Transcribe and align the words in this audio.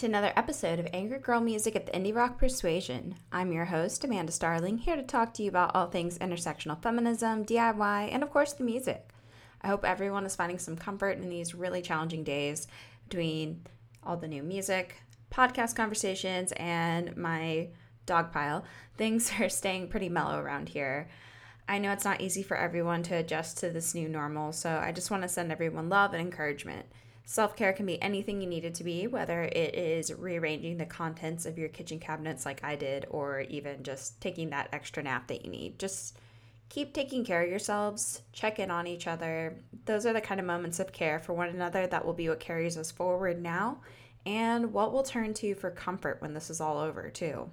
to 0.00 0.06
another 0.06 0.32
episode 0.34 0.78
of 0.78 0.88
Angry 0.94 1.18
Girl 1.18 1.42
Music 1.42 1.76
at 1.76 1.84
the 1.84 1.92
Indie 1.92 2.16
Rock 2.16 2.38
Persuasion. 2.38 3.16
I'm 3.30 3.52
your 3.52 3.66
host, 3.66 4.02
Amanda 4.02 4.32
Starling, 4.32 4.78
here 4.78 4.96
to 4.96 5.02
talk 5.02 5.34
to 5.34 5.42
you 5.42 5.50
about 5.50 5.72
all 5.74 5.88
things 5.88 6.16
intersectional 6.16 6.82
feminism, 6.82 7.44
DIY, 7.44 8.08
and 8.10 8.22
of 8.22 8.30
course 8.30 8.54
the 8.54 8.64
music. 8.64 9.10
I 9.60 9.68
hope 9.68 9.84
everyone 9.84 10.24
is 10.24 10.34
finding 10.34 10.58
some 10.58 10.74
comfort 10.74 11.18
in 11.18 11.28
these 11.28 11.54
really 11.54 11.82
challenging 11.82 12.24
days 12.24 12.66
between 13.10 13.66
all 14.02 14.16
the 14.16 14.26
new 14.26 14.42
music, 14.42 15.02
podcast 15.30 15.76
conversations, 15.76 16.52
and 16.52 17.14
my 17.18 17.68
dog 18.06 18.32
pile. 18.32 18.64
Things 18.96 19.30
are 19.38 19.50
staying 19.50 19.88
pretty 19.88 20.08
mellow 20.08 20.38
around 20.38 20.70
here. 20.70 21.10
I 21.68 21.76
know 21.76 21.92
it's 21.92 22.06
not 22.06 22.22
easy 22.22 22.42
for 22.42 22.56
everyone 22.56 23.02
to 23.02 23.16
adjust 23.16 23.58
to 23.58 23.68
this 23.68 23.94
new 23.94 24.08
normal, 24.08 24.52
so 24.52 24.80
I 24.82 24.92
just 24.92 25.10
want 25.10 25.24
to 25.24 25.28
send 25.28 25.52
everyone 25.52 25.90
love 25.90 26.14
and 26.14 26.22
encouragement. 26.22 26.86
Self 27.24 27.54
care 27.54 27.72
can 27.72 27.86
be 27.86 28.00
anything 28.02 28.40
you 28.40 28.48
need 28.48 28.64
it 28.64 28.74
to 28.74 28.84
be, 28.84 29.06
whether 29.06 29.42
it 29.42 29.74
is 29.74 30.12
rearranging 30.12 30.78
the 30.78 30.86
contents 30.86 31.46
of 31.46 31.58
your 31.58 31.68
kitchen 31.68 32.00
cabinets 32.00 32.44
like 32.44 32.64
I 32.64 32.74
did, 32.74 33.06
or 33.08 33.40
even 33.42 33.82
just 33.82 34.20
taking 34.20 34.50
that 34.50 34.68
extra 34.72 35.02
nap 35.02 35.28
that 35.28 35.44
you 35.44 35.50
need. 35.50 35.78
Just 35.78 36.18
keep 36.70 36.92
taking 36.92 37.24
care 37.24 37.42
of 37.42 37.50
yourselves, 37.50 38.22
check 38.32 38.58
in 38.58 38.70
on 38.70 38.86
each 38.86 39.06
other. 39.06 39.62
Those 39.84 40.06
are 40.06 40.12
the 40.12 40.20
kind 40.20 40.40
of 40.40 40.46
moments 40.46 40.80
of 40.80 40.92
care 40.92 41.20
for 41.20 41.32
one 41.32 41.48
another 41.48 41.86
that 41.86 42.04
will 42.04 42.14
be 42.14 42.28
what 42.28 42.40
carries 42.40 42.76
us 42.76 42.90
forward 42.90 43.40
now 43.40 43.80
and 44.26 44.72
what 44.72 44.92
we'll 44.92 45.02
turn 45.02 45.34
to 45.34 45.54
for 45.54 45.70
comfort 45.70 46.20
when 46.20 46.34
this 46.34 46.50
is 46.50 46.60
all 46.60 46.78
over, 46.78 47.10
too. 47.10 47.50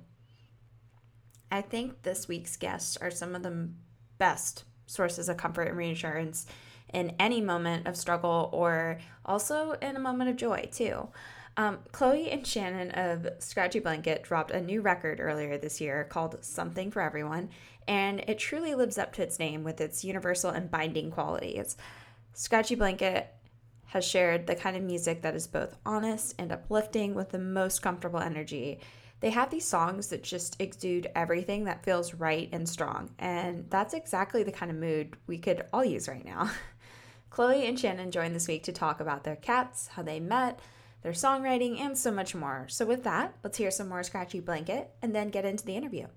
I 1.51 1.61
think 1.61 2.03
this 2.03 2.27
week's 2.27 2.57
guests 2.57 2.97
are 2.97 3.11
some 3.11 3.35
of 3.35 3.43
the 3.43 3.69
best 4.17 4.63
sources 4.85 5.29
of 5.29 5.37
comfort 5.37 5.69
and 5.69 5.77
reassurance 5.77 6.45
in 6.93 7.15
any 7.19 7.41
moment 7.41 7.87
of 7.87 7.97
struggle 7.97 8.49
or 8.53 8.99
also 9.25 9.71
in 9.81 9.95
a 9.95 9.99
moment 9.99 10.29
of 10.29 10.35
joy, 10.35 10.69
too. 10.71 11.09
Um, 11.57 11.79
Chloe 11.91 12.29
and 12.29 12.45
Shannon 12.45 12.91
of 12.91 13.27
Scratchy 13.39 13.79
Blanket 13.79 14.21
dropped 14.21 14.51
a 14.51 14.61
new 14.61 14.81
record 14.81 15.19
earlier 15.19 15.57
this 15.57 15.81
year 15.81 16.03
called 16.03 16.37
Something 16.45 16.91
for 16.91 17.01
Everyone, 17.01 17.49
and 17.87 18.19
it 18.27 18.37
truly 18.37 18.75
lives 18.75 18.99
up 18.99 19.11
to 19.13 19.23
its 19.23 19.39
name 19.39 19.63
with 19.63 19.81
its 19.81 20.05
universal 20.05 20.51
and 20.51 20.69
binding 20.69 21.09
qualities. 21.09 21.75
Scratchy 22.33 22.75
Blanket 22.75 23.33
has 23.85 24.05
shared 24.05 24.45
the 24.45 24.55
kind 24.55 24.77
of 24.77 24.83
music 24.83 25.23
that 25.23 25.35
is 25.35 25.47
both 25.47 25.75
honest 25.83 26.35
and 26.37 26.51
uplifting 26.51 27.15
with 27.15 27.29
the 27.29 27.39
most 27.39 27.81
comfortable 27.81 28.19
energy. 28.19 28.79
They 29.19 29.31
have 29.31 29.49
these 29.49 29.65
songs 29.65 30.09
that 30.09 30.21
just 30.21 30.61
exude 30.61 31.09
everything 31.15 31.63
that 31.63 31.83
feels 31.83 32.13
right 32.13 32.49
and 32.51 32.69
strong, 32.69 33.09
and 33.17 33.67
that's 33.71 33.95
exactly 33.95 34.43
the 34.43 34.51
kind 34.51 34.69
of 34.69 34.77
mood 34.77 35.17
we 35.25 35.39
could 35.39 35.65
all 35.73 35.83
use 35.83 36.07
right 36.07 36.23
now. 36.23 36.51
Chloe 37.29 37.65
and 37.65 37.79
Shannon 37.79 38.11
joined 38.11 38.35
this 38.35 38.47
week 38.47 38.63
to 38.63 38.71
talk 38.71 38.99
about 38.99 39.23
their 39.23 39.35
cats, 39.35 39.87
how 39.87 40.01
they 40.01 40.19
met, 40.19 40.59
their 41.03 41.11
songwriting, 41.11 41.79
and 41.79 41.97
so 41.97 42.11
much 42.11 42.33
more. 42.33 42.65
So, 42.69 42.85
with 42.85 43.03
that, 43.03 43.35
let's 43.43 43.57
hear 43.57 43.71
some 43.71 43.89
more 43.89 44.03
Scratchy 44.03 44.39
Blanket 44.39 44.89
and 45.01 45.13
then 45.15 45.29
get 45.29 45.45
into 45.45 45.65
the 45.65 45.75
interview. 45.75 46.07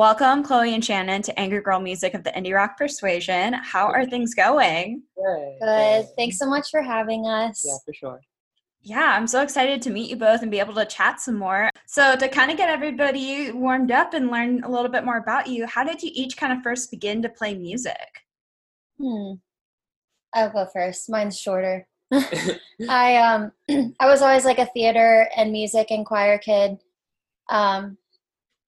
Welcome, 0.00 0.42
Chloe 0.42 0.72
and 0.72 0.82
Shannon, 0.82 1.20
to 1.20 1.38
Angry 1.38 1.60
Girl 1.60 1.78
Music 1.78 2.14
of 2.14 2.24
the 2.24 2.30
Indie 2.30 2.54
Rock 2.54 2.78
Persuasion. 2.78 3.52
How 3.52 3.86
are 3.88 4.06
things 4.06 4.32
going? 4.32 5.02
Good. 5.14 5.58
Good. 5.60 6.06
Thanks 6.16 6.38
so 6.38 6.48
much 6.48 6.70
for 6.70 6.80
having 6.80 7.26
us. 7.26 7.62
Yeah, 7.66 7.76
for 7.84 7.92
sure. 7.92 8.20
Yeah, 8.80 9.12
I'm 9.14 9.26
so 9.26 9.42
excited 9.42 9.82
to 9.82 9.90
meet 9.90 10.08
you 10.08 10.16
both 10.16 10.40
and 10.40 10.50
be 10.50 10.58
able 10.58 10.72
to 10.76 10.86
chat 10.86 11.20
some 11.20 11.36
more. 11.36 11.68
So, 11.86 12.16
to 12.16 12.28
kind 12.30 12.50
of 12.50 12.56
get 12.56 12.70
everybody 12.70 13.52
warmed 13.52 13.92
up 13.92 14.14
and 14.14 14.30
learn 14.30 14.64
a 14.64 14.70
little 14.70 14.90
bit 14.90 15.04
more 15.04 15.18
about 15.18 15.48
you, 15.48 15.66
how 15.66 15.84
did 15.84 16.02
you 16.02 16.10
each 16.14 16.38
kind 16.38 16.54
of 16.54 16.62
first 16.62 16.90
begin 16.90 17.20
to 17.20 17.28
play 17.28 17.54
music? 17.54 18.24
Hmm. 18.98 19.32
I'll 20.32 20.48
go 20.48 20.66
first. 20.72 21.10
Mine's 21.10 21.38
shorter. 21.38 21.86
I 22.88 23.16
um 23.18 23.52
I 24.00 24.06
was 24.06 24.22
always 24.22 24.46
like 24.46 24.60
a 24.60 24.70
theater 24.72 25.28
and 25.36 25.52
music 25.52 25.90
and 25.90 26.06
choir 26.06 26.38
kid. 26.38 26.78
Um 27.50 27.98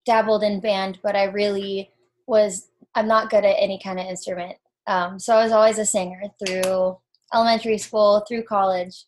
dabbled 0.06 0.42
in 0.42 0.60
band, 0.60 0.98
but 1.02 1.16
I 1.16 1.24
really 1.24 1.90
was 2.26 2.68
I'm 2.94 3.06
not 3.06 3.30
good 3.30 3.44
at 3.44 3.56
any 3.58 3.80
kind 3.82 4.00
of 4.00 4.06
instrument. 4.06 4.56
Um 4.86 5.18
so 5.18 5.36
I 5.36 5.42
was 5.42 5.52
always 5.52 5.78
a 5.78 5.86
singer 5.86 6.22
through 6.44 6.98
elementary 7.32 7.78
school, 7.78 8.24
through 8.26 8.44
college. 8.44 9.04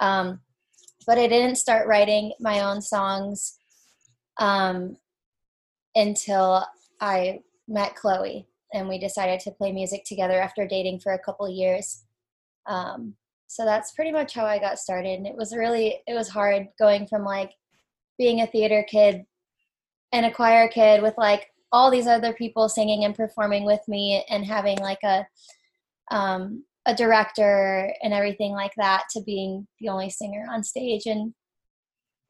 Um 0.00 0.40
but 1.06 1.18
I 1.18 1.26
didn't 1.26 1.56
start 1.56 1.86
writing 1.86 2.32
my 2.40 2.60
own 2.60 2.80
songs 2.80 3.58
um 4.38 4.96
until 5.94 6.66
I 7.00 7.40
met 7.68 7.94
Chloe 7.94 8.46
and 8.72 8.88
we 8.88 8.98
decided 8.98 9.40
to 9.40 9.52
play 9.52 9.72
music 9.72 10.04
together 10.04 10.40
after 10.40 10.66
dating 10.66 10.98
for 10.98 11.12
a 11.12 11.18
couple 11.18 11.48
years. 11.48 12.04
Um, 12.66 13.14
so 13.46 13.64
that's 13.64 13.92
pretty 13.92 14.10
much 14.10 14.34
how 14.34 14.44
I 14.44 14.58
got 14.58 14.80
started. 14.80 15.18
And 15.18 15.26
it 15.26 15.36
was 15.36 15.54
really, 15.54 16.02
it 16.08 16.14
was 16.14 16.28
hard 16.28 16.68
going 16.78 17.06
from 17.06 17.24
like 17.24 17.52
being 18.18 18.40
a 18.40 18.46
theater 18.46 18.84
kid 18.88 19.24
and 20.14 20.24
a 20.24 20.30
choir 20.30 20.68
kid 20.68 21.02
with 21.02 21.14
like 21.18 21.50
all 21.72 21.90
these 21.90 22.06
other 22.06 22.32
people 22.32 22.68
singing 22.68 23.04
and 23.04 23.16
performing 23.16 23.64
with 23.64 23.80
me 23.88 24.24
and 24.30 24.46
having 24.46 24.78
like 24.78 25.02
a, 25.02 25.26
um, 26.12 26.62
a 26.86 26.94
director 26.94 27.92
and 28.00 28.14
everything 28.14 28.52
like 28.52 28.70
that 28.76 29.02
to 29.10 29.20
being 29.22 29.66
the 29.80 29.88
only 29.88 30.08
singer 30.08 30.46
on 30.48 30.62
stage 30.62 31.06
and, 31.06 31.34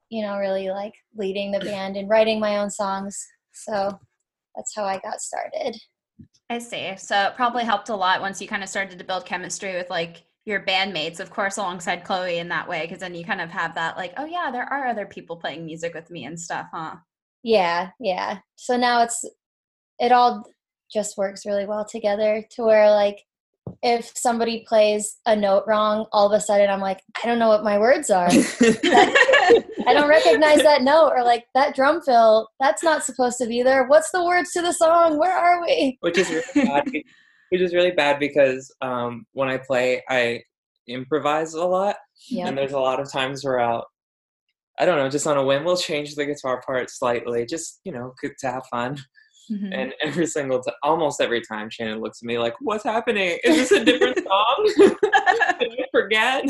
you 0.08 0.22
know, 0.22 0.38
really 0.38 0.70
like 0.70 0.94
leading 1.14 1.52
the 1.52 1.60
band 1.64 1.96
and 1.96 2.08
writing 2.08 2.40
my 2.40 2.56
own 2.56 2.70
songs. 2.70 3.22
So 3.52 4.00
that's 4.56 4.74
how 4.74 4.84
I 4.84 4.98
got 4.98 5.20
started. 5.20 5.76
I 6.48 6.58
see. 6.58 6.94
So, 6.96 7.26
it 7.26 7.36
probably 7.36 7.64
helped 7.64 7.90
a 7.90 7.96
lot 7.96 8.20
once 8.20 8.40
you 8.40 8.48
kind 8.48 8.62
of 8.62 8.68
started 8.68 8.98
to 8.98 9.04
build 9.04 9.26
chemistry 9.26 9.74
with 9.74 9.90
like 9.90 10.24
your 10.46 10.60
bandmates, 10.60 11.20
of 11.20 11.30
course, 11.30 11.56
alongside 11.56 12.04
Chloe 12.04 12.38
in 12.38 12.48
that 12.48 12.68
way, 12.68 12.82
because 12.82 13.00
then 13.00 13.14
you 13.14 13.24
kind 13.24 13.40
of 13.40 13.50
have 13.50 13.74
that, 13.74 13.96
like, 13.96 14.12
oh, 14.18 14.26
yeah, 14.26 14.50
there 14.50 14.70
are 14.70 14.86
other 14.86 15.06
people 15.06 15.36
playing 15.36 15.64
music 15.64 15.94
with 15.94 16.10
me 16.10 16.26
and 16.26 16.38
stuff, 16.38 16.66
huh? 16.72 16.96
Yeah, 17.44 17.90
yeah. 18.00 18.38
So 18.56 18.76
now 18.76 19.02
it's 19.02 19.24
it 20.00 20.10
all 20.10 20.44
just 20.92 21.16
works 21.16 21.46
really 21.46 21.66
well 21.66 21.84
together 21.84 22.44
to 22.52 22.62
where 22.62 22.90
like 22.90 23.22
if 23.82 24.10
somebody 24.16 24.64
plays 24.66 25.18
a 25.26 25.36
note 25.36 25.64
wrong, 25.66 26.06
all 26.12 26.26
of 26.26 26.32
a 26.32 26.40
sudden 26.40 26.70
I'm 26.70 26.80
like, 26.80 27.00
I 27.22 27.26
don't 27.26 27.38
know 27.38 27.48
what 27.48 27.64
my 27.64 27.78
words 27.78 28.10
are. 28.10 28.28
I 28.30 29.92
don't 29.92 30.08
recognize 30.08 30.62
that 30.62 30.82
note 30.82 31.12
or 31.14 31.22
like 31.22 31.44
that 31.54 31.74
drum 31.74 32.00
fill, 32.00 32.48
that's 32.60 32.82
not 32.82 33.04
supposed 33.04 33.38
to 33.38 33.46
be 33.46 33.62
there. 33.62 33.86
What's 33.86 34.10
the 34.10 34.24
words 34.24 34.52
to 34.52 34.62
the 34.62 34.72
song? 34.72 35.18
Where 35.18 35.36
are 35.36 35.62
we? 35.62 35.98
which 36.00 36.18
is 36.18 36.30
really 36.30 36.66
bad. 36.66 36.90
Which 37.50 37.60
is 37.60 37.74
really 37.74 37.92
bad 37.92 38.18
because 38.18 38.74
um, 38.80 39.26
when 39.32 39.48
I 39.48 39.58
play, 39.58 40.02
I 40.08 40.40
improvise 40.88 41.54
a 41.54 41.64
lot, 41.64 41.94
and 42.36 42.58
there's 42.58 42.72
a 42.72 42.80
lot 42.80 42.98
of 42.98 43.12
times 43.12 43.44
where 43.44 43.60
I'll, 43.60 43.86
I 44.78 44.84
don't 44.84 44.96
know, 44.98 45.08
just 45.08 45.26
on 45.26 45.36
a 45.36 45.44
whim, 45.44 45.64
we'll 45.64 45.76
change 45.76 46.14
the 46.14 46.26
guitar 46.26 46.60
part 46.66 46.90
slightly, 46.90 47.46
just 47.46 47.80
you 47.84 47.92
know, 47.92 48.12
c- 48.20 48.30
to 48.40 48.50
have 48.50 48.66
fun. 48.70 48.98
Mhm. 49.52 49.70
And 49.74 49.94
every 50.02 50.26
single, 50.26 50.62
t- 50.62 50.72
almost 50.82 51.20
every 51.20 51.42
time, 51.42 51.68
Shannon 51.70 52.00
looks 52.00 52.22
at 52.22 52.26
me 52.26 52.38
like, 52.38 52.54
"What's 52.60 52.82
happening? 52.84 53.38
Is 53.44 53.68
this 53.68 53.72
a 53.72 53.84
different 53.84 54.16
song? 54.26 54.72
Did 54.78 54.94
I 55.02 55.84
forget?" 55.92 56.44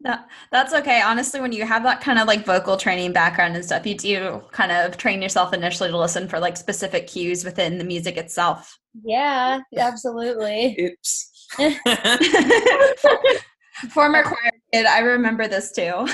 That- 0.00 0.26
That's 0.50 0.72
okay. 0.72 1.02
Honestly, 1.02 1.40
when 1.40 1.52
you 1.52 1.66
have 1.66 1.82
that 1.82 2.00
kind 2.00 2.18
of 2.18 2.26
like 2.26 2.46
vocal 2.46 2.76
training 2.78 3.12
background 3.12 3.54
and 3.56 3.64
stuff, 3.64 3.86
you 3.86 3.94
do 3.94 4.42
kind 4.52 4.72
of 4.72 4.96
train 4.96 5.20
yourself 5.20 5.52
initially 5.52 5.90
to 5.90 5.98
listen 5.98 6.28
for 6.28 6.40
like 6.40 6.56
specific 6.56 7.06
cues 7.06 7.44
within 7.44 7.76
the 7.78 7.84
music 7.84 8.16
itself. 8.16 8.78
Yeah, 9.04 9.60
absolutely. 9.76 10.76
Oops. 10.80 11.48
Former 13.88 14.22
choir 14.22 14.50
kid, 14.72 14.86
I 14.86 15.00
remember 15.00 15.48
this 15.48 15.72
too. 15.72 15.92
oh 15.94 16.06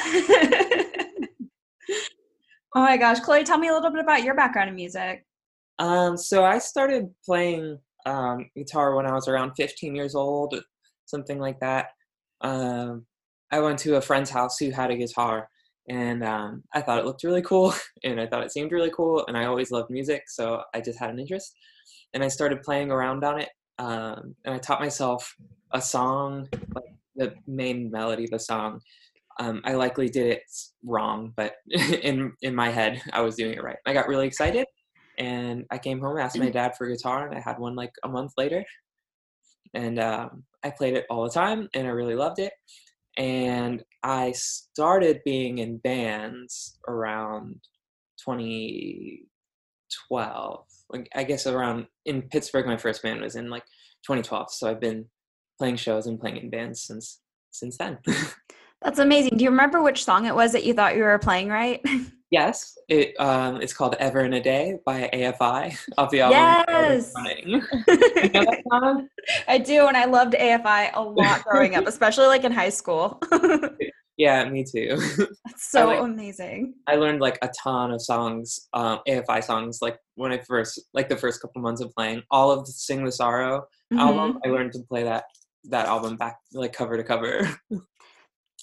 my 2.74 2.96
gosh, 2.96 3.20
Chloe, 3.20 3.44
tell 3.44 3.58
me 3.58 3.68
a 3.68 3.72
little 3.72 3.90
bit 3.90 4.00
about 4.00 4.22
your 4.22 4.34
background 4.34 4.70
in 4.70 4.76
music. 4.76 5.24
Um, 5.78 6.16
so 6.16 6.44
I 6.44 6.58
started 6.58 7.10
playing 7.24 7.78
um, 8.06 8.48
guitar 8.56 8.94
when 8.94 9.06
I 9.06 9.12
was 9.12 9.28
around 9.28 9.52
15 9.56 9.94
years 9.94 10.14
old, 10.14 10.54
something 11.04 11.38
like 11.38 11.60
that. 11.60 11.88
Um, 12.40 13.04
I 13.50 13.60
went 13.60 13.78
to 13.80 13.96
a 13.96 14.00
friend's 14.00 14.30
house 14.30 14.58
who 14.58 14.70
had 14.70 14.90
a 14.90 14.96
guitar, 14.96 15.48
and 15.88 16.24
um, 16.24 16.64
I 16.72 16.80
thought 16.80 16.98
it 16.98 17.04
looked 17.04 17.24
really 17.24 17.42
cool, 17.42 17.74
and 18.04 18.20
I 18.20 18.26
thought 18.26 18.44
it 18.44 18.52
seemed 18.52 18.72
really 18.72 18.90
cool, 18.94 19.24
and 19.26 19.36
I 19.36 19.46
always 19.46 19.70
loved 19.70 19.90
music, 19.90 20.24
so 20.28 20.62
I 20.74 20.80
just 20.80 20.98
had 20.98 21.10
an 21.10 21.18
interest, 21.18 21.54
and 22.14 22.24
I 22.24 22.28
started 22.28 22.62
playing 22.62 22.90
around 22.90 23.24
on 23.24 23.40
it, 23.40 23.50
um, 23.78 24.34
and 24.44 24.54
I 24.54 24.58
taught 24.58 24.80
myself 24.80 25.34
a 25.72 25.82
song, 25.82 26.48
like 26.74 26.95
the 27.16 27.34
main 27.46 27.90
melody 27.90 28.24
of 28.24 28.30
the 28.30 28.38
song. 28.38 28.80
Um, 29.38 29.60
I 29.64 29.74
likely 29.74 30.08
did 30.08 30.28
it 30.28 30.42
wrong, 30.84 31.32
but 31.36 31.54
in 31.68 32.32
in 32.42 32.54
my 32.54 32.70
head, 32.70 33.02
I 33.12 33.20
was 33.20 33.36
doing 33.36 33.54
it 33.54 33.62
right. 33.62 33.76
I 33.86 33.92
got 33.92 34.08
really 34.08 34.26
excited, 34.26 34.66
and 35.18 35.64
I 35.70 35.78
came 35.78 36.00
home, 36.00 36.18
asked 36.18 36.38
my 36.38 36.50
dad 36.50 36.76
for 36.76 36.86
a 36.86 36.92
guitar, 36.92 37.26
and 37.26 37.36
I 37.36 37.40
had 37.40 37.58
one 37.58 37.74
like 37.74 37.92
a 38.04 38.08
month 38.08 38.32
later. 38.36 38.64
And 39.74 39.98
um, 39.98 40.44
I 40.64 40.70
played 40.70 40.94
it 40.94 41.06
all 41.10 41.24
the 41.24 41.30
time, 41.30 41.68
and 41.74 41.86
I 41.86 41.90
really 41.90 42.14
loved 42.14 42.38
it. 42.38 42.52
And 43.18 43.82
I 44.02 44.32
started 44.32 45.20
being 45.24 45.58
in 45.58 45.78
bands 45.78 46.78
around 46.86 47.60
2012. 48.24 50.64
Like 50.90 51.08
I 51.14 51.24
guess 51.24 51.46
around 51.46 51.86
in 52.04 52.22
Pittsburgh, 52.22 52.66
my 52.66 52.76
first 52.76 53.02
band 53.02 53.20
was 53.20 53.36
in 53.36 53.50
like 53.50 53.64
2012. 54.06 54.52
So 54.52 54.70
I've 54.70 54.80
been 54.80 55.06
playing 55.58 55.76
shows 55.76 56.06
and 56.06 56.20
playing 56.20 56.36
in 56.38 56.50
bands 56.50 56.82
since 56.82 57.20
since 57.50 57.76
then. 57.78 57.98
That's 58.82 58.98
amazing. 58.98 59.38
Do 59.38 59.44
you 59.44 59.50
remember 59.50 59.82
which 59.82 60.04
song 60.04 60.26
it 60.26 60.34
was 60.34 60.52
that 60.52 60.64
you 60.64 60.74
thought 60.74 60.96
you 60.96 61.02
were 61.02 61.18
playing 61.18 61.48
right? 61.48 61.80
yes, 62.30 62.76
it 62.88 63.18
um, 63.18 63.60
it's 63.62 63.72
called 63.72 63.96
"Ever 63.98 64.20
and 64.20 64.34
a 64.34 64.40
Day" 64.40 64.78
by 64.84 65.08
AFI 65.12 65.76
off 65.96 66.10
the 66.10 66.20
album. 66.20 66.38
Yes! 66.68 67.12
You 67.44 67.62
know? 68.32 69.08
I 69.48 69.58
do, 69.58 69.86
and 69.86 69.96
I 69.96 70.04
loved 70.04 70.34
AFI 70.34 70.90
a 70.94 71.02
lot 71.02 71.42
growing 71.44 71.74
up, 71.74 71.86
especially 71.86 72.26
like 72.26 72.44
in 72.44 72.52
high 72.52 72.68
school. 72.68 73.20
Yeah, 74.18 74.48
me 74.48 74.64
too. 74.64 74.96
That's 75.44 75.70
so 75.70 75.86
like- 75.86 76.00
amazing. 76.00 76.74
I 76.86 76.96
learned 76.96 77.20
like 77.20 77.38
a 77.42 77.50
ton 77.62 77.90
of 77.92 78.00
songs, 78.00 78.68
um, 78.72 79.00
AFI 79.08 79.42
songs, 79.44 79.80
like 79.82 79.98
when 80.14 80.32
I 80.32 80.38
first, 80.38 80.80
like 80.94 81.08
the 81.10 81.16
first 81.18 81.40
couple 81.42 81.60
months 81.60 81.82
of 81.82 81.92
playing 81.94 82.22
all 82.30 82.50
of 82.50 82.64
the 82.66 82.72
Sing 82.72 83.04
the 83.04 83.12
Sorrow 83.12 83.64
Mhm. 83.92 83.98
album. 83.98 84.38
I 84.44 84.48
learned 84.48 84.72
to 84.72 84.80
play 84.88 85.02
that 85.04 85.24
that 85.70 85.86
album 85.86 86.16
back 86.16 86.38
like 86.52 86.72
cover 86.72 86.96
to 86.96 87.04
cover. 87.04 87.48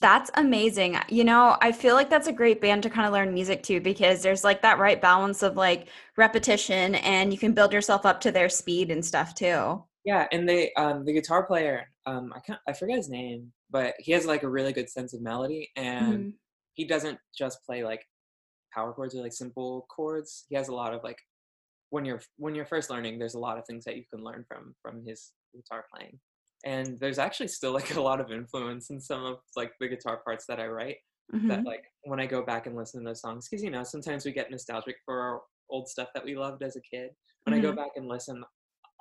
That's 0.02 0.30
amazing. 0.36 0.98
You 1.08 1.24
know, 1.24 1.58
I 1.62 1.72
feel 1.72 1.96
like 1.96 2.10
that's 2.10 2.28
a 2.28 2.34
great 2.34 2.60
band 2.60 2.84
to 2.84 2.90
kind 2.90 3.08
of 3.08 3.14
learn 3.14 3.34
music 3.34 3.64
to 3.64 3.80
because 3.80 4.22
there's 4.22 4.44
like 4.44 4.62
that 4.62 4.78
right 4.80 5.00
balance 5.02 5.44
of 5.44 5.56
like 5.56 5.88
repetition 6.18 6.96
and 6.96 7.32
you 7.32 7.40
can 7.40 7.54
build 7.54 7.72
yourself 7.72 8.06
up 8.06 8.20
to 8.22 8.32
their 8.32 8.50
speed 8.50 8.92
and 8.92 9.06
stuff 9.06 9.34
too. 9.34 9.84
yeah, 10.06 10.28
and 10.32 10.48
they 10.48 10.74
um, 10.74 11.06
the 11.06 11.14
guitar 11.14 11.46
player, 11.46 11.88
um, 12.06 12.34
I 12.36 12.40
can't, 12.42 12.60
I 12.68 12.74
forget 12.74 12.98
his 12.98 13.10
name, 13.10 13.54
but 13.70 13.94
he 14.00 14.12
has 14.12 14.26
like 14.26 14.44
a 14.44 14.50
really 14.50 14.74
good 14.74 14.90
sense 14.90 15.14
of 15.14 15.22
melody, 15.22 15.70
and 15.78 16.28
Mhm. 16.28 16.34
he 16.74 16.86
doesn't 16.86 17.20
just 17.38 17.64
play 17.66 17.84
like 17.84 18.06
power 18.74 18.94
chords 18.94 19.16
or 19.16 19.22
like 19.22 19.34
simple 19.34 19.86
chords. 19.90 20.46
He 20.50 20.56
has 20.56 20.68
a 20.70 20.76
lot 20.76 20.94
of 20.94 21.04
like 21.04 21.20
when 21.92 22.06
you're 22.06 22.22
when 22.38 22.56
you're 22.56 22.66
first 22.66 22.90
learning, 22.90 23.20
there's 23.20 23.36
a 23.36 23.40
lot 23.40 23.58
of 23.58 23.66
things 23.68 23.86
that 23.86 23.98
you 23.98 24.04
can 24.14 24.24
learn 24.24 24.46
from 24.48 24.76
from 24.82 25.06
his 25.06 25.32
guitar 25.56 25.86
playing. 25.94 26.20
And 26.66 27.00
there's 27.00 27.20
actually 27.20 27.50
still 27.50 27.74
like 27.74 27.96
a 27.96 28.02
lot 28.02 28.20
of 28.22 28.32
influence 28.32 28.90
in 28.90 29.00
some 29.02 29.26
of 29.26 29.38
like 29.56 29.72
the 29.80 29.88
guitar 29.88 30.22
parts 30.24 30.46
that 30.48 30.60
I 30.60 30.68
write. 30.68 30.98
Mhm. 31.34 31.48
That 31.48 31.64
like 31.66 31.86
when 32.04 32.20
I 32.20 32.26
go 32.26 32.44
back 32.44 32.68
and 32.68 32.76
listen 32.76 33.02
to 33.04 33.10
those 33.10 33.22
songs, 33.22 33.48
because 33.50 33.64
you 33.64 33.72
know 33.72 33.84
sometimes 33.84 34.26
we 34.26 34.32
get 34.32 34.52
nostalgic 34.52 34.98
for 35.06 35.20
our 35.22 35.42
old 35.70 35.88
stuff 35.88 36.10
that 36.14 36.24
we 36.24 36.36
loved 36.36 36.62
as 36.64 36.76
a 36.76 36.82
kid. 36.82 37.12
When 37.46 37.54
I 37.54 37.60
go 37.60 37.72
Mhm. 37.72 37.76
back 37.78 37.92
and 37.96 38.08
listen, 38.08 38.44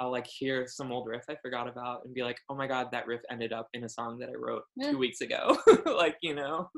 I'll 0.01 0.11
like 0.11 0.27
hear 0.27 0.67
some 0.67 0.91
old 0.91 1.07
riff 1.09 1.25
I 1.29 1.37
forgot 1.43 1.69
about 1.69 2.05
and 2.05 2.15
be 2.15 2.23
like, 2.23 2.39
oh 2.49 2.55
my 2.55 2.67
god, 2.67 2.91
that 2.93 3.07
riff 3.07 3.21
ended 3.31 3.53
up 3.53 3.69
in 3.75 3.85
a 3.85 3.89
song 3.89 4.19
that 4.19 4.29
I 4.31 4.35
wrote 4.35 4.65
Yeah. 4.77 4.91
two 4.93 4.99
weeks 4.99 5.21
ago. 5.21 5.59
like 5.87 6.17
you 6.23 6.35
know. 6.35 6.71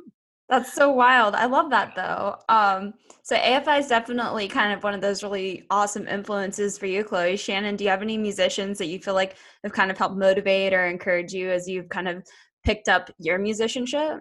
That's 0.49 0.75
so 0.75 0.91
wild. 0.91 1.35
I 1.35 1.47
love 1.47 1.71
that 1.71 1.95
though. 1.97 2.37
Um, 2.49 2.95
so 3.23 3.37
AFI 3.37 3.81
is 3.81 3.89
definitely 3.89 4.47
kind 4.47 4.73
of 4.73 4.83
one 4.83 4.93
of 4.93 5.01
those 5.01 5.23
really 5.23 5.65
awesome 5.71 6.07
influences 6.07 6.77
for 6.77 6.87
you, 6.87 7.03
Chloe. 7.03 7.37
Shannon, 7.37 7.77
do 7.77 7.85
you 7.85 7.91
have 7.91 8.03
any 8.03 8.19
musicians 8.19 8.77
that 8.79 8.87
you 8.87 8.99
feel 8.99 9.15
like 9.15 9.37
have 9.63 9.73
kind 9.73 9.91
of 9.91 9.97
helped 9.97 10.17
motivate 10.17 10.75
or 10.75 10.87
encourage 10.87 11.33
you 11.33 11.51
as 11.51 11.67
you've 11.67 11.89
kind 11.89 12.09
of 12.09 12.23
picked 12.65 12.89
up 12.89 13.11
your 13.19 13.39
musicianship? 13.39 14.21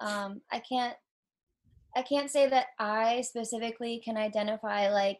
um, 0.00 0.40
I 0.50 0.60
can't 0.60 0.96
I 1.96 2.02
can't 2.02 2.30
say 2.30 2.48
that 2.48 2.66
I 2.78 3.20
specifically 3.22 4.00
can 4.04 4.16
identify 4.16 4.90
like 4.90 5.18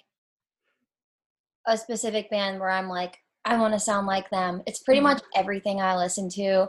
a 1.67 1.77
specific 1.77 2.31
band 2.31 2.61
where 2.61 2.71
I'm 2.71 2.89
like, 2.89 3.19
I 3.45 3.59
want 3.59 3.75
to 3.75 3.81
sound 3.81 4.07
like 4.07 4.31
them. 4.31 4.63
It's 4.67 4.79
pretty 4.79 5.01
much 5.01 5.21
everything 5.35 5.81
I 5.81 5.97
listen 5.97 6.29
to. 6.31 6.69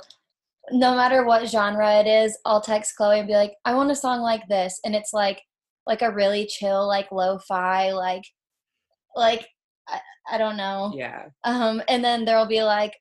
No 0.71 0.95
matter 0.95 1.23
what 1.25 1.47
genre 1.49 1.99
it 1.99 2.07
is, 2.07 2.37
I'll 2.45 2.61
text 2.61 2.95
Chloe 2.95 3.19
and 3.19 3.27
be 3.27 3.33
like, 3.35 3.53
I 3.65 3.73
want 3.73 3.91
a 3.91 3.95
song 3.95 4.21
like 4.21 4.47
this. 4.47 4.79
And 4.85 4.95
it's 4.95 5.13
like 5.13 5.41
like 5.87 6.01
a 6.01 6.11
really 6.11 6.45
chill, 6.45 6.87
like 6.87 7.11
lo-fi, 7.11 7.91
like 7.91 8.23
like 9.15 9.47
I, 9.87 9.99
I 10.31 10.37
don't 10.37 10.55
know. 10.57 10.93
Yeah. 10.95 11.25
Um, 11.43 11.81
and 11.87 12.03
then 12.03 12.23
there'll 12.25 12.45
be 12.45 12.63
like 12.63 12.93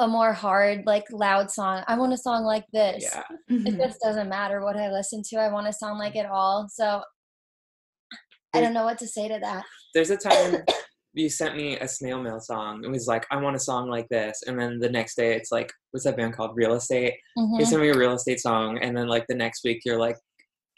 a 0.00 0.08
more 0.08 0.32
hard, 0.32 0.84
like 0.86 1.04
loud 1.10 1.50
song. 1.50 1.82
I 1.86 1.96
want 1.98 2.12
a 2.12 2.16
song 2.18 2.44
like 2.44 2.64
this. 2.72 3.04
Yeah. 3.04 3.22
It 3.48 3.74
Mhm. 3.74 3.78
just 3.78 4.00
doesn't 4.00 4.28
matter 4.28 4.64
what 4.64 4.76
I 4.76 4.90
listen 4.90 5.22
to. 5.30 5.36
I 5.38 5.52
want 5.52 5.66
to 5.66 5.72
sound 5.72 5.98
like 5.98 6.16
it 6.16 6.26
all. 6.26 6.68
So 6.72 7.02
I 8.54 8.60
don't 8.60 8.72
know 8.72 8.84
what 8.84 8.98
to 8.98 9.06
say 9.06 9.28
to 9.28 9.38
that. 9.40 9.64
There's 9.94 10.10
a 10.10 10.16
time 10.16 10.64
you 11.18 11.28
sent 11.28 11.56
me 11.56 11.76
a 11.78 11.88
Snail 11.88 12.22
Mail 12.22 12.40
song. 12.40 12.82
It 12.84 12.90
was 12.90 13.06
like, 13.06 13.26
I 13.30 13.36
want 13.36 13.56
a 13.56 13.58
song 13.60 13.88
like 13.88 14.08
this. 14.08 14.42
And 14.46 14.58
then 14.58 14.78
the 14.78 14.88
next 14.88 15.16
day 15.16 15.34
it's 15.34 15.50
like, 15.52 15.72
what's 15.90 16.04
that 16.04 16.16
band 16.16 16.34
called? 16.34 16.52
Real 16.56 16.74
Estate. 16.74 17.14
You 17.36 17.44
Mhm. 17.44 17.66
sent 17.66 17.82
me 17.82 17.88
a 17.88 17.98
Real 17.98 18.12
Estate 18.12 18.40
song. 18.40 18.78
And 18.78 18.96
then 18.96 19.08
like 19.08 19.26
the 19.28 19.34
next 19.34 19.64
week 19.64 19.82
you're 19.84 19.98
like, 19.98 20.16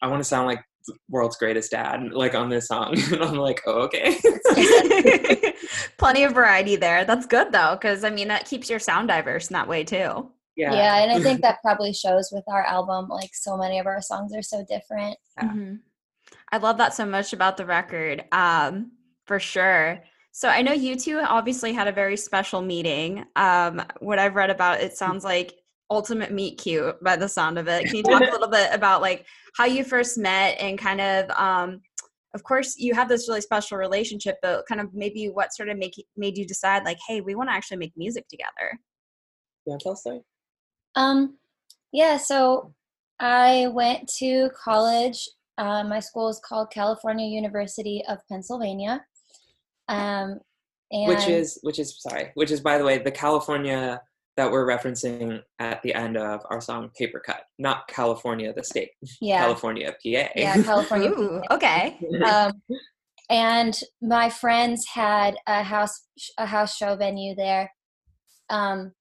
I 0.03 0.07
want 0.09 0.21
to 0.21 0.25
sound 0.29 0.47
like 0.47 0.61
the 0.87 0.95
world's 1.11 1.37
greatest 1.37 1.71
dad, 1.73 2.01
like 2.13 2.35
on 2.35 2.49
this 2.49 2.69
song. 2.69 2.95
And 3.13 3.23
I'm 3.23 3.35
like, 3.37 3.61
oh, 3.67 3.83
okay. 3.83 4.17
Plenty 5.99 6.25
of 6.25 6.33
variety 6.33 6.77
there. 6.77 7.05
That's 7.05 7.27
good 7.27 7.53
though, 7.53 7.77
because 7.81 8.05
I 8.05 8.11
mean 8.11 8.29
that 8.29 8.47
keeps 8.47 8.71
your 8.71 8.79
sound 8.79 9.09
diverse 9.09 9.49
in 9.51 9.55
that 9.55 9.69
way 9.69 9.85
too. 9.85 10.31
yeah. 10.57 10.73
Yeah, 10.75 11.03
and 11.03 11.13
I 11.13 11.21
think 11.21 11.43
that 11.43 11.59
probably 11.63 11.93
shows 11.93 12.31
with 12.33 12.45
our 12.49 12.65
album. 12.65 13.09
Like 13.09 13.31
so 13.35 13.57
many 13.57 13.79
of 13.79 13.87
our 13.87 14.01
songs 14.03 14.35
are 14.35 14.43
so 14.43 14.65
different. 14.69 15.17
Yeah. 15.37 15.49
Mhm. 15.51 15.79
I 16.53 16.59
love 16.59 16.79
that 16.79 16.95
so 16.95 17.05
much 17.07 17.33
about 17.33 17.57
the 17.57 17.67
record, 17.67 18.25
um, 18.33 18.93
for 19.27 19.39
sure. 19.39 20.01
So 20.33 20.49
I 20.49 20.63
know 20.63 20.73
you 20.73 20.97
two 20.97 21.19
obviously 21.19 21.73
had 21.73 21.89
a 21.89 21.93
very 21.93 22.17
special 22.17 22.63
meeting. 22.63 23.25
Um, 23.37 23.83
what 24.01 24.19
I've 24.19 24.37
read 24.37 24.51
about, 24.51 24.81
it 24.81 24.97
sounds 24.97 25.25
like 25.25 25.55
ultimate 25.91 26.33
meet 26.33 26.57
cute 26.57 27.03
by 27.03 27.17
the 27.17 27.29
sound 27.29 27.59
of 27.59 27.67
it. 27.67 27.87
Can 27.87 27.97
you 27.97 28.03
talk 28.05 28.21
a 28.21 28.31
little 28.31 28.49
bit 28.49 28.71
about 28.73 29.03
like 29.03 29.27
how 29.57 29.65
you 29.65 29.83
first 29.83 30.17
met 30.17 30.57
and 30.61 30.79
kind 30.79 31.01
of, 31.01 31.31
um, 31.31 31.81
of 32.33 32.45
course, 32.45 32.77
you 32.79 32.95
have 32.95 33.09
this 33.09 33.29
really 33.29 33.41
special 33.41 33.77
relationship, 33.77 34.37
but 34.41 34.65
kind 34.69 34.81
of 34.81 34.95
maybe 34.95 35.27
what 35.27 35.53
sort 35.53 35.69
of 35.69 35.77
make 35.79 35.95
made 36.17 36.39
you 36.39 36.47
decide 36.47 36.85
like, 36.85 36.99
hey, 37.09 37.21
we 37.21 37.35
want 37.35 37.49
to 37.49 37.53
actually 37.53 37.79
make 37.79 37.93
music 37.97 38.29
together. 38.29 38.79
You 39.67 39.71
want 39.71 39.81
to 39.81 39.85
tell 39.85 39.93
a 39.95 39.97
story? 39.97 40.21
Um, 40.95 41.39
yeah, 41.93 42.19
so 42.19 42.73
I 43.19 43.67
went 43.73 44.09
to 44.19 44.49
college. 44.63 45.29
Uh, 45.59 45.83
my 45.83 45.99
school 45.99 46.29
is 46.29 46.41
called 46.45 46.71
California 46.71 47.27
University 47.27 48.03
of 48.09 48.19
Pennsylvania. 48.31 49.05
Um, 49.91 50.41
and 50.93 51.09
which 51.09 51.29
is 51.29 51.59
which 51.63 51.79
is 51.79 52.01
sorry 52.01 52.31
which 52.35 52.51
is 52.51 52.61
by 52.61 52.79
the 52.79 52.85
way 52.85 52.99
the 52.99 53.11
california 53.11 54.01
that 54.37 54.51
we're 54.51 54.67
referencing 54.67 55.41
at 55.59 55.83
the 55.83 55.95
end 55.95 56.17
of 56.17 56.41
our 56.51 56.61
song 56.61 56.91
paper 56.97 57.21
cut 57.21 57.43
not 57.59 57.87
california 57.89 58.53
the 58.53 58.65
state 58.65 58.91
yeah, 59.21 59.41
california 59.41 59.93
pa 59.93 60.29
yeah, 60.35 60.63
California. 60.63 61.11
Ooh, 61.19 61.43
okay. 61.51 61.99
um, 62.25 62.53
and 63.31 63.81
my 64.03 64.29
friends 64.29 64.87
had 64.87 65.37
a 65.47 65.63
house 65.63 66.07
a 66.39 66.47
house 66.47 66.77
show 66.77 66.97
venue 66.97 67.35
there. 67.35 67.71
Um, 68.49 68.93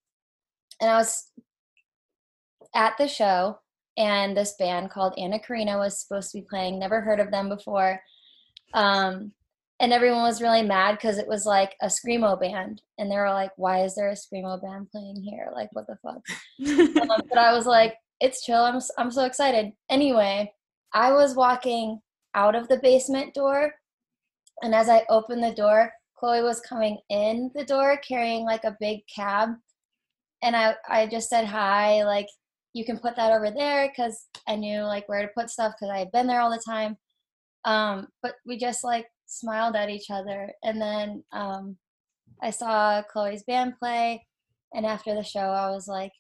and 0.82 0.92
i 0.92 0.96
was 0.96 1.32
at 2.76 2.98
the 2.98 3.08
show 3.08 3.60
and 3.98 4.38
this 4.38 4.56
band 4.58 4.92
called 4.92 5.14
Anna 5.18 5.40
Karina 5.40 5.78
was 5.78 6.00
supposed 6.00 6.32
to 6.32 6.38
be 6.38 6.48
playing. 6.50 6.80
Never 6.80 7.02
heard 7.02 7.20
of 7.20 7.32
them 7.32 7.50
before. 7.50 8.00
Um, 8.74 9.34
and 9.80 9.94
everyone 9.94 10.24
was 10.24 10.42
really 10.42 10.62
mad 10.64 10.94
because 10.94 11.18
it 11.18 11.28
was 11.28 11.46
like 11.46 11.76
a 11.82 11.88
screamo 11.88 12.40
band 12.40 12.82
and 12.98 13.10
they 13.10 13.16
were 13.16 13.32
like 13.32 13.52
why 13.56 13.84
is 13.84 13.96
there 13.96 14.10
a 14.10 14.14
screamo 14.14 14.62
band 14.62 14.90
playing 14.92 15.16
here 15.22 15.50
like 15.54 15.70
what 15.74 15.88
the 15.88 15.98
fuck 16.04 16.22
um, 17.10 17.22
but 17.30 17.38
I 17.38 17.54
was 17.54 17.66
like, 17.66 17.96
it's 18.20 18.46
chill. 18.46 18.62
I'm 18.64 18.80
I'm 18.98 19.12
so 19.12 19.26
excited. 19.26 19.72
Anyway, 19.90 20.52
I 20.94 21.12
was 21.12 21.36
walking 21.36 22.02
out 22.36 22.56
of 22.56 22.68
the 22.68 22.80
basement 22.80 23.34
door, 23.34 23.74
and 24.62 24.76
as 24.76 24.90
I 24.90 25.06
opened 25.10 25.44
the 25.44 25.54
door, 25.54 25.92
Chloe 26.18 26.42
was 26.42 26.60
coming 26.62 27.00
in 27.10 27.52
the 27.56 27.66
door 27.66 28.00
carrying 28.08 28.44
like 28.44 28.64
a 28.66 28.78
big 28.80 29.00
cab, 29.14 29.50
and 30.44 30.56
I 30.56 30.76
I 30.90 31.08
just 31.08 31.30
said 31.30 31.46
hi, 31.46 32.04
like 32.04 32.28
you 32.74 32.86
can 32.86 33.00
put 33.00 33.16
that 33.16 33.32
over 33.32 33.52
there 33.52 33.90
because 33.90 34.28
I 34.48 34.56
knew 34.56 34.82
like 34.84 35.08
where 35.10 35.22
to 35.22 35.34
put 35.36 35.50
stuff 35.50 35.74
because 35.80 35.92
I 35.94 36.00
had 36.00 36.12
been 36.12 36.28
there 36.28 36.42
all 36.42 36.52
the 36.52 36.64
time. 36.66 36.98
Um, 37.66 38.08
but 38.22 38.36
we 38.46 38.58
just 38.58 38.84
like 38.84 39.08
smiled 39.30 39.76
at 39.76 39.90
each 39.90 40.10
other, 40.10 40.52
and 40.64 40.82
then 40.82 41.24
um, 41.32 41.78
I 42.42 42.50
saw 42.50 43.02
Chloe's 43.04 43.44
band 43.44 43.76
play, 43.80 44.26
and 44.74 44.86
after 44.86 45.16
the 45.16 45.24
show, 45.24 45.40
I 45.40 45.70
was 45.70 45.88
like 45.88 46.12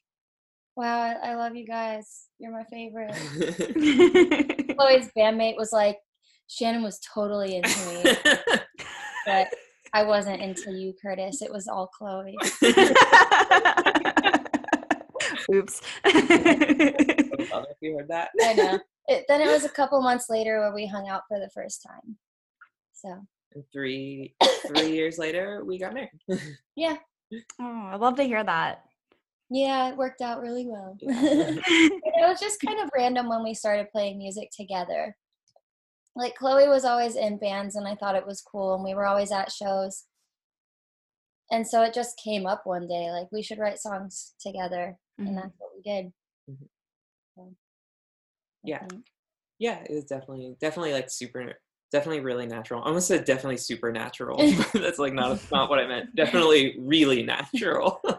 wow, 0.79 1.01
I, 1.01 1.31
I 1.31 1.35
love 1.35 1.55
you 1.57 1.65
guys. 1.67 2.27
You're 2.39 2.53
my 2.53 2.63
favorite. 2.63 3.11
Chloe's 4.77 5.09
bandmate 5.17 5.57
was 5.57 5.73
like, 5.73 5.97
Shannon 6.47 6.83
was 6.83 7.01
totally 7.13 7.57
into 7.57 7.79
me, 7.89 8.03
but 9.25 9.49
I 9.93 10.03
wasn't 10.03 10.41
into 10.41 10.71
you, 10.71 10.93
Curtis. 11.01 11.41
It 11.41 11.51
was 11.51 11.67
all 11.67 11.87
Chloe. 11.87 12.37
Oops. 15.53 15.81
if 16.05 17.77
you 17.81 17.97
heard 17.97 18.07
that 18.07 18.29
I 18.41 18.53
know. 18.53 18.79
It, 19.07 19.25
then 19.27 19.41
it 19.41 19.47
was 19.47 19.65
a 19.65 19.69
couple 19.69 20.01
months 20.01 20.29
later 20.29 20.59
where 20.59 20.73
we 20.73 20.87
hung 20.87 21.09
out 21.09 21.23
for 21.27 21.39
the 21.39 21.49
first 21.53 21.85
time. 21.85 22.17
So 23.01 23.25
And 23.55 23.63
three 23.71 24.35
three 24.67 24.91
years 24.97 25.17
later 25.17 25.63
we 25.65 25.77
got 25.79 25.93
married 25.93 26.09
yeah, 26.75 26.97
oh, 27.59 27.89
I 27.91 27.95
love 27.95 28.15
to 28.17 28.23
hear 28.23 28.43
that. 28.43 28.83
yeah, 29.49 29.89
it 29.89 29.97
worked 29.97 30.21
out 30.21 30.41
really 30.41 30.67
well. 30.67 30.97
It 31.01 32.27
was 32.27 32.39
just 32.39 32.59
kind 32.59 32.79
of 32.81 32.89
random 32.95 33.29
when 33.29 33.43
we 33.43 33.53
started 33.53 33.89
playing 33.91 34.17
music 34.17 34.49
together. 34.51 35.15
Like 36.15 36.35
Chloe 36.35 36.67
was 36.67 36.83
always 36.85 37.15
in 37.15 37.37
bands 37.37 37.75
and 37.75 37.87
I 37.87 37.95
thought 37.95 38.15
it 38.15 38.27
was 38.27 38.41
cool 38.41 38.75
and 38.75 38.83
we 38.83 38.93
were 38.93 39.05
always 39.05 39.31
at 39.31 39.51
shows. 39.51 40.05
And 41.51 41.65
so 41.65 41.81
it 41.83 41.93
just 41.93 42.19
came 42.23 42.45
up 42.45 42.61
one 42.65 42.87
day 42.87 43.09
like 43.11 43.27
we 43.31 43.41
should 43.41 43.57
write 43.59 43.79
songs 43.79 44.33
together 44.39 44.97
and 45.17 45.29
Mhm. 45.29 45.35
that's 45.35 45.53
what 45.57 45.69
we 45.75 45.81
did. 45.81 46.13
Mhm. 46.49 46.67
So, 47.35 47.55
Yeah. 48.63 48.85
think- 48.87 49.05
yeah 49.59 49.79
it 49.83 49.91
was 49.91 50.05
definitely 50.05 50.55
definitely 50.59 50.93
like 50.93 51.09
super 51.09 51.53
definitely 51.91 52.21
really 52.21 52.45
natural. 52.45 52.81
I 52.83 52.87
almost 52.87 53.07
said 53.07 53.25
definitely 53.25 53.57
supernatural 53.57 54.37
but 54.73 54.81
that's 54.81 54.99
like 54.99 55.13
not 55.13 55.39
not 55.51 55.69
what 55.69 55.79
i 55.79 55.87
meant. 55.87 56.15
Definitely 56.15 56.75
really 56.79 57.23
natural. 57.23 58.01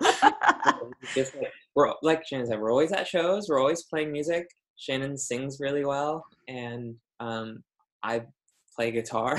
Just 1.17 1.35
like, 1.35 1.53
we're 1.75 1.93
like 2.03 2.27
shannon 2.27 2.47
said 2.47 2.61
we're 2.61 2.71
always 2.71 2.93
at 2.93 3.07
shows 3.07 3.47
we're 3.49 3.61
always 3.61 3.85
playing 3.85 4.13
music. 4.13 4.47
Shannon 4.77 5.17
sings 5.17 5.59
really 5.61 5.85
well 5.85 6.25
and 6.49 6.95
um 7.21 7.63
i 8.03 8.23
play 8.75 8.91
guitar. 8.91 9.39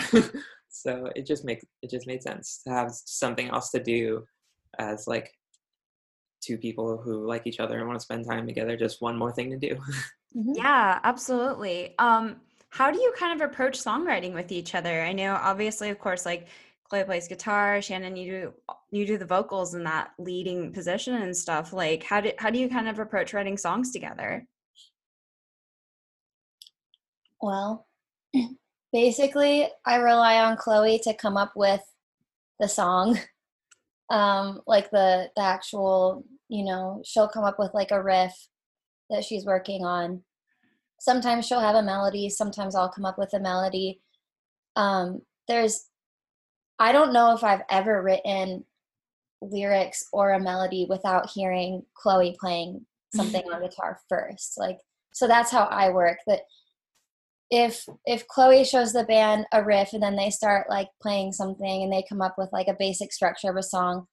So 0.72 1.10
it 1.16 1.26
just 1.26 1.44
makes 1.44 1.66
it 1.82 1.90
just 1.90 2.08
made 2.08 2.24
sense 2.24 2.62
to 2.66 2.74
have 2.74 2.92
something 2.92 3.50
else 3.50 3.72
to 3.72 3.84
do 3.84 4.24
as 4.80 5.06
like 5.06 5.30
two 6.42 6.58
people 6.58 6.98
who 6.98 7.28
like 7.28 7.46
each 7.46 7.60
other 7.60 7.78
and 7.78 7.88
want 7.88 8.00
to 8.00 8.04
spend 8.04 8.26
time 8.26 8.48
together 8.48 8.76
just 8.78 9.02
one 9.02 9.18
more 9.18 9.32
thing 9.32 9.52
to 9.52 9.58
do. 9.58 9.76
Mhm. 10.36 10.56
Yeah, 10.56 11.00
absolutely. 11.04 11.94
Um, 12.00 12.38
how 12.72 12.90
do 12.90 13.00
you 13.00 13.14
kind 13.18 13.40
of 13.40 13.48
approach 13.48 13.78
songwriting 13.78 14.34
with 14.34 14.52
each 14.52 14.76
other? 14.76 15.02
I 15.02 15.12
know, 15.12 15.38
obviously, 15.40 15.90
of 15.90 16.00
course, 16.00 16.26
like 16.26 16.48
Chloe 16.90 17.04
plays 17.04 17.28
guitar, 17.28 17.82
Shannon, 17.82 18.16
you 18.16 18.32
do 18.32 18.54
you 18.92 19.06
do 19.06 19.18
the 19.18 19.26
vocals 19.26 19.76
in 19.76 19.84
that 19.84 20.12
leading 20.18 20.72
position 20.72 21.16
and 21.16 21.36
stuff. 21.36 21.74
Like, 21.74 22.04
how 22.04 22.22
do 22.22 22.32
how 22.38 22.50
do 22.50 22.58
you 22.58 22.70
kind 22.70 22.88
of 22.88 22.98
approach 22.98 23.34
writing 23.34 23.58
songs 23.58 23.92
together? 23.92 24.48
Well, 27.42 27.88
basically, 28.94 29.68
I 29.86 29.98
rely 29.98 30.38
on 30.38 30.56
Chloe 30.56 31.00
to 31.04 31.14
come 31.14 31.38
up 31.38 31.54
with 31.56 31.82
the 32.60 32.68
song. 32.68 33.20
Um, 34.10 34.60
like 34.68 34.92
the 34.92 35.30
the 35.38 35.42
actual, 35.42 36.26
you 36.50 36.66
know, 36.66 37.02
she'll 37.06 37.30
come 37.30 37.46
up 37.46 37.58
with 37.58 37.74
like 37.74 37.92
a 37.92 38.04
riff 38.04 38.34
that 39.10 39.24
she's 39.24 39.46
working 39.46 39.86
on. 39.86 40.22
Sometimes 41.02 41.48
she'll 41.48 41.60
have 41.60 41.74
a 41.74 41.82
melody, 41.82 42.30
sometimes 42.30 42.76
I'll 42.76 42.92
come 42.92 43.06
up 43.06 43.18
with 43.18 43.34
a 43.34 43.40
melody. 43.40 44.00
Um, 44.76 45.24
there's 45.48 45.88
I 46.78 46.92
don't 46.92 47.12
know 47.12 47.34
if 47.34 47.44
I've 47.44 47.64
ever 47.72 48.04
written 48.04 48.66
lyrics 49.42 50.06
or 50.14 50.34
a 50.34 50.40
melody 50.40 50.86
without 50.88 51.32
hearing 51.32 51.82
Chloe 51.96 52.38
playing 52.40 52.86
something 53.16 53.42
on 53.52 53.64
guitar 53.64 54.00
first. 54.10 54.60
Like 54.60 54.78
so 55.12 55.28
that's 55.28 55.50
how 55.50 55.64
I 55.64 55.90
work. 55.90 56.20
That 56.28 56.42
if 57.50 57.84
if 58.06 58.28
Chloe 58.28 58.64
shows 58.64 58.94
the 58.94 59.04
band 59.04 59.48
a 59.52 59.64
riff 59.64 59.94
and 59.94 60.04
then 60.04 60.16
they 60.16 60.30
start 60.30 60.70
like 60.70 60.90
playing 61.02 61.32
something 61.32 61.82
and 61.82 61.92
they 61.92 62.06
come 62.08 62.22
up 62.22 62.36
with 62.38 62.50
like 62.54 62.68
a 62.68 62.76
basic 62.78 63.12
structure 63.12 63.50
of 63.50 63.58
a 63.58 63.64
song, 63.64 64.06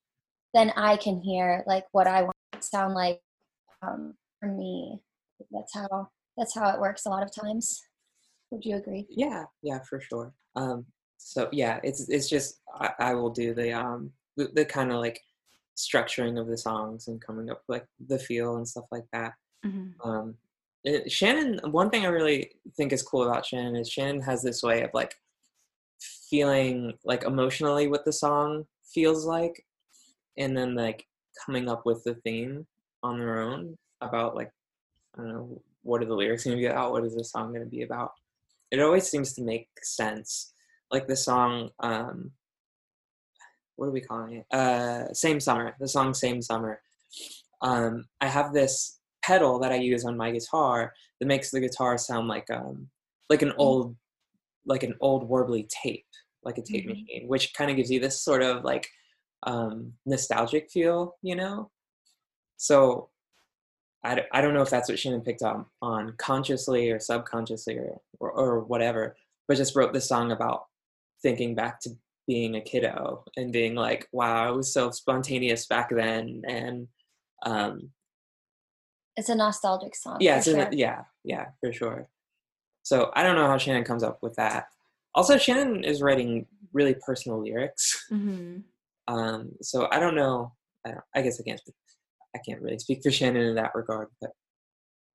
then 0.55 0.73
I 0.75 0.97
can 0.97 1.21
hear 1.21 1.65
like 1.67 1.85
what 1.93 2.07
I 2.07 2.23
want 2.23 2.37
it 2.55 2.63
to 2.63 2.67
sound 2.67 2.95
like 2.95 3.21
um, 3.83 4.15
for 4.41 4.49
me. 4.49 5.01
That's 5.51 5.75
how 5.75 6.09
that's 6.39 6.55
how 6.55 6.71
it 6.71 6.81
works 6.81 7.05
a 7.07 7.11
lot 7.11 7.23
of 7.23 7.33
times. 7.35 7.83
Would 8.51 8.65
you 8.65 8.77
agree? 8.77 9.07
Yeah, 9.11 9.45
yeah, 9.63 9.81
for 9.81 10.01
sure. 10.01 10.33
Um, 10.57 10.87
so 11.19 11.49
yeah, 11.53 11.81
it's 11.83 12.09
it's 12.09 12.29
just 12.29 12.61
I, 12.75 12.91
I 12.99 13.15
will 13.15 13.31
do 13.31 13.53
the 13.55 13.73
um 13.73 14.13
the, 14.37 14.49
the 14.55 14.65
kind 14.65 14.91
of 14.93 15.01
like 15.01 15.21
structuring 15.77 16.41
of 16.41 16.47
the 16.47 16.57
songs 16.57 17.09
and 17.09 17.21
coming 17.21 17.51
up 17.51 17.63
with 17.69 17.81
like 17.81 17.87
the 18.07 18.19
feel 18.19 18.57
and 18.57 18.67
stuff 18.67 18.87
like 18.91 19.05
that. 19.13 19.33
Mhm. 19.67 19.93
Um, 20.03 20.35
it- 20.85 21.11
Shannon, 21.11 21.61
one 21.73 21.91
thing 21.91 22.07
I 22.07 22.09
really 22.09 22.53
think 22.77 22.93
is 22.93 23.03
cool 23.03 23.25
about 23.29 23.45
Shannon 23.47 23.77
is 23.77 23.91
Shannon 23.91 24.23
has 24.23 24.43
this 24.43 24.63
way 24.63 24.83
of 24.83 24.91
like 24.95 25.15
feeling 26.01 26.95
like 27.05 27.25
emotionally 27.25 27.89
what 27.89 28.05
the 28.05 28.13
song 28.13 28.65
feels 28.85 29.25
like, 29.25 29.65
and 30.37 30.57
then 30.57 30.75
like 30.75 31.07
coming 31.45 31.69
up 31.69 31.85
with 31.85 32.03
the 32.05 32.15
theme 32.25 32.67
on 33.03 33.19
their 33.19 33.41
own 33.41 33.77
about 34.01 34.35
like 34.35 34.51
I 35.17 35.23
don't 35.23 35.29
know 35.33 35.63
what 35.89 36.03
are 36.03 36.07
the 36.07 36.15
lyrics 36.15 36.45
going 36.45 36.57
to 36.57 36.61
be 36.61 36.67
about, 36.67 36.93
what 36.93 37.05
is 37.05 37.15
the 37.15 37.25
song 37.25 37.49
going 37.49 37.65
to 37.65 37.71
be 37.77 37.83
about. 37.83 38.11
It 38.71 38.81
always 38.81 39.09
seems 39.09 39.33
to 39.35 39.43
make 39.43 39.69
sense. 39.83 40.53
Like 40.91 41.07
the 41.09 41.17
song, 41.17 41.71
um, 41.81 42.33
what 43.77 43.87
are 43.87 43.93
we 43.93 44.03
calling 44.03 44.35
it? 44.35 44.47
Uh, 44.55 45.13
Same 45.15 45.41
Summer. 45.41 45.75
The 45.81 45.89
song 45.89 46.13
Same 46.13 46.43
Summer. 46.43 46.81
Um, 47.63 48.05
I 48.21 48.27
have 48.27 48.53
this 48.53 48.99
pedal 49.25 49.59
that 49.61 49.73
I 49.73 49.77
use 49.77 50.05
on 50.05 50.17
my 50.17 50.31
guitar 50.31 50.93
that 51.19 51.27
makes 51.27 51.51
the 51.51 51.61
guitar 51.61 51.99
sound 51.99 52.29
like 52.29 52.49
um 52.51 52.89
like 53.31 53.43
an 53.43 53.53
old 53.59 53.97
like 54.67 54.83
an 54.83 54.95
old 55.01 55.29
warbly 55.29 55.69
tape, 55.69 56.07
like 56.43 56.59
a 56.59 56.63
tape 56.63 56.85
Mhm. 56.87 56.91
machine, 56.91 57.29
which 57.29 57.55
kind 57.55 57.71
of 57.71 57.77
gives 57.77 57.91
you 57.91 58.01
this 58.01 58.23
sort 58.23 58.43
of 58.43 58.65
like 58.65 58.87
um 59.45 59.95
nostalgic 60.07 60.71
feel, 60.71 61.17
you 61.23 61.35
know? 61.37 61.71
So 62.57 63.11
I, 64.05 64.23
I 64.33 64.41
don't 64.41 64.55
know 64.55 64.63
if 64.63 64.71
that's 64.71 64.89
what 64.89 64.99
Shannon 64.99 65.21
picked 65.23 65.43
up 65.43 65.69
on 65.83 66.15
consciously 66.19 66.91
or 66.91 67.01
subconsciously 67.01 67.77
or, 67.79 68.01
or, 68.21 68.31
or 68.31 68.61
whatever, 68.61 69.17
but 69.49 69.57
just 69.57 69.75
wrote 69.75 69.93
this 69.93 70.09
song 70.09 70.31
about 70.33 70.67
thinking 71.23 71.55
back 71.55 71.81
to 71.81 71.91
being 72.27 72.55
a 72.57 72.61
kiddo 72.61 73.25
and 73.37 73.53
being 73.53 73.75
like, 73.75 74.07
wow, 74.13 74.47
I 74.47 74.51
was 74.51 74.73
so 74.73 74.91
spontaneous 74.91 75.67
back 75.67 75.91
then. 75.91 76.43
And 76.47 76.87
um, 77.45 77.91
It's 79.17 79.29
a 79.31 79.35
nostalgic 79.35 79.97
song. 79.97 80.19
yeah, 80.21 80.35
for 80.35 80.39
it's 80.39 80.49
in 80.49 80.71
the- 80.71 80.77
yeah, 80.77 81.03
yeah, 81.25 81.47
for 81.61 81.73
sure. 81.73 82.09
So 82.85 83.11
I 83.15 83.23
don't 83.23 83.35
know 83.37 83.47
how 83.49 83.59
Shannon 83.59 83.85
comes 83.85 84.03
up 84.03 84.23
with 84.23 84.37
that. 84.37 84.69
Also, 85.15 85.37
Shannon 85.39 85.83
is 85.85 86.01
writing 86.03 86.47
really 86.73 86.95
personal 86.95 87.43
lyrics. 87.43 88.07
Mhm. 88.13 88.63
Um, 89.09 89.53
so 89.63 89.89
I 89.91 89.99
don't 89.99 90.15
know. 90.15 90.53
I, 90.87 90.91
don't, 90.91 91.05
I 91.17 91.23
guess 91.23 91.41
I 91.41 91.43
can't. 91.43 91.61
I 92.35 92.39
can't 92.47 92.61
really 92.61 92.79
speak 92.79 93.03
for 93.03 93.11
Shannon 93.11 93.47
in 93.47 93.55
that 93.57 93.75
regard, 93.75 94.09
but 94.21 94.31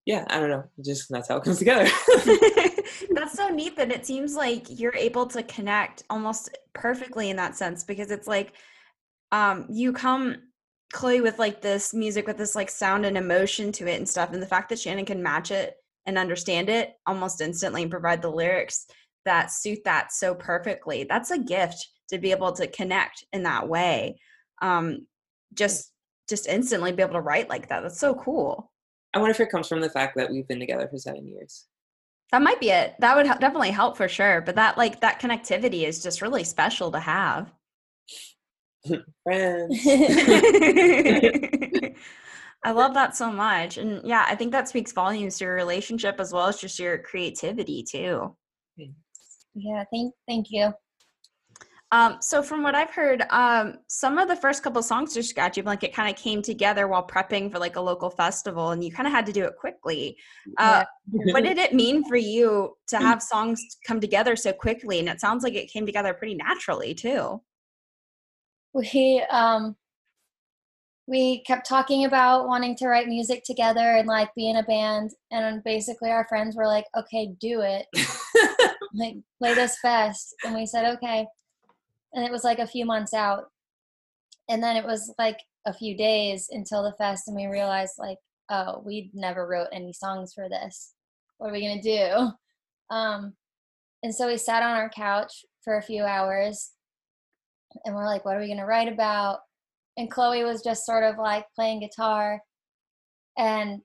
yeah, 0.06 0.26
I 0.30 0.40
don't 0.40 0.50
know. 0.50 0.66
Just 0.84 1.10
that's 1.10 1.30
how 1.30 1.38
it 1.38 1.44
comes 1.44 1.60
together. 1.60 1.90
That's 3.12 3.34
so 3.34 3.48
neat 3.54 3.78
that 3.78 3.92
it 3.92 4.06
seems 4.06 4.36
like 4.36 4.66
you're 4.70 4.96
able 4.96 5.26
to 5.28 5.44
connect 5.44 6.04
almost 6.10 6.58
perfectly 6.74 7.30
in 7.30 7.38
that 7.38 7.56
sense 7.56 7.84
because 7.84 8.12
it's 8.12 8.28
like 8.28 8.54
um 9.32 9.66
you 9.70 9.94
come 9.94 10.36
Chloe 10.92 11.22
with 11.22 11.40
like 11.40 11.62
this 11.62 11.94
music 11.94 12.28
with 12.28 12.38
this 12.38 12.56
like 12.56 12.70
sound 12.70 13.06
and 13.06 13.18
emotion 13.18 13.72
to 13.74 13.88
it 13.88 13.96
and 13.96 14.08
stuff 14.08 14.32
and 14.34 14.42
the 14.42 14.48
fact 14.48 14.70
that 14.70 14.80
Shannon 14.80 15.06
can 15.06 15.24
match 15.24 15.52
it 15.52 15.76
and 16.06 16.18
understand 16.18 16.70
it 16.70 16.94
almost 17.08 17.42
instantly 17.42 17.84
and 17.84 17.92
provide 17.92 18.22
the 18.22 18.30
lyrics 18.30 18.86
that 19.26 19.52
suit 19.52 19.80
that 19.86 20.12
so 20.12 20.36
perfectly. 20.36 21.06
That's 21.06 21.32
a 21.32 21.40
gift 21.40 21.88
to 22.10 22.18
be 22.18 22.32
able 22.32 22.52
to 22.52 22.68
connect 22.68 23.24
in 23.32 23.44
that 23.44 23.68
way. 23.68 24.20
Um 24.62 25.08
just 25.54 25.93
just 26.30 26.48
instantly 26.48 26.92
be 26.92 27.04
able 27.04 27.14
to 27.14 27.22
write 27.22 27.50
like 27.50 27.70
that. 27.70 27.82
That's 27.82 28.00
so 28.00 28.16
cool. 28.16 28.72
I 29.14 29.20
wonder 29.20 29.32
if 29.32 29.40
it 29.40 29.52
comes 29.52 29.68
from 29.68 29.82
the 29.82 29.90
fact 29.90 30.16
that 30.18 30.32
we've 30.32 30.48
been 30.48 30.60
together 30.60 30.88
for 30.88 30.98
seven 30.98 31.28
years. 31.28 31.68
That 32.32 32.42
might 32.42 32.60
be 32.60 32.72
it. 32.72 32.96
That 33.00 33.16
would 33.16 33.28
hel- 33.28 33.38
definitely 33.38 33.70
help 33.70 33.96
for 33.96 34.08
sure. 34.08 34.42
But 34.42 34.56
that 34.56 34.78
like 34.78 35.02
that 35.02 35.22
connectivity 35.22 35.88
is 35.88 36.02
just 36.02 36.22
really 36.22 36.44
special 36.44 36.92
to 36.92 37.00
have. 37.00 37.54
Friends. 39.24 39.86
I 42.66 42.72
love 42.72 42.94
that 42.94 43.16
so 43.16 43.32
much. 43.32 43.78
And 43.78 44.02
yeah, 44.04 44.26
I 44.28 44.36
think 44.36 44.52
that 44.54 44.70
speaks 44.70 44.94
volumes 44.94 45.38
to 45.38 45.46
your 45.46 45.56
relationship 45.56 46.20
as 46.20 46.32
well 46.32 46.48
as 46.48 46.60
just 46.60 46.80
your 46.80 46.98
creativity 46.98 47.84
too. 47.84 48.36
Mm. 48.80 48.94
yeah, 49.54 49.84
thank 49.92 50.14
thank 50.28 50.48
you. 50.50 50.74
Um, 51.94 52.18
so 52.22 52.42
from 52.42 52.64
what 52.64 52.74
I've 52.74 52.90
heard, 52.90 53.24
um, 53.30 53.76
some 53.88 54.18
of 54.18 54.28
the 54.28 54.36
first 54.36 54.64
couple 54.64 54.82
songs 54.82 55.14
to 55.14 55.22
Scratchy 55.22 55.62
Blanket 55.62 55.94
kind 55.94 56.10
of 56.10 56.20
came 56.20 56.42
together 56.42 56.88
while 56.88 57.06
prepping 57.06 57.52
for 57.52 57.60
like 57.60 57.76
a 57.76 57.82
local 57.82 58.10
festival 58.10 58.72
and 58.72 58.84
you 58.84 58.92
kind 58.92 59.06
of 59.06 59.14
had 59.14 59.28
to 59.28 59.32
do 59.32 59.44
it 59.44 59.58
quickly. 59.60 60.18
Uh, 60.58 60.86
what 61.12 61.44
did 61.44 61.60
it 61.60 61.76
mean 61.76 62.04
for 62.10 62.16
you 62.16 62.76
to 62.88 62.98
have 62.98 63.22
songs 63.22 63.62
come 63.86 64.00
together 64.00 64.36
so 64.36 64.52
quickly? 64.52 64.98
And 64.98 65.08
it 65.08 65.22
sounds 65.22 65.44
like 65.44 65.54
it 65.54 65.72
came 65.72 65.86
together 65.86 66.16
pretty 66.16 66.34
naturally 66.34 66.96
too. 66.96 67.40
we 68.74 69.24
um 69.30 69.76
we 71.06 71.44
kept 71.44 71.70
talking 71.70 72.06
about 72.06 72.48
wanting 72.48 72.76
to 72.78 72.88
write 72.88 73.08
music 73.08 73.44
together 73.44 73.98
and 73.98 74.08
like 74.08 74.34
be 74.34 74.50
in 74.50 74.56
a 74.56 74.64
band 74.64 75.12
and 75.30 75.64
basically 75.64 76.10
our 76.10 76.26
friends 76.28 76.56
were 76.56 76.66
like 76.66 76.86
okay 76.98 77.36
do 77.40 77.62
it 77.62 77.86
like 78.96 79.16
play 79.38 79.54
this 79.54 79.78
fest 79.80 80.34
and 80.44 80.56
we 80.56 80.66
said 80.66 80.86
okay 80.96 81.28
and 82.14 82.24
it 82.24 82.32
was 82.32 82.44
like 82.44 82.60
a 82.60 82.68
few 82.68 82.86
months 82.86 83.14
out. 83.14 83.46
And 84.50 84.62
then 84.62 84.76
it 84.76 84.86
was 84.86 85.14
like 85.18 85.40
a 85.66 85.74
few 85.74 85.98
days 85.98 86.48
until 86.52 86.84
the 86.84 86.94
fest 86.98 87.28
and 87.28 87.36
we 87.36 87.46
realized 87.46 87.94
like 87.98 88.18
oh 88.50 88.82
we 88.86 89.10
never 89.14 89.48
wrote 89.48 89.70
any 89.72 89.94
songs 89.94 90.34
for 90.34 90.50
this. 90.50 90.94
What 91.38 91.50
are 91.50 91.54
we 91.54 91.62
to 91.62 91.82
do? 91.82 92.32
Um 92.94 93.34
and 94.04 94.14
so 94.14 94.28
we 94.28 94.38
sat 94.38 94.62
on 94.64 94.76
our 94.76 94.90
couch 94.90 95.46
for 95.64 95.78
a 95.78 95.82
few 95.82 96.04
hours 96.04 96.72
and 97.86 97.96
we're 97.96 98.06
like 98.06 98.26
what 98.26 98.36
are 98.36 98.42
we 98.42 98.54
to 98.54 98.66
write 98.66 98.92
about? 98.92 99.40
And 99.98 100.12
chloe 100.12 100.44
was 100.44 100.64
just 100.64 100.86
sort 100.86 101.04
of 101.04 101.18
like 101.18 101.46
playing 101.56 101.80
guitar 101.80 102.42
and 103.38 103.82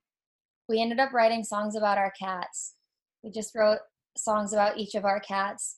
we 0.67 0.81
ended 0.81 0.99
up 0.99 1.13
writing 1.13 1.43
songs 1.43 1.75
about 1.75 1.97
our 1.97 2.11
cats. 2.19 2.75
We 3.23 3.31
just 3.31 3.55
wrote 3.55 3.79
songs 4.17 4.53
about 4.53 4.77
each 4.77 4.95
of 4.95 5.05
our 5.05 5.19
cats 5.19 5.77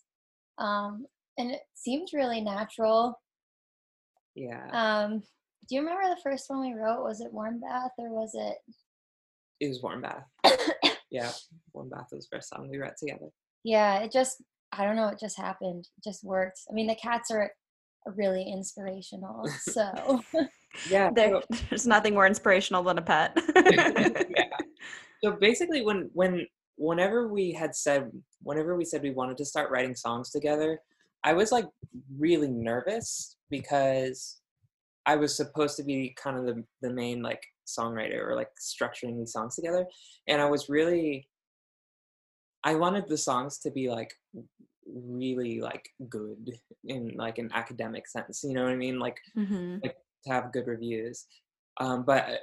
um, 0.57 1.05
and 1.41 1.51
it 1.51 1.61
seemed 1.73 2.07
really 2.13 2.41
natural 2.41 3.19
yeah, 4.35 4.67
um, 4.71 5.19
do 5.67 5.75
you 5.75 5.81
remember 5.81 6.07
the 6.07 6.21
first 6.21 6.45
one 6.49 6.61
we 6.61 6.73
wrote 6.73 7.03
was 7.03 7.19
it 7.19 7.33
warm 7.33 7.59
bath 7.59 7.91
or 7.97 8.09
was 8.09 8.31
it 8.33 8.57
it 9.59 9.67
was 9.67 9.81
Warm 9.83 10.01
Bath. 10.01 10.23
Yeah, 11.11 11.29
Warm 11.73 11.89
Bath 11.89 12.07
was 12.11 12.25
the 12.27 12.35
first 12.37 12.49
song 12.49 12.69
we 12.69 12.77
wrote 12.77 12.95
together. 12.97 13.27
yeah 13.63 13.99
it 13.99 14.11
just 14.11 14.41
i 14.71 14.85
don't 14.85 14.95
know 14.95 15.09
it 15.09 15.19
just 15.19 15.37
happened 15.37 15.85
it 15.97 16.03
just 16.09 16.23
worked 16.23 16.59
i 16.69 16.73
mean 16.73 16.87
the 16.87 16.95
cats 16.95 17.29
are 17.31 17.51
really 18.15 18.43
inspirational 18.49 19.45
so 19.59 20.21
Yeah. 20.89 21.09
There, 21.15 21.41
there's 21.69 21.85
nothing 21.85 22.13
more 22.13 22.25
inspirational 22.25 22.81
than 22.83 22.97
a 22.97 23.01
pet. 23.01 23.37
yeah. 23.55 24.07
So 25.23 25.33
basically, 25.33 25.81
when 25.85 26.09
when 26.13 26.47
whenever 26.77 27.27
we 27.27 27.51
had 27.51 27.75
said 27.75 28.09
whenever 28.41 28.75
we 28.77 28.85
said 28.85 29.03
we 29.03 29.11
wanted 29.11 29.37
to 29.37 29.45
start 29.45 29.69
writing 29.69 29.93
songs 29.95 30.31
together, 30.31 30.79
I 31.23 31.33
was 31.33 31.51
like 31.51 31.65
really 32.17 32.47
nervous 32.47 33.37
because 33.49 34.41
I 35.05 35.15
was 35.15 35.35
supposed 35.35 35.77
to 35.77 35.83
be 35.83 36.15
kind 36.21 36.37
of 36.37 36.45
the 36.45 36.63
the 36.81 36.93
main 36.93 37.21
like 37.21 37.43
songwriter 37.67 38.25
or 38.25 38.35
like 38.35 38.49
structuring 38.59 39.17
these 39.17 39.33
songs 39.33 39.55
together, 39.55 39.85
and 40.27 40.41
I 40.41 40.49
was 40.49 40.69
really 40.69 41.27
I 42.63 42.75
wanted 42.75 43.07
the 43.07 43.17
songs 43.17 43.57
to 43.59 43.71
be 43.71 43.89
like 43.89 44.13
really 44.85 45.59
like 45.61 45.87
good 46.09 46.51
in 46.85 47.11
like 47.15 47.37
an 47.37 47.49
academic 47.53 48.07
sense. 48.07 48.43
You 48.43 48.53
know 48.53 48.63
what 48.63 48.73
I 48.73 48.75
mean? 48.75 48.99
Like 48.99 49.17
hmm 49.33 49.77
to 49.83 49.91
have 50.27 50.53
good 50.53 50.67
reviews. 50.67 51.25
Um, 51.79 52.03
but 52.03 52.41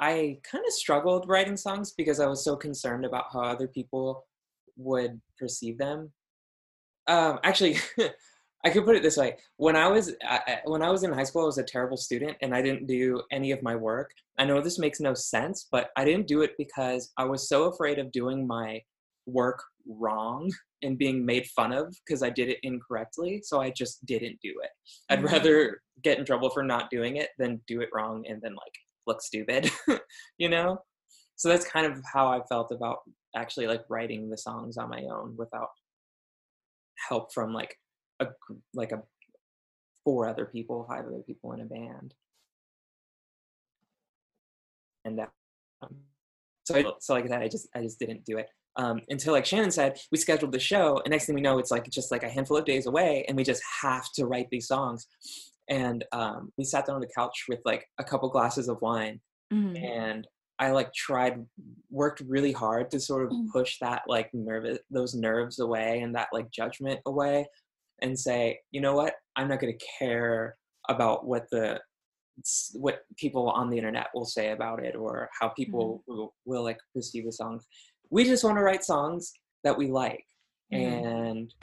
I 0.00 0.38
kind 0.50 0.64
of 0.66 0.72
struggled 0.72 1.28
writing 1.28 1.56
songs 1.56 1.92
because 1.96 2.20
I 2.20 2.26
was 2.26 2.44
so 2.44 2.54
concerned 2.54 3.06
about 3.06 3.26
how 3.32 3.40
other 3.40 3.66
people 3.66 4.26
would 4.76 5.20
perceive 5.38 5.78
them. 5.78 6.12
Um, 7.08 7.38
actually, 7.42 7.76
I 8.64 8.70
could 8.70 8.84
put 8.84 8.96
it 8.96 9.02
this 9.02 9.16
way: 9.16 9.36
when 9.56 9.76
I 9.76 9.88
was 9.88 10.14
I, 10.22 10.60
when 10.64 10.82
I 10.82 10.90
was 10.90 11.04
in 11.04 11.12
high 11.12 11.24
school, 11.24 11.42
I 11.42 11.46
was 11.46 11.58
a 11.58 11.64
terrible 11.64 11.96
student, 11.96 12.36
and 12.42 12.54
I 12.54 12.62
didn't 12.62 12.86
do 12.86 13.22
any 13.32 13.52
of 13.52 13.62
my 13.62 13.76
work. 13.76 14.10
I 14.38 14.44
know 14.44 14.60
this 14.60 14.78
makes 14.78 15.00
no 15.00 15.14
sense, 15.14 15.68
but 15.70 15.90
I 15.96 16.04
didn't 16.04 16.28
do 16.28 16.42
it 16.42 16.52
because 16.58 17.12
I 17.16 17.24
was 17.24 17.48
so 17.48 17.64
afraid 17.64 17.98
of 17.98 18.12
doing 18.12 18.46
my 18.46 18.82
work 19.26 19.62
wrong 19.88 20.50
and 20.82 20.98
being 20.98 21.24
made 21.26 21.46
fun 21.48 21.72
of 21.72 21.94
because 22.06 22.22
I 22.22 22.30
did 22.30 22.48
it 22.48 22.58
incorrectly. 22.62 23.40
So 23.44 23.60
I 23.60 23.70
just 23.70 24.04
didn't 24.06 24.38
do 24.42 24.54
it. 24.62 24.70
I'd 25.10 25.20
Mhm. 25.20 25.32
rather 25.32 25.82
get 26.02 26.18
in 26.18 26.24
trouble 26.24 26.50
for 26.50 26.62
not 26.62 26.90
doing 26.90 27.16
it 27.16 27.30
than 27.38 27.60
do 27.66 27.80
it 27.80 27.90
wrong 27.92 28.24
and 28.28 28.40
then 28.42 28.52
like 28.54 28.74
look 29.06 29.20
stupid, 29.22 29.70
you 30.38 30.48
know? 30.48 30.78
So 31.36 31.48
that's 31.48 31.66
kind 31.68 31.86
of 31.86 32.00
how 32.12 32.28
I 32.28 32.40
felt 32.48 32.70
about 32.72 32.98
actually 33.34 33.66
like 33.66 33.84
writing 33.88 34.30
the 34.30 34.38
songs 34.38 34.76
on 34.76 34.88
my 34.90 35.02
own 35.04 35.36
without 35.36 35.68
help 37.08 37.32
from 37.32 37.52
like 37.52 37.76
a 38.20 38.26
like 38.74 38.92
a 38.92 39.02
four 40.04 40.28
other 40.28 40.46
people, 40.46 40.86
five 40.88 41.04
other 41.06 41.22
people 41.26 41.52
in 41.52 41.60
a 41.60 41.64
band. 41.64 42.14
And 45.04 45.18
that, 45.18 45.30
um, 45.82 45.96
so 46.66 46.76
I, 46.76 46.84
so 47.00 47.14
like 47.14 47.28
that, 47.28 47.42
I 47.42 47.48
just 47.48 47.68
I 47.74 47.82
just 47.82 47.98
didn't 47.98 48.24
do 48.24 48.38
it. 48.38 48.48
um, 48.76 49.00
until 49.08 49.32
like 49.32 49.46
Shannon 49.46 49.70
said, 49.70 49.98
we 50.12 50.18
scheduled 50.18 50.52
the 50.52 50.58
show, 50.58 51.00
and 51.04 51.10
next 51.10 51.26
thing 51.26 51.34
we 51.34 51.40
know, 51.40 51.58
it's 51.58 51.70
like 51.70 51.88
just 51.90 52.10
like 52.10 52.22
a 52.22 52.28
handful 52.28 52.56
of 52.56 52.64
days 52.64 52.86
away, 52.86 53.24
and 53.28 53.36
we 53.36 53.44
just 53.44 53.62
have 53.82 54.06
to 54.14 54.26
write 54.26 54.48
these 54.50 54.66
songs. 54.68 55.06
And 55.68 56.04
um, 56.12 56.52
we 56.56 56.64
sat 56.64 56.86
down 56.86 56.96
on 56.96 57.00
the 57.00 57.10
couch 57.14 57.44
with 57.48 57.60
like 57.64 57.86
a 57.98 58.04
couple 58.04 58.28
glasses 58.30 58.68
of 58.68 58.80
wine, 58.80 59.20
Mhm. 59.52 59.82
and 59.82 60.26
I 60.58 60.70
like 60.72 60.92
tried, 60.92 61.44
worked 61.90 62.22
really 62.26 62.52
hard 62.52 62.90
to 62.90 63.00
sort 63.00 63.24
of 63.26 63.30
Mm. 63.32 63.48
push 63.52 63.78
that 63.80 64.02
like 64.08 64.32
nervous, 64.34 64.78
those 64.90 65.14
nerves 65.14 65.58
away 65.60 66.00
and 66.00 66.14
that 66.14 66.28
like 66.32 66.50
judgment 66.50 67.00
away, 67.06 67.46
and 68.02 68.18
say, 68.18 68.60
you 68.70 68.80
know 68.80 68.94
what, 68.94 69.14
I'm 69.36 69.48
not 69.48 69.60
going 69.60 69.76
to 69.76 69.86
care 69.98 70.56
about 70.88 71.26
what 71.26 71.46
the 71.50 71.80
what 72.74 73.00
people 73.16 73.50
on 73.50 73.68
the 73.68 73.76
internet 73.76 74.06
will 74.14 74.24
say 74.24 74.52
about 74.52 74.84
it 74.84 74.94
or 74.94 75.28
how 75.40 75.48
people 75.48 76.04
will, 76.06 76.32
will 76.44 76.62
like 76.62 76.78
perceive 76.94 77.24
the 77.24 77.32
songs. 77.32 77.66
We 78.10 78.22
just 78.24 78.44
want 78.44 78.56
to 78.58 78.62
write 78.62 78.84
songs 78.84 79.32
that 79.64 79.76
we 79.76 79.90
like 79.90 80.24
Mhm. 80.72 81.04
and 81.32 81.54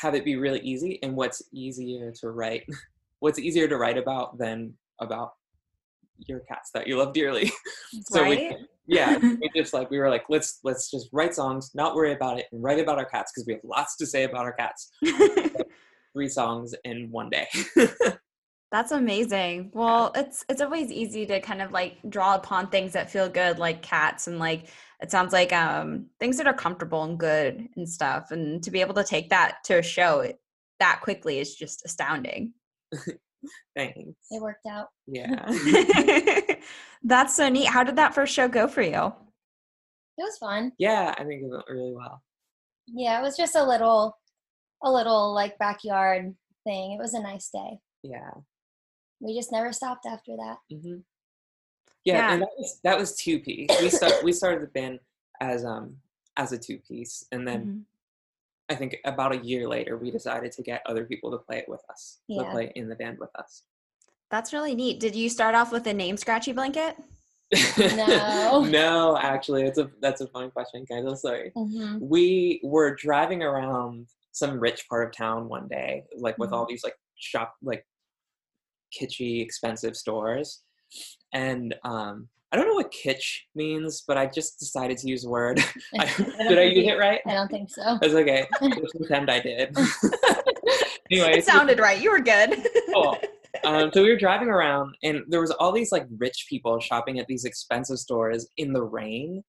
have 0.00 0.14
it 0.14 0.24
be 0.24 0.36
really 0.36 0.60
easy. 0.60 0.98
And 1.02 1.14
what's 1.16 1.42
easier 1.52 2.12
to 2.20 2.30
write? 2.30 2.64
What's 3.20 3.38
easier 3.38 3.66
to 3.68 3.78
write 3.78 3.96
about 3.98 4.36
than 4.38 4.76
about 5.00 5.32
your 6.18 6.40
cats 6.40 6.70
that 6.72 6.86
you 6.86 6.96
love 6.96 7.12
dearly? 7.12 7.50
so 8.04 8.28
we, 8.28 8.56
yeah, 8.86 9.18
we 9.22 9.50
just 9.54 9.74
like 9.74 9.90
we 9.90 9.98
were 9.98 10.10
like, 10.10 10.24
let's 10.28 10.60
let's 10.64 10.90
just 10.90 11.08
write 11.12 11.34
songs, 11.34 11.70
not 11.74 11.94
worry 11.94 12.12
about 12.12 12.38
it, 12.38 12.46
and 12.52 12.62
write 12.62 12.80
about 12.80 12.98
our 12.98 13.04
cats 13.04 13.32
because 13.32 13.46
we 13.46 13.54
have 13.54 13.62
lots 13.64 13.96
to 13.96 14.06
say 14.06 14.24
about 14.24 14.44
our 14.44 14.52
cats. 14.52 14.90
Three 16.12 16.28
songs 16.28 16.74
in 16.84 17.10
one 17.10 17.28
day. 17.28 17.46
That's 18.72 18.90
amazing. 18.90 19.70
Well, 19.74 20.12
it's 20.14 20.44
it's 20.48 20.60
always 20.60 20.90
easy 20.90 21.26
to 21.26 21.40
kind 21.40 21.62
of 21.62 21.72
like 21.72 21.98
draw 22.08 22.34
upon 22.34 22.68
things 22.68 22.92
that 22.94 23.10
feel 23.10 23.28
good, 23.28 23.58
like 23.58 23.82
cats, 23.82 24.26
and 24.26 24.38
like 24.38 24.68
it 25.00 25.10
sounds 25.10 25.32
like 25.32 25.52
um 25.52 26.06
things 26.18 26.36
that 26.38 26.46
are 26.46 26.54
comfortable 26.54 27.04
and 27.04 27.18
good 27.18 27.68
and 27.76 27.88
stuff. 27.88 28.30
And 28.30 28.62
to 28.62 28.70
be 28.70 28.80
able 28.80 28.94
to 28.94 29.04
take 29.04 29.30
that 29.30 29.58
to 29.64 29.78
a 29.78 29.82
show 29.82 30.32
that 30.80 31.00
quickly 31.02 31.38
is 31.38 31.54
just 31.54 31.84
astounding. 31.84 32.52
Thanks. 33.76 33.98
It 34.30 34.40
worked 34.42 34.66
out. 34.66 34.88
Yeah. 35.06 35.44
That's 37.04 37.34
so 37.36 37.48
neat. 37.48 37.66
How 37.68 37.84
did 37.84 37.96
that 37.96 38.14
first 38.14 38.34
show 38.34 38.48
go 38.48 38.66
for 38.68 38.82
you? 38.82 39.12
It 40.18 40.22
was 40.22 40.38
fun. 40.38 40.72
Yeah, 40.78 41.14
I 41.16 41.24
think 41.24 41.42
it 41.42 41.48
went 41.50 41.64
really 41.68 41.92
well. 41.94 42.22
Yeah, 42.86 43.18
it 43.18 43.22
was 43.22 43.36
just 43.36 43.54
a 43.56 43.64
little, 43.64 44.16
a 44.82 44.90
little 44.90 45.34
like 45.34 45.58
backyard 45.58 46.34
thing. 46.64 46.92
It 46.92 46.98
was 46.98 47.14
a 47.14 47.20
nice 47.20 47.50
day. 47.50 47.78
Yeah. 48.02 48.30
We 49.20 49.36
just 49.36 49.52
never 49.52 49.72
stopped 49.72 50.06
after 50.06 50.36
that. 50.36 50.56
hmm 50.70 50.98
Yeah, 52.04 52.32
and 52.32 52.40
Yeah. 52.40 52.46
that 52.46 52.48
was 52.58 52.80
that 52.84 52.98
was 52.98 53.16
two 53.16 53.40
piece. 53.40 53.70
We 53.80 53.90
start 53.90 54.22
we 54.22 54.32
started 54.32 54.62
the 54.62 54.66
band 54.68 55.00
as 55.40 55.64
um 55.64 55.96
as 56.36 56.52
a 56.52 56.58
two 56.58 56.78
piece, 56.78 57.24
and 57.32 57.46
then 57.46 57.60
Mhm. 57.66 57.82
I 58.68 58.74
think 58.74 58.96
about 59.04 59.32
a 59.34 59.38
year 59.38 59.68
later 59.68 59.96
we 59.96 60.10
decided 60.10 60.52
to 60.52 60.62
get 60.62 60.82
other 60.86 61.04
people 61.04 61.30
to 61.30 61.38
play 61.38 61.58
it 61.58 61.68
with 61.68 61.82
us, 61.90 62.18
to 62.30 62.44
play 62.50 62.72
in 62.74 62.88
the 62.88 62.96
band 62.96 63.18
with 63.18 63.30
us. 63.36 63.62
That's 64.30 64.52
really 64.52 64.74
neat. 64.74 64.98
Did 64.98 65.14
you 65.14 65.28
start 65.30 65.54
off 65.54 65.70
with 65.70 65.86
a 65.86 65.94
name 65.94 66.16
scratchy 66.16 66.52
blanket? 66.52 66.96
No. 67.78 68.64
no, 68.64 69.16
actually, 69.16 69.62
it's 69.62 69.78
a 69.78 69.88
that's 70.00 70.20
a 70.20 70.26
fun 70.26 70.50
question, 70.50 70.84
guys. 70.88 71.04
I'm 71.06 71.14
sorry. 71.16 71.52
hmm 71.54 71.98
We 72.00 72.60
were 72.64 72.92
driving 72.96 73.42
around 73.44 74.08
some 74.32 74.58
rich 74.58 74.88
part 74.88 75.06
of 75.06 75.16
town 75.16 75.48
one 75.48 75.68
day, 75.68 76.04
like 76.18 76.36
with 76.38 76.52
all 76.52 76.66
these 76.66 76.82
like 76.82 76.96
shop 77.16 77.54
like 77.62 77.86
kitschy, 78.92 79.40
expensive 79.42 79.96
stores, 79.96 80.62
and 81.32 81.74
um, 81.84 82.28
I 82.52 82.56
don't 82.56 82.68
know 82.68 82.74
what 82.74 82.92
kitsch 82.92 83.40
means, 83.54 84.04
but 84.06 84.16
I 84.16 84.26
just 84.26 84.58
decided 84.58 84.98
to 84.98 85.08
use 85.08 85.22
the 85.22 85.28
word. 85.30 85.58
I, 85.98 86.06
did 86.48 86.58
I 86.58 86.62
use 86.62 86.86
it 86.86 86.98
right? 86.98 87.20
I 87.26 87.34
don't 87.34 87.50
think 87.50 87.70
so. 87.70 87.98
That's 88.00 88.14
okay. 88.14 88.46
Just 88.62 88.94
pretend 88.96 89.30
I 89.30 89.40
did. 89.40 89.76
anyway, 91.10 91.38
It 91.38 91.44
sounded 91.44 91.78
right. 91.78 92.00
You 92.00 92.10
were 92.12 92.20
good. 92.20 92.56
cool. 92.92 93.18
Um, 93.64 93.90
so 93.92 94.02
we 94.02 94.10
were 94.10 94.16
driving 94.18 94.48
around, 94.48 94.94
and 95.02 95.22
there 95.28 95.40
was 95.40 95.50
all 95.50 95.72
these 95.72 95.90
like 95.90 96.06
rich 96.18 96.46
people 96.48 96.78
shopping 96.78 97.18
at 97.18 97.26
these 97.26 97.44
expensive 97.44 97.98
stores 97.98 98.48
in 98.58 98.72
the 98.72 98.82
rain, 98.82 99.42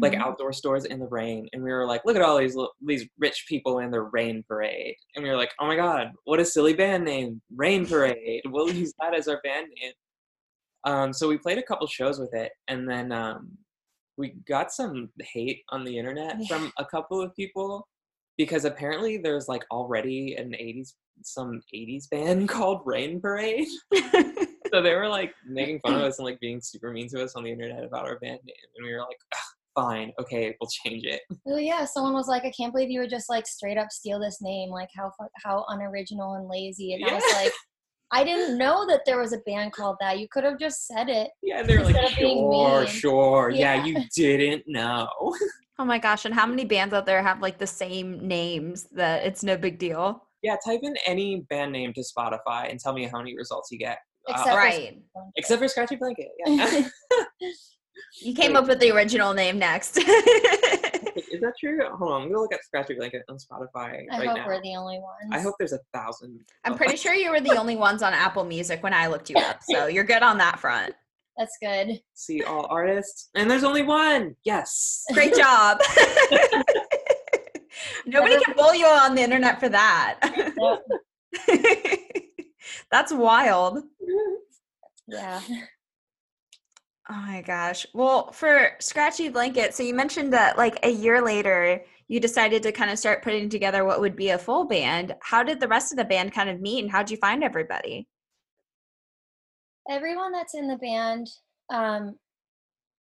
like 0.00 0.12
Mhm. 0.12 0.20
outdoor 0.20 0.52
stores 0.52 0.84
in 0.84 0.98
the 0.98 1.06
rain. 1.06 1.48
And 1.52 1.62
we 1.62 1.70
were 1.72 1.86
like, 1.86 2.02
"Look 2.04 2.16
at 2.16 2.22
all 2.22 2.36
these 2.36 2.56
these 2.84 3.06
rich 3.18 3.46
people 3.48 3.78
in 3.78 3.90
the 3.90 4.02
rain 4.02 4.42
parade." 4.46 4.96
And 5.14 5.22
we 5.24 5.30
were 5.30 5.36
like, 5.36 5.52
"Oh 5.60 5.66
my 5.66 5.76
god, 5.76 6.10
what 6.24 6.40
a 6.40 6.44
silly 6.44 6.74
band 6.74 7.04
name, 7.04 7.40
Rain 7.54 7.86
Parade! 7.86 8.42
We'll 8.46 8.70
use 8.72 8.92
that 9.00 9.14
as 9.14 9.28
our 9.28 9.40
band 9.42 9.68
name." 9.80 9.92
Um, 10.84 11.12
so 11.12 11.28
we 11.28 11.38
played 11.38 11.58
a 11.58 11.62
couple 11.62 11.86
shows 11.86 12.18
with 12.18 12.34
it, 12.34 12.52
and 12.68 12.88
then 12.88 13.12
um, 13.12 13.56
we 14.16 14.34
got 14.46 14.72
some 14.72 15.10
hate 15.20 15.62
on 15.70 15.84
the 15.84 15.98
internet 15.98 16.36
Yeah. 16.40 16.46
from 16.46 16.72
a 16.78 16.84
couple 16.84 17.20
of 17.20 17.34
people 17.34 17.86
because 18.36 18.64
apparently 18.64 19.16
there's 19.18 19.48
like 19.48 19.64
already 19.70 20.34
an 20.34 20.50
80s 20.50 20.94
some 21.22 21.60
80s 21.72 22.10
band 22.10 22.48
called 22.54 22.82
Rain 22.84 23.20
Parade. 23.20 23.68
so 23.94 24.82
they 24.82 24.94
were 24.94 25.08
like 25.08 25.32
making 25.46 25.78
fun 25.80 25.94
of 25.94 26.02
us 26.02 26.18
and 26.18 26.26
like 26.26 26.40
being 26.40 26.60
super 26.60 26.90
mean 26.92 27.08
to 27.10 27.22
us 27.22 27.34
on 27.36 27.44
the 27.44 27.52
internet 27.52 27.84
about 27.84 28.04
our 28.04 28.18
band 28.18 28.40
name, 28.44 28.56
and 28.76 28.86
we 28.86 28.92
were 28.92 29.00
like, 29.00 29.16
fine, 29.76 30.12
okay, 30.20 30.54
we'll 30.60 30.70
change 30.84 31.04
it. 31.04 31.20
Oh 31.46 31.56
yeah, 31.56 31.84
someone 31.84 32.14
was 32.14 32.28
like, 32.28 32.44
"I 32.44 32.52
can't 32.56 32.72
believe 32.72 32.90
you 32.90 33.00
would 33.00 33.10
just 33.10 33.28
like 33.28 33.46
straight 33.46 33.78
up 33.78 33.90
steal 33.90 34.20
this 34.20 34.38
name. 34.40 34.70
Like 34.70 34.88
how 34.96 35.12
how 35.44 35.64
unoriginal 35.68 36.34
and 36.34 36.48
lazy." 36.48 36.94
And 36.94 37.04
I 37.04 37.14
was 37.14 37.24
like, 37.34 37.52
"I 38.10 38.24
didn't 38.24 38.58
know 38.58 38.86
that 38.86 39.00
there 39.06 39.18
was 39.18 39.32
a 39.32 39.38
band 39.38 39.72
called 39.72 39.96
that. 40.00 40.18
You 40.18 40.28
could 40.28 40.44
have 40.44 40.58
just 40.58 40.86
said 40.86 41.08
it." 41.08 41.30
Yeah, 41.42 41.62
they're 41.62 41.84
like, 41.84 41.94
Instead 41.94 42.12
of 42.12 42.18
being 42.18 42.52
sure, 42.52 42.86
sure, 42.86 43.50
yeah. 43.50 43.74
Yeah. 43.74 43.84
you 43.84 44.04
didn't 44.14 44.64
know. 44.66 45.08
oh 45.78 45.84
my 45.84 45.98
gosh. 45.98 46.24
And 46.24 46.34
how 46.34 46.46
many 46.46 46.64
bands 46.64 46.94
out 46.94 47.06
there 47.06 47.22
have 47.22 47.40
like 47.42 47.58
the 47.58 47.66
same 47.66 48.26
names 48.26 48.88
that 48.92 49.24
it's 49.26 49.42
no 49.42 49.56
big 49.56 49.78
deal? 49.78 50.24
yeah, 50.44 50.56
type 50.62 50.80
in 50.82 50.94
any 51.06 51.40
band 51.48 51.72
name 51.72 51.92
to 51.94 52.02
Spotify 52.02 52.70
and 52.70 52.78
tell 52.78 52.92
me 52.92 53.08
how 53.10 53.18
many 53.18 53.34
results 53.34 53.70
you 53.72 53.78
get. 53.78 53.98
Uh, 54.28 54.32
Except 54.32 54.50
for 54.50 54.56
right. 54.56 54.88
Stone 54.88 55.32
except 55.36 55.62
for 55.62 55.68
Scratchy 55.68 55.96
Blanket. 55.96 56.28
Yeah. 56.46 56.88
You 58.22 58.34
came 58.34 58.52
Wait. 58.52 58.58
up 58.58 58.68
with 58.68 58.80
the 58.80 58.90
original 58.90 59.34
name 59.34 59.58
next. 59.58 59.98
Is 61.34 61.40
that 61.40 61.54
true? 61.58 61.78
Hold 61.98 62.12
on, 62.12 62.22
I'm 62.22 62.28
gonna 62.28 62.40
look 62.40 62.52
at 62.52 62.64
Scratchy 62.64 62.94
Blanket 62.94 63.22
on 63.28 63.36
Spotify 63.38 64.04
I 64.10 64.18
right 64.18 64.28
hope 64.28 64.36
now. 64.38 64.46
we're 64.46 64.62
the 64.62 64.76
only 64.76 64.98
ones. 64.98 65.30
I 65.32 65.40
hope 65.40 65.56
there's 65.58 65.72
a 65.72 65.80
thousand. 65.92 66.40
I'm 66.64 66.76
pretty 66.76 66.96
sure 66.96 67.12
you 67.12 67.30
were 67.30 67.40
the 67.40 67.56
only 67.56 67.74
ones 67.76 68.02
on 68.02 68.12
Apple 68.14 68.44
Music 68.44 68.82
when 68.84 68.94
I 68.94 69.08
looked 69.08 69.30
you 69.30 69.36
up. 69.36 69.58
So 69.68 69.86
you're 69.94 70.04
good 70.04 70.22
on 70.22 70.38
that 70.38 70.60
front. 70.60 70.94
that's 71.36 71.56
good. 71.60 72.00
See 72.14 72.42
all 72.44 72.66
artists, 72.70 73.30
and 73.34 73.50
there's 73.50 73.64
only 73.64 73.82
one. 73.82 74.36
Yes. 74.44 75.04
Great 75.12 75.34
job. 75.44 75.78
Nobody 78.06 78.38
can 78.44 78.54
bully 78.54 78.78
you 78.78 78.86
on 78.86 79.14
the 79.16 79.22
internet 79.22 79.58
for 79.58 79.68
that. 79.70 80.20
That's 82.90 83.12
wild. 83.12 83.82
Yeah. 85.08 85.40
Oh 87.10 87.14
my 87.26 87.42
gosh. 87.42 87.86
Well, 87.92 88.32
for 88.32 88.70
Scratchy 88.80 89.28
Blanket, 89.28 89.74
so 89.74 89.82
you 89.82 89.94
mentioned 89.94 90.32
that 90.32 90.56
like 90.56 90.78
a 90.82 90.90
year 90.90 91.20
later, 91.20 91.84
you 92.08 92.18
decided 92.18 92.62
to 92.62 92.72
kind 92.72 92.90
of 92.90 92.98
start 92.98 93.22
putting 93.22 93.50
together 93.50 93.84
what 93.84 94.00
would 94.00 94.16
be 94.16 94.30
a 94.30 94.38
full 94.38 94.64
band. 94.64 95.14
How 95.20 95.42
did 95.42 95.60
the 95.60 95.68
rest 95.68 95.92
of 95.92 95.98
the 95.98 96.04
band 96.04 96.32
kind 96.32 96.48
of 96.48 96.60
meet 96.60 96.82
and 96.82 96.90
how'd 96.90 97.10
you 97.10 97.18
find 97.18 97.44
everybody? 97.44 98.08
Everyone 99.90 100.32
that's 100.32 100.54
in 100.54 100.66
the 100.66 100.78
band 100.78 101.28
um, 101.70 102.18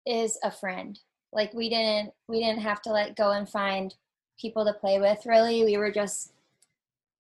is 0.05 0.39
a 0.43 0.51
friend. 0.51 0.97
Like 1.33 1.53
we 1.53 1.69
didn't 1.69 2.11
we 2.29 2.39
didn't 2.39 2.61
have 2.61 2.81
to 2.83 2.91
like 2.91 3.17
go 3.17 3.31
and 3.31 3.47
find 3.47 3.93
people 4.39 4.63
to 4.65 4.73
play 4.73 4.99
with. 4.99 5.25
Really, 5.25 5.63
we 5.65 5.77
were 5.77 5.91
just 5.91 6.31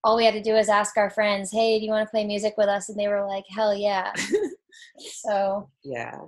all 0.03 0.15
we 0.15 0.23
had 0.23 0.33
to 0.33 0.41
do 0.41 0.53
was 0.53 0.69
ask 0.69 0.97
our 0.97 1.09
friends, 1.09 1.51
"Hey, 1.51 1.77
do 1.77 1.85
you 1.85 1.91
want 1.91 2.07
to 2.07 2.11
play 2.11 2.25
music 2.25 2.55
with 2.57 2.69
us?" 2.69 2.89
And 2.89 2.97
they 2.97 3.09
were 3.09 3.25
like, 3.27 3.43
"Hell 3.49 3.75
yeah!" 3.75 4.13
so 4.97 5.69
yeah. 5.83 6.19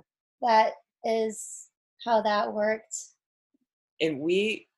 That 0.42 0.72
is 1.04 1.68
how 2.04 2.20
that 2.22 2.52
worked. 2.52 2.94
and 4.00 4.18
we 4.20 4.68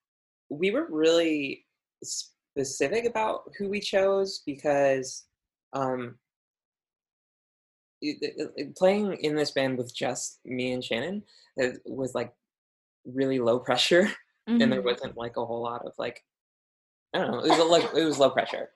we 0.51 0.71
were 0.71 0.87
really 0.91 1.65
specific 2.03 3.05
about 3.07 3.41
who 3.59 3.69
we 3.69 3.81
chose 3.81 4.43
because 4.47 5.25
um 5.73 6.19
playing 8.77 9.15
in 9.23 9.35
this 9.35 9.53
band 9.53 9.79
with 9.79 9.95
just 9.95 10.41
me 10.45 10.73
and 10.73 10.85
Shannon 10.85 11.23
was 11.87 12.15
like 12.15 12.33
really 13.07 13.39
low 13.39 13.59
pressure 13.59 14.11
and 14.47 14.71
there 14.71 14.83
Mhm. 14.83 14.85
wasn't 14.85 15.17
like 15.17 15.37
a 15.39 15.45
whole 15.45 15.63
lot 15.63 15.87
of 15.87 15.93
like 15.99 16.23
I 17.15 17.19
don't 17.21 17.31
know 17.31 17.45
it 17.45 17.49
was 17.49 17.71
like 17.71 17.95
it 17.95 18.05
was 18.05 18.19
low 18.19 18.31
pressure 18.31 18.71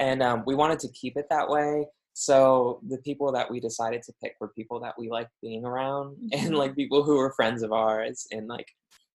and 0.00 0.22
um, 0.22 0.44
we 0.46 0.54
wanted 0.54 0.78
to 0.80 0.88
keep 0.88 1.16
it 1.16 1.26
that 1.30 1.48
way 1.48 1.86
so 2.14 2.80
the 2.88 2.98
people 2.98 3.32
that 3.32 3.50
we 3.50 3.60
decided 3.60 4.02
to 4.04 4.12
pick 4.22 4.36
were 4.40 4.48
people 4.50 4.80
that 4.80 4.94
we 4.98 5.10
liked 5.10 5.32
being 5.42 5.64
around 5.66 6.16
and 6.32 6.52
Mhm. 6.52 6.58
like 6.58 6.76
people 6.76 7.02
who 7.04 7.16
were 7.18 7.32
friends 7.34 7.62
of 7.62 7.72
ours 7.72 8.26
and 8.32 8.48
like 8.48 8.68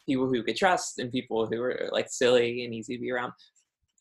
people 0.08 0.26
who 0.26 0.32
we 0.34 0.44
could 0.44 0.58
trust 0.58 1.00
and 1.00 1.12
people 1.12 1.48
who 1.48 1.60
were 1.60 1.90
like 1.94 2.10
silly 2.10 2.66
and 2.66 2.74
easy 2.76 2.98
to 2.98 3.02
be 3.02 3.12
around 3.12 3.34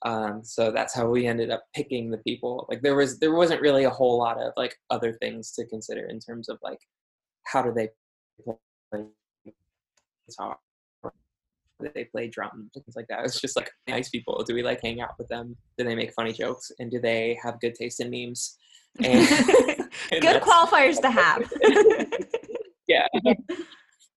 um, 0.04 0.44
so 0.44 0.70
that's 0.70 0.94
how 0.94 1.08
we 1.08 1.26
ended 1.26 1.50
up 1.50 1.64
picking 1.74 2.10
the 2.10 2.18
people 2.18 2.66
like 2.70 2.82
there 2.82 2.96
was 2.96 3.18
there 3.20 3.34
wasn't 3.34 3.60
really 3.60 3.84
a 3.84 3.90
whole 3.90 4.18
lot 4.18 4.40
of 4.40 4.52
like 4.56 4.76
other 4.90 5.12
things 5.14 5.52
to 5.52 5.66
consider 5.66 6.06
in 6.06 6.20
terms 6.20 6.48
of 6.48 6.58
like 6.62 6.80
how 7.46 7.62
do 7.62 7.72
they 7.72 7.90
play 8.46 9.06
guitar 10.28 10.58
Do 11.80 11.90
they 11.94 12.04
play 12.04 12.28
drums? 12.28 12.70
Things 12.74 12.96
like 12.96 13.06
that. 13.08 13.24
It's 13.24 13.40
just 13.40 13.56
like 13.56 13.70
nice 13.88 14.08
people. 14.10 14.42
Do 14.44 14.54
we 14.54 14.62
like 14.64 14.80
hang 14.82 15.00
out 15.00 15.16
with 15.18 15.28
them? 15.28 15.56
Do 15.76 15.84
they 15.84 15.94
make 15.94 16.12
funny 16.12 16.32
jokes? 16.32 16.72
And 16.80 16.90
do 16.90 17.00
they 17.00 17.38
have 17.42 17.60
good 17.60 17.74
taste 17.76 18.00
in 18.00 18.10
memes? 18.10 18.56
And, 19.02 19.28
and 20.12 20.22
Good 20.22 20.42
qualifiers 20.42 21.00
to 21.00 21.10
have. 21.10 21.50
Yeah. 22.88 23.06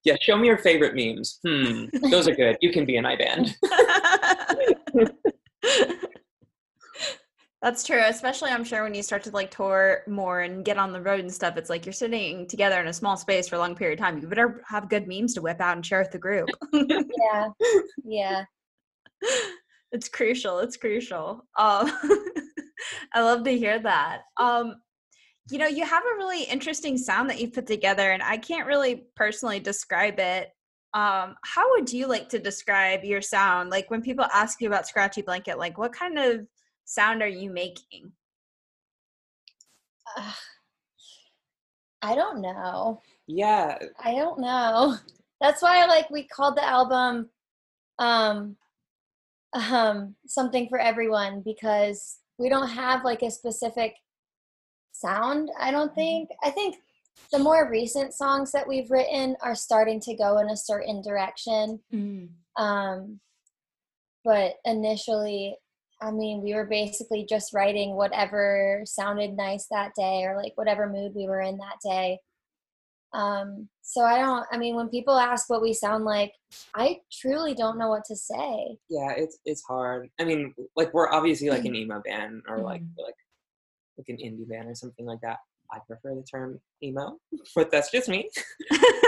Yeah. 0.06 0.16
Show 0.22 0.38
me 0.38 0.48
your 0.48 0.58
favorite 0.58 0.96
memes. 0.96 1.40
Hmm. 1.46 1.88
Those 2.10 2.26
are 2.30 2.34
good. 2.34 2.58
You 2.62 2.72
can 2.72 2.86
be 2.86 2.96
an 2.96 3.06
I 3.06 3.18
band. 3.18 3.58
That's 7.62 7.84
true, 7.84 8.02
especially 8.02 8.50
I'm 8.50 8.64
sure 8.64 8.84
when 8.84 8.96
you 8.96 9.04
start 9.04 9.24
to 9.24 9.32
like 9.32 9.52
tour 9.52 10.04
more 10.08 10.40
and 10.40 10.64
get 10.64 10.78
on 10.78 10.94
the 10.94 11.02
road 11.02 11.20
and 11.20 11.32
stuff. 11.32 11.58
It's 11.58 11.70
like 11.70 11.86
you're 11.86 11.92
sitting 11.94 12.48
together 12.48 12.80
in 12.80 12.88
a 12.88 12.94
small 12.94 13.18
space 13.18 13.50
for 13.50 13.58
a 13.58 13.60
long 13.60 13.76
period 13.76 14.00
of 14.00 14.04
time. 14.06 14.20
You 14.20 14.28
better 14.28 14.64
have 14.68 14.90
good 14.90 15.06
memes 15.08 15.34
to 15.34 15.42
whip 15.42 15.60
out 15.60 15.76
and 15.76 15.86
share 15.86 16.00
with 16.00 16.12
the 16.12 16.18
group. 16.18 16.48
Yeah. 16.74 17.50
Yeah. 18.06 18.46
it's 19.92 20.08
crucial. 20.08 20.60
It's 20.60 20.78
crucial. 20.78 21.46
Um, 21.58 21.92
I 23.14 23.22
love 23.22 23.44
to 23.44 23.58
hear 23.58 23.80
that. 23.80 24.22
Um, 24.38 24.76
you 25.50 25.58
know, 25.58 25.68
you 25.68 25.86
have 25.86 26.04
a 26.04 26.18
really 26.18 26.44
interesting 26.44 26.98
sound 26.98 27.30
that 27.30 27.40
you've 27.40 27.54
put 27.54 27.68
together, 27.68 28.12
and 28.12 28.24
I 28.24 28.38
can't 28.38 28.68
really 28.68 29.04
personally 29.16 29.60
describe 29.60 30.20
it. 30.20 30.50
Um, 30.94 31.36
how 31.44 31.70
would 31.72 31.92
you 31.92 32.08
like 32.08 32.30
to 32.30 32.40
describe 32.40 33.04
your 33.04 33.22
sound? 33.22 33.70
Like 33.70 33.90
when 33.90 34.02
people 34.02 34.26
ask 34.34 34.62
you 34.62 34.68
about 34.68 34.88
Scratchy 34.88 35.22
Blanket, 35.22 35.58
like 35.58 35.78
what 35.78 35.94
kind 35.94 36.20
of 36.20 36.48
sound 36.86 37.22
are 37.22 37.28
you 37.28 37.50
making? 37.50 38.12
Ugh. 40.18 40.34
I 42.02 42.16
don't 42.16 42.42
know. 42.42 43.02
Yeah. 43.28 43.78
I 44.04 44.12
don't 44.14 44.40
know. 44.40 44.98
That's 45.42 45.62
why 45.62 45.86
like 45.86 46.10
we 46.10 46.24
called 46.28 46.58
the 46.58 46.66
album 46.66 47.30
um 48.00 48.56
um 49.54 50.16
something 50.26 50.68
for 50.70 50.80
everyone 50.80 51.42
because 51.44 52.18
we 52.42 52.50
don't 52.50 52.70
have 52.70 53.06
like 53.06 53.22
a 53.22 53.32
specific 53.32 53.94
sound, 54.92 55.50
I 55.60 55.72
don't 55.72 55.94
think. 55.94 56.30
I 56.44 56.50
think 56.50 56.78
the 57.32 57.40
more 57.40 57.70
recent 57.70 58.14
songs 58.14 58.52
that 58.52 58.68
we've 58.68 58.90
written 58.90 59.36
are 59.42 59.56
starting 59.56 60.00
to 60.02 60.16
go 60.16 60.40
in 60.40 60.50
a 60.50 60.58
certain 60.58 61.02
direction. 61.02 61.80
Um 62.58 63.20
but 64.24 64.54
initially 64.66 65.56
I 66.04 66.10
mean, 66.10 66.42
we 66.42 66.56
were 66.56 66.66
basically 66.66 67.28
just 67.30 67.54
writing 67.54 67.96
whatever 67.96 68.82
sounded 68.86 69.38
nice 69.38 69.68
that 69.70 69.92
day 69.96 70.24
or 70.24 70.36
like 70.36 70.54
whatever 70.56 70.90
mood 70.90 71.12
we 71.16 71.28
were 71.28 71.42
in 71.42 71.58
that 71.60 71.78
day. 71.84 72.18
Um, 73.14 73.68
so 73.82 74.04
I 74.04 74.20
don't, 74.20 74.46
I 74.52 74.58
mean, 74.58 74.76
when 74.76 74.90
people 74.90 75.18
ask 75.18 75.50
what 75.50 75.62
we 75.62 75.74
sound 75.74 76.06
like, 76.06 76.34
I 76.76 77.00
truly 77.12 77.54
don't 77.54 77.78
know 77.78 77.90
what 77.90 78.06
to 78.06 78.16
say. 78.16 78.78
Yeah. 78.90 79.12
It's 79.18 79.40
it's 79.46 79.64
hard. 79.64 80.10
I 80.20 80.24
mean, 80.24 80.54
like 80.76 80.94
we're 80.94 81.12
obviously 81.12 81.50
like 81.50 81.66
an 81.66 81.76
emo 81.76 82.02
band 82.06 82.44
or 82.48 82.60
like 82.60 82.82
like 82.98 83.16
like 83.98 84.10
an 84.10 84.18
indie 84.18 84.48
band 84.48 84.70
or 84.70 84.76
something 84.76 85.06
like 85.06 85.20
that. 85.22 85.38
I 85.74 85.80
prefer 85.88 86.16
the 86.16 86.24
term 86.24 86.60
emo, 86.84 87.18
but 87.56 87.72
that's 87.72 87.92
just 87.92 88.10
me. 88.10 88.30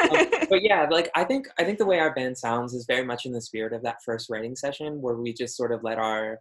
Um, 0.04 0.28
but 0.50 0.62
yeah, 0.62 0.86
like 0.92 1.10
I 1.16 1.24
think 1.24 1.48
I 1.58 1.63
think 1.63 1.78
the 1.78 1.86
way 1.86 1.98
our 1.98 2.13
band 2.13 2.38
sounds 2.38 2.74
is 2.74 2.86
very 2.86 3.06
much 3.06 3.26
in 3.26 3.32
the 3.32 3.39
spirit 3.39 3.72
of 3.72 3.84
that 3.84 4.04
first 4.04 4.30
writing 4.30 4.54
session 4.54 5.02
where 5.02 5.16
we 5.16 5.32
just 5.32 5.56
sort 5.56 5.72
of 5.72 5.82
let 5.82 5.98
our 5.98 6.39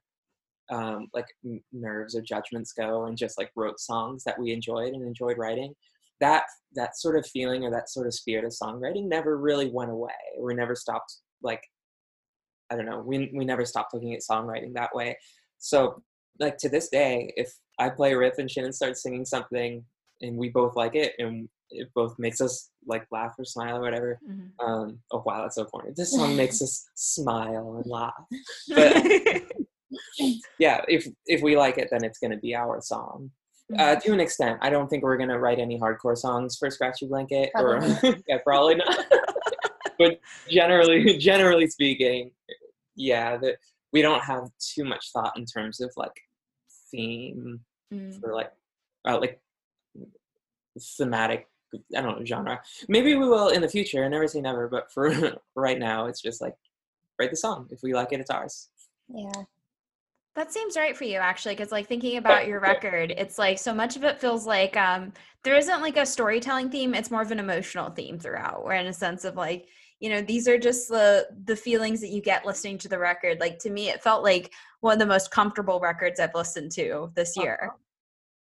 um, 0.69 1.09
like 1.15 1.27
nerves 1.73 2.17
or 2.17 2.23
judgments 2.23 2.73
go 2.73 3.05
and 3.05 3.17
just 3.17 3.39
like 3.39 3.53
wrote 3.55 3.79
songs 3.79 4.25
that 4.25 4.39
we 4.39 4.53
enjoyed 4.53 4.95
and 4.95 5.07
enjoyed 5.07 5.39
writing. 5.39 5.75
That 6.23 6.45
that 6.75 6.97
sort 6.97 7.19
of 7.19 7.27
feeling 7.27 7.65
or 7.65 7.71
that 7.71 7.91
sort 7.91 8.07
of 8.07 8.15
spirit 8.15 8.45
of 8.47 8.53
songwriting 8.53 9.07
never 9.09 9.37
really 9.37 9.69
went 9.71 9.91
away. 9.91 10.21
We 10.41 10.55
never 10.55 10.75
stopped 10.75 11.17
like 11.43 11.63
I 12.71 12.77
don't 12.77 12.87
know. 12.87 13.01
We 13.05 13.31
we 13.35 13.45
never 13.45 13.65
stopped 13.67 13.93
looking 13.93 14.15
at 14.15 14.21
songwriting 14.29 14.73
that 14.75 14.95
way. 14.95 15.19
So 15.59 16.03
like 16.41 16.57
to 16.59 16.69
this 16.71 16.89
day, 16.89 17.33
if 17.37 17.53
I 17.79 17.91
play 17.91 18.13
a 18.13 18.19
riff 18.19 18.39
and 18.39 18.51
Shannon 18.51 18.73
starts 18.73 19.03
singing 19.03 19.27
something 19.27 19.85
and 20.23 20.37
we 20.37 20.49
both 20.49 20.75
like 20.77 20.95
it 20.95 21.13
and 21.19 21.49
it 21.71 21.89
both 21.95 22.15
makes 22.19 22.41
us 22.41 22.71
like 22.87 23.05
laugh 23.11 23.35
or 23.39 23.45
smile 23.45 23.77
or 23.77 23.81
whatever. 23.81 24.19
Mhm. 24.29 24.51
Um, 24.65 24.99
oh 25.11 25.23
wow, 25.27 25.43
that's 25.43 25.57
so 25.57 25.65
corny. 25.65 25.91
This 25.95 26.13
song 26.13 26.37
makes 26.37 26.63
us 26.63 26.87
smile 26.95 27.77
and 27.77 27.91
laugh. 27.91 28.25
But 28.75 29.43
yeah, 30.59 30.81
if 30.89 31.07
if 31.27 31.43
we 31.43 31.57
like 31.57 31.77
it, 31.79 31.89
then 31.91 32.05
it's 32.05 32.19
gonna 32.19 32.39
be 32.39 32.55
our 32.55 32.81
song. 32.81 33.31
Uh, 33.79 33.97
to 33.97 34.13
an 34.13 34.21
extent, 34.21 34.59
I 34.61 34.69
don't 34.71 34.89
think 34.89 35.03
we're 35.03 35.17
gonna 35.17 35.39
write 35.39 35.59
any 35.59 35.79
hardcore 35.79 36.17
songs 36.17 36.57
for 36.57 36.71
Scratchy 36.71 37.07
Blanket, 37.07 37.51
or 37.55 37.79
Probably 37.81 38.23
yeah, 38.29 38.39
probably 38.45 38.75
not. 38.77 39.07
but 39.99 40.21
generally, 40.49 41.17
generally 41.19 41.67
speaking, 41.67 42.31
yeah, 42.97 43.37
that 43.39 43.57
we 43.93 44.03
don't 44.03 44.23
have 44.23 44.51
too 44.59 44.85
much 44.85 45.11
thought 45.13 45.37
in 45.39 45.47
terms 45.47 45.81
of 45.81 45.91
like 45.97 46.21
theme 46.91 47.61
Mm. 47.93 48.19
for 48.21 48.35
like 48.35 48.51
uh, 49.07 49.19
like 49.21 49.39
thematic 50.97 51.47
I 51.97 52.01
don't 52.03 52.19
know 52.19 52.25
genre. 52.25 52.61
Maybe 52.89 53.15
we 53.15 53.29
will 53.29 53.49
in 53.49 53.61
the 53.63 53.69
future. 53.69 54.05
I 54.05 54.09
never 54.09 54.27
say 54.29 54.41
never, 54.41 54.69
but 54.69 54.91
for 54.93 55.13
right 55.55 55.79
now, 55.79 56.07
it's 56.07 56.21
just 56.23 56.41
like 56.41 56.55
write 57.19 57.31
the 57.31 57.37
song. 57.37 57.69
If 57.71 57.83
we 57.83 57.95
like 57.95 58.13
it, 58.13 58.21
it's 58.21 58.31
ours. 58.31 58.69
Yeah. 59.09 59.31
That 60.35 60.51
seems 60.53 60.77
right 60.77 60.97
for 60.97 61.05
you, 61.05 61.19
actually, 61.19 61.55
because 61.55 61.73
like 61.73 61.87
thinking 61.87 62.17
about 62.17 62.47
your 62.47 62.61
record, 62.71 63.13
it's 63.17 63.39
like 63.39 63.59
so 63.59 63.75
much 63.75 63.97
of 63.97 64.05
it 64.05 64.21
feels 64.21 64.47
like 64.47 64.77
um 64.77 65.13
there 65.45 65.57
isn't 65.57 65.83
like 65.83 65.97
a 65.97 66.07
storytelling 66.07 66.71
theme; 66.71 66.95
it's 66.95 67.11
more 67.11 67.23
of 67.23 67.31
an 67.33 67.39
emotional 67.39 67.91
theme 67.91 68.19
throughout. 68.19 68.65
Where 68.65 68.77
in 68.77 68.87
a 68.87 68.93
sense 68.93 69.25
of 69.25 69.37
like 69.37 69.67
you 70.01 70.09
know 70.09 70.23
these 70.23 70.49
are 70.49 70.59
just 70.59 70.89
the 70.89 71.29
the 71.45 71.57
feelings 71.57 72.01
that 72.01 72.09
you 72.09 72.23
get 72.23 72.47
listening 72.47 72.79
to 72.79 72.89
the 72.89 72.99
record. 72.99 73.41
Like 73.41 73.59
to 73.61 73.71
me, 73.71 73.91
it 73.91 74.03
felt 74.03 74.23
like 74.23 74.53
one 74.81 74.95
of 74.95 74.99
the 74.99 75.07
most 75.07 75.31
comfortable 75.31 75.81
records 75.81 76.19
I've 76.19 76.35
listened 76.35 76.73
to 76.73 77.11
this 77.15 77.37
year. 77.37 77.71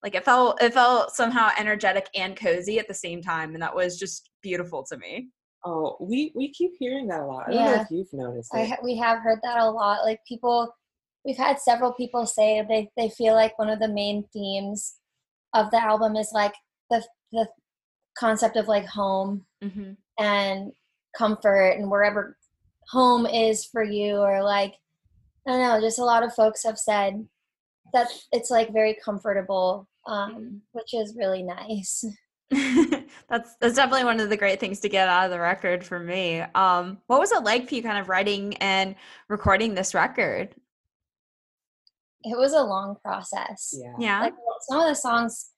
Like 0.03 0.15
it 0.17 0.25
felt 0.25 0.61
it 0.63 0.75
felt 0.75 1.13
somehow 1.15 1.51
energetic 1.59 2.09
and 2.17 2.37
cozy 2.37 2.79
at 2.81 2.89
the 2.89 2.95
same 2.95 3.23
time, 3.23 3.55
and 3.55 3.63
that 3.63 3.75
was 3.75 3.97
just 3.99 4.31
beautiful 4.43 4.83
to 4.87 4.97
me. 4.99 5.29
Oh, 5.65 5.97
we 6.01 6.33
we 6.35 6.53
keep 6.53 6.73
hearing 6.79 7.07
that 7.09 7.21
a 7.21 7.27
lot. 7.27 7.45
I 7.49 7.53
don't 7.53 7.65
know 7.65 7.71
Yeah. 7.75 7.83
if 7.83 7.91
you've 7.91 8.13
noticed 8.13 8.53
I 8.55 8.63
it. 8.63 8.69
ha- 8.71 8.77
we 8.83 8.97
have 8.97 9.21
heard 9.21 9.39
that 9.45 9.59
a 9.61 9.71
lot. 9.71 10.05
Like 10.05 10.21
people, 10.29 10.73
we've 11.27 11.37
had 11.37 11.59
several 11.59 11.93
people 11.93 12.25
say 12.25 12.65
they, 12.69 12.89
they 12.97 13.09
feel 13.11 13.35
like 13.35 13.59
one 13.59 13.69
of 13.69 13.81
the 13.81 13.89
main 13.89 14.25
themes 14.33 14.95
of 15.53 15.71
the 15.71 15.83
album 15.83 16.17
is 16.17 16.31
like 16.33 16.55
the 16.91 17.05
the 17.33 17.49
concept 18.19 18.57
of 18.57 18.69
like 18.69 18.87
home 18.87 19.45
Mm-hmm. 19.65 19.93
and 20.19 20.73
comfort 21.17 21.71
and 21.71 21.91
wherever 21.91 22.37
home 22.91 23.27
is 23.27 23.65
for 23.65 23.83
you 23.83 24.17
or 24.17 24.43
like 24.43 24.75
I 25.47 25.53
don't 25.53 25.61
know, 25.61 25.81
just 25.81 25.99
a 25.99 26.05
lot 26.05 26.25
of 26.25 26.35
folks 26.35 26.65
have 26.65 26.79
said 26.79 27.27
that 27.93 28.09
it's 28.33 28.51
like 28.51 28.73
very 28.73 28.97
comfortable, 29.05 29.89
um, 30.07 30.61
which 30.73 30.93
is 30.93 31.17
really 31.17 31.43
nice. 31.43 32.05
that's 32.51 33.57
that's 33.61 33.75
definitely 33.75 34.05
one 34.05 34.21
of 34.21 34.29
the 34.29 34.37
great 34.37 34.61
things 34.61 34.81
to 34.81 34.89
get 34.89 35.09
out 35.09 35.25
of 35.25 35.31
the 35.31 35.41
record 35.41 35.85
for 35.85 35.99
me. 35.99 36.41
Um, 36.55 36.99
what 37.07 37.19
was 37.19 37.33
it 37.33 37.43
like 37.45 37.69
for 37.69 37.75
you, 37.75 37.83
kind 37.83 37.99
of 37.99 38.09
writing 38.09 38.57
and 38.59 38.95
recording 39.29 39.75
this 39.75 39.95
record? 39.95 40.55
It 42.27 42.37
was 42.37 42.53
a 42.53 42.63
long 42.63 42.97
process. 43.03 43.75
Yeah. 43.77 43.95
Yeah. 43.99 44.21
Like 44.21 44.35
some 44.69 44.81
of 44.81 44.89
the 44.89 44.95
songs, 44.95 45.51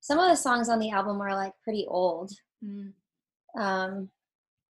some 0.00 0.18
of 0.18 0.28
the 0.28 0.36
songs 0.36 0.68
on 0.68 0.78
the 0.78 0.90
album 0.90 1.20
are 1.20 1.34
like 1.34 1.52
pretty 1.64 1.86
old. 1.88 2.30
Mm. 2.64 2.92
Um, 3.58 4.10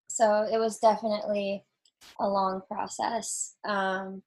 so 0.09 0.47
it 0.51 0.59
was 0.59 0.79
definitely 0.79 1.65
a 2.19 2.29
long 2.29 2.63
process. 2.69 3.57
Um, 3.65 4.23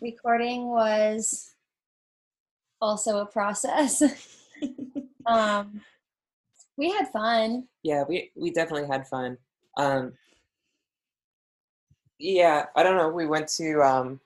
recording 0.00 0.66
was 0.66 1.54
also 2.80 3.18
a 3.18 3.26
process. 3.26 4.02
um, 5.26 5.80
we 6.76 6.90
had 6.90 7.08
fun. 7.08 7.68
Yeah, 7.82 8.04
we 8.08 8.32
we 8.34 8.50
definitely 8.50 8.88
had 8.88 9.06
fun. 9.06 9.38
Um, 9.76 10.12
yeah, 12.18 12.66
I 12.74 12.82
don't 12.82 12.96
know. 12.96 13.08
We 13.08 13.26
went 13.26 13.48
to. 13.56 13.80
Um, 13.82 14.20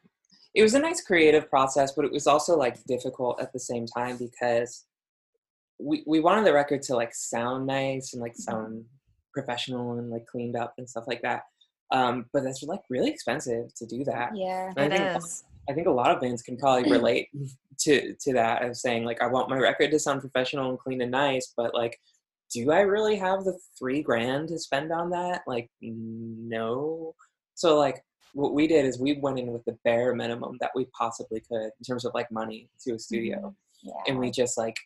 it 0.55 0.63
was 0.63 0.75
a 0.75 0.79
nice 0.79 1.01
creative 1.01 1.49
process, 1.51 1.93
but 1.93 2.05
it 2.05 2.13
was 2.13 2.27
also 2.27 2.57
like 2.57 2.83
difficult 2.85 3.41
at 3.41 3.53
the 3.53 3.61
same 3.61 3.87
time 3.87 4.17
because 4.17 4.85
we 5.81 6.03
we 6.07 6.21
wanted 6.21 6.45
the 6.47 6.53
record 6.53 6.83
to 6.83 6.97
like 6.97 7.15
sound 7.15 7.67
nice 7.67 8.13
and 8.13 8.23
like 8.23 8.35
sound 8.37 8.85
professional 9.33 9.93
and 9.99 10.11
like 10.11 10.27
cleaned 10.27 10.57
up 10.57 10.75
and 10.79 10.89
stuff 10.89 11.05
like 11.07 11.23
that. 11.23 11.43
Um, 11.93 12.27
but 12.33 12.43
that's 12.45 12.63
like 12.63 12.81
really 12.91 13.11
expensive 13.11 13.73
to 13.77 13.87
do 13.87 14.05
that. 14.05 14.31
Yeah. 14.37 14.73
I 14.77 14.85
It 14.85 14.93
think- 14.93 15.17
is. 15.19 15.45
I 15.71 15.75
think 15.75 15.87
a 15.87 15.91
lot 15.91 16.11
of 16.11 16.21
bands 16.23 16.41
can 16.41 16.57
probably 16.57 16.91
relate 16.99 17.29
to 17.81 18.15
to 18.15 18.33
that 18.33 18.65
of 18.65 18.77
saying 18.77 19.05
like 19.05 19.21
I 19.23 19.27
want 19.27 19.51
my 19.51 19.59
record 19.59 19.91
to 19.91 19.99
sound 19.99 20.21
professional 20.23 20.71
and 20.71 20.79
clean 20.79 21.03
and 21.03 21.11
nice, 21.11 21.53
but 21.57 21.75
like, 21.75 22.01
do 22.53 22.73
I 22.73 22.81
really 22.81 23.17
have 23.17 23.45
the 23.45 23.59
three 23.79 24.03
grand 24.03 24.49
to 24.49 24.59
spend 24.59 24.91
on 24.91 25.11
that? 25.11 25.43
Like, 25.47 25.69
no. 25.83 27.15
So 27.55 27.79
like, 27.79 28.03
what 28.35 28.55
we 28.55 28.67
did 28.67 28.85
is 28.85 28.99
we 28.99 29.19
went 29.21 29.39
in 29.39 29.53
with 29.53 29.65
the 29.65 29.79
bare 29.85 30.15
minimum 30.15 30.57
that 30.61 30.71
we 30.75 30.87
possibly 30.99 31.41
could 31.41 31.71
in 31.79 31.85
terms 31.87 32.05
of 32.05 32.13
like 32.15 32.31
money 32.31 32.69
to 32.85 32.95
a 32.95 32.99
studio, 32.99 33.55
Yeah. 33.83 33.93
and 34.07 34.19
we 34.19 34.31
just 34.31 34.59
like 34.59 34.77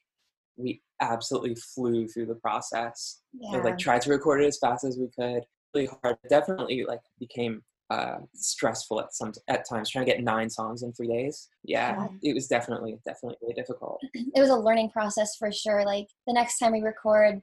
we 0.56 0.82
absolutely 1.00 1.54
flew 1.54 2.06
through 2.08 2.26
the 2.26 2.34
process 2.36 3.22
yeah. 3.32 3.54
and 3.54 3.64
like 3.64 3.78
tried 3.78 4.02
to 4.02 4.10
record 4.10 4.42
it 4.42 4.46
as 4.46 4.58
fast 4.58 4.84
as 4.84 4.98
we 4.98 5.08
could. 5.08 5.44
Really 5.74 5.88
hard. 6.02 6.16
Definitely 6.28 6.84
like 6.84 7.00
became 7.18 7.62
uh, 7.90 8.18
stressful 8.34 9.00
at 9.00 9.14
some 9.14 9.32
at 9.48 9.68
times 9.68 9.90
trying 9.90 10.06
to 10.06 10.10
get 10.10 10.22
nine 10.22 10.48
songs 10.48 10.82
in 10.82 10.92
three 10.92 11.08
days. 11.08 11.48
Yeah, 11.64 11.96
Yeah. 12.22 12.30
it 12.30 12.34
was 12.34 12.46
definitely 12.46 12.98
definitely 13.04 13.36
really 13.42 13.54
difficult. 13.54 14.00
it 14.14 14.40
was 14.40 14.50
a 14.50 14.56
learning 14.56 14.90
process 14.90 15.36
for 15.36 15.50
sure. 15.52 15.84
Like 15.84 16.08
the 16.26 16.32
next 16.32 16.58
time 16.58 16.72
we 16.72 16.80
record, 16.80 17.42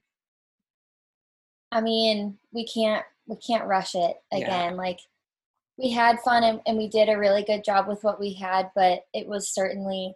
I 1.71 1.81
mean, 1.81 2.37
we 2.51 2.65
can't 2.65 3.03
we 3.27 3.35
can't 3.35 3.67
rush 3.67 3.93
it 3.95 4.17
again. 4.33 4.75
Like 4.75 4.99
we 5.79 5.91
had 5.91 6.19
fun 6.19 6.43
and, 6.43 6.59
and 6.67 6.77
we 6.77 6.89
did 6.89 7.07
a 7.07 7.17
really 7.17 7.43
good 7.43 7.63
job 7.63 7.87
with 7.87 8.03
what 8.03 8.19
we 8.19 8.33
had, 8.33 8.69
but 8.75 9.03
it 9.13 9.27
was 9.27 9.53
certainly 9.53 10.13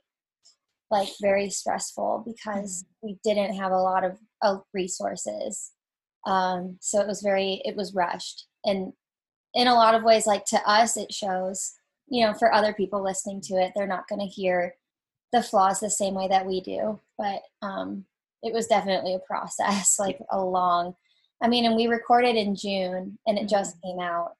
like 0.91 1.07
very 1.21 1.49
stressful 1.49 2.23
because 2.25 2.85
we 3.01 3.17
didn't 3.23 3.55
have 3.55 3.71
a 3.71 3.77
lot 3.77 4.03
of, 4.03 4.17
of 4.41 4.63
resources. 4.73 5.71
Um, 6.25 6.77
so 6.81 6.99
it 6.99 7.07
was 7.07 7.21
very 7.21 7.61
it 7.65 7.75
was 7.75 7.95
rushed. 7.95 8.45
And 8.65 8.93
in 9.53 9.67
a 9.67 9.73
lot 9.73 9.95
of 9.95 10.03
ways 10.03 10.27
like 10.27 10.45
to 10.45 10.69
us 10.69 10.97
it 10.97 11.13
shows 11.13 11.73
you 12.07 12.25
know 12.25 12.33
for 12.33 12.53
other 12.53 12.73
people 12.73 13.03
listening 13.03 13.39
to 13.39 13.55
it 13.55 13.71
they're 13.75 13.87
not 13.87 14.07
going 14.07 14.19
to 14.19 14.25
hear 14.25 14.75
the 15.31 15.43
flaws 15.43 15.79
the 15.79 15.89
same 15.89 16.13
way 16.13 16.27
that 16.27 16.45
we 16.45 16.59
do. 16.61 16.99
But 17.17 17.41
um 17.61 18.05
it 18.41 18.53
was 18.53 18.67
definitely 18.67 19.15
a 19.15 19.19
process 19.19 19.97
like 19.99 20.19
a 20.31 20.43
long 20.43 20.95
i 21.41 21.47
mean 21.47 21.65
and 21.65 21.75
we 21.75 21.87
recorded 21.87 22.35
in 22.35 22.55
june 22.55 23.17
and 23.25 23.37
it 23.37 23.47
just 23.47 23.81
came 23.81 23.99
out 23.99 24.33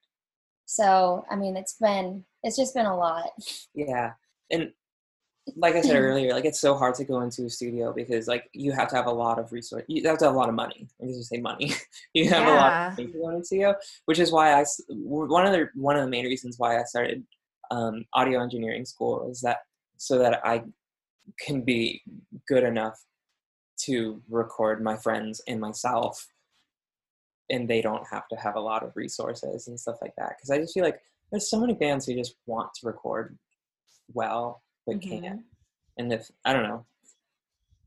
so 0.75 1.25
i 1.29 1.35
mean 1.35 1.55
it's 1.55 1.75
been 1.79 2.23
it's 2.43 2.57
just 2.57 2.73
been 2.73 2.85
a 2.85 2.97
lot 2.97 3.29
Yeah, 3.73 4.13
and 4.51 4.71
like 5.57 5.75
I 5.75 5.81
said 5.81 5.97
earlier, 5.97 6.33
like 6.33 6.45
it's 6.45 6.61
so 6.61 6.75
hard 6.75 6.95
to 6.95 7.03
go 7.03 7.21
into 7.21 7.45
a 7.45 7.49
studio 7.49 7.93
because 7.93 8.27
like 8.27 8.49
you 8.53 8.71
have 8.71 8.87
to 8.89 8.95
have 8.95 9.07
a 9.07 9.11
lot 9.11 9.39
of 9.39 9.51
resource. 9.51 9.83
You 9.87 10.07
have 10.07 10.17
to 10.19 10.25
have 10.25 10.35
a 10.35 10.37
lot 10.37 10.49
of 10.49 10.55
money. 10.55 10.87
I 11.01 11.05
guess 11.05 11.17
you 11.17 11.23
say 11.23 11.41
money. 11.41 11.73
you 12.13 12.29
have 12.29 12.47
a 12.47 12.51
lot 12.51 12.73
of 12.73 12.97
money 12.97 13.11
to 13.11 13.19
go 13.19 13.29
into 13.29 13.41
a 13.41 13.43
studio, 13.43 13.75
which 14.05 14.19
is 14.19 14.31
why 14.31 14.53
I 14.53 14.63
one 14.89 15.45
of 15.45 15.51
the 15.51 15.67
one 15.75 15.95
of 15.97 16.03
the 16.03 16.09
main 16.09 16.25
reasons 16.25 16.55
why 16.57 16.79
I 16.79 16.83
started 16.83 17.23
um, 17.71 18.05
audio 18.13 18.41
engineering 18.41 18.85
school 18.85 19.29
is 19.29 19.41
that 19.41 19.57
so 19.97 20.17
that 20.19 20.39
I 20.45 20.63
can 21.39 21.61
be 21.61 22.01
good 22.47 22.63
enough 22.63 22.97
to 23.85 24.21
record 24.29 24.83
my 24.83 24.95
friends 24.95 25.41
and 25.47 25.59
myself 25.59 26.25
and 27.49 27.69
they 27.69 27.81
don't 27.81 28.05
have 28.07 28.27
to 28.29 28.35
have 28.35 28.55
a 28.55 28.59
lot 28.59 28.83
of 28.83 28.95
resources 28.95 29.67
and 29.67 29.79
stuff 29.79 29.97
like 30.01 30.15
that 30.17 30.29
because 30.37 30.49
i 30.49 30.57
just 30.57 30.73
feel 30.73 30.83
like 30.83 31.01
there's 31.31 31.49
so 31.49 31.59
many 31.59 31.73
bands 31.73 32.05
who 32.05 32.13
just 32.13 32.35
want 32.45 32.73
to 32.73 32.85
record 32.87 33.37
well 34.13 34.61
but 34.85 34.95
Mhm. 34.97 35.21
can't 35.21 35.41
and 35.97 36.11
if 36.13 36.29
i 36.45 36.53
don't 36.53 36.63
know 36.63 36.85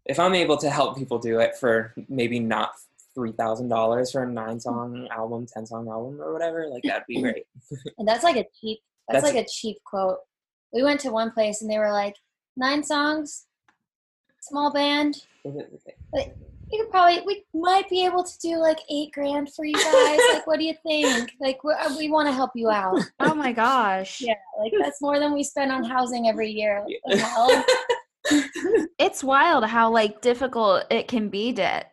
if 0.05 0.19
i'm 0.19 0.35
able 0.35 0.57
to 0.59 0.71
help 0.71 0.97
people 0.97 1.19
do 1.19 1.41
it 1.41 1.57
for 1.57 1.95
maybe 2.09 2.39
not 2.41 2.73
$3000 3.17 4.13
for 4.13 4.25
a 4.25 4.31
nine 4.31 4.61
song 4.61 5.09
album 5.11 5.47
10 5.47 5.65
song 5.65 5.89
album 5.89 6.21
or 6.21 6.35
whatever 6.35 6.69
like 6.69 6.83
that'd 6.83 7.07
be 7.09 7.23
great. 7.23 7.47
And 7.97 8.07
that's 8.07 8.23
like 8.23 8.37
a 8.37 8.45
cheap 8.61 8.81
that's, 9.09 9.23
That's- 9.23 9.35
like 9.35 9.43
a 9.47 9.49
cheap 9.49 9.79
quote. 9.85 10.19
We 10.75 10.83
went 10.83 11.01
to 11.01 11.11
one 11.11 11.31
place 11.31 11.63
and 11.63 11.71
they 11.71 11.79
were 11.79 11.93
like 11.93 12.17
nine 12.59 12.85
songs 12.85 13.47
small 14.43 14.71
band 14.71 15.25
you 16.73 16.83
could 16.83 16.91
probably 16.91 17.21
we 17.27 17.45
might 17.55 17.89
be 17.89 18.05
able 18.05 18.25
to 18.25 18.39
do 18.41 18.57
like 18.57 18.79
eight 18.91 19.13
grand 19.13 19.53
for 19.55 19.65
you 19.65 19.75
guys 19.75 20.19
like 20.33 20.47
what 20.47 20.59
do 20.59 20.65
you 20.65 20.75
think 20.83 21.31
like 21.41 21.63
we, 21.65 21.73
uh, 21.73 21.97
we 21.97 22.11
want 22.11 22.27
to 22.29 22.33
help 22.33 22.51
you 22.55 22.69
out 22.71 23.01
Oh 23.21 23.35
my 23.35 23.53
gosh. 23.53 24.21
yeah 24.21 24.35
like 24.59 24.73
that's 24.81 25.01
more 25.01 25.19
than 25.19 25.33
we 25.33 25.43
spend 25.45 25.71
on 25.71 25.85
housing 25.85 26.29
every 26.29 26.51
year 26.51 26.85
What 27.05 27.17
the 27.19 27.25
hell? 27.25 27.65
It's 28.99 29.23
wild 29.23 29.65
how 29.65 29.91
like 29.91 30.21
difficult 30.21 30.85
it 30.91 31.07
can 31.07 31.29
be 31.29 31.53
to 31.55 31.85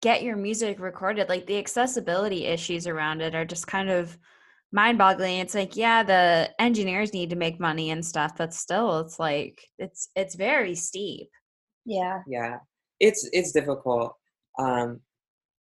get 0.00 0.22
your 0.22 0.36
music 0.36 0.80
recorded. 0.80 1.28
Like 1.28 1.46
the 1.46 1.58
accessibility 1.58 2.46
issues 2.46 2.86
around 2.86 3.20
it 3.20 3.34
are 3.34 3.44
just 3.44 3.66
kind 3.66 3.90
of 3.90 4.16
mind-boggling. 4.72 5.40
It's 5.40 5.54
like, 5.54 5.76
yeah, 5.76 6.02
the 6.02 6.50
engineers 6.58 7.12
need 7.12 7.28
to 7.30 7.36
make 7.36 7.60
money 7.60 7.90
and 7.90 8.02
stuff, 8.04 8.32
but 8.38 8.54
still 8.54 9.00
it's 9.00 9.18
like 9.18 9.60
it's 9.78 10.08
it's 10.16 10.34
very 10.36 10.74
steep. 10.74 11.28
yeah 11.84 12.22
yeah 12.26 12.58
it's 13.00 13.28
it's 13.32 13.52
difficult 13.52 14.14
um 14.58 15.00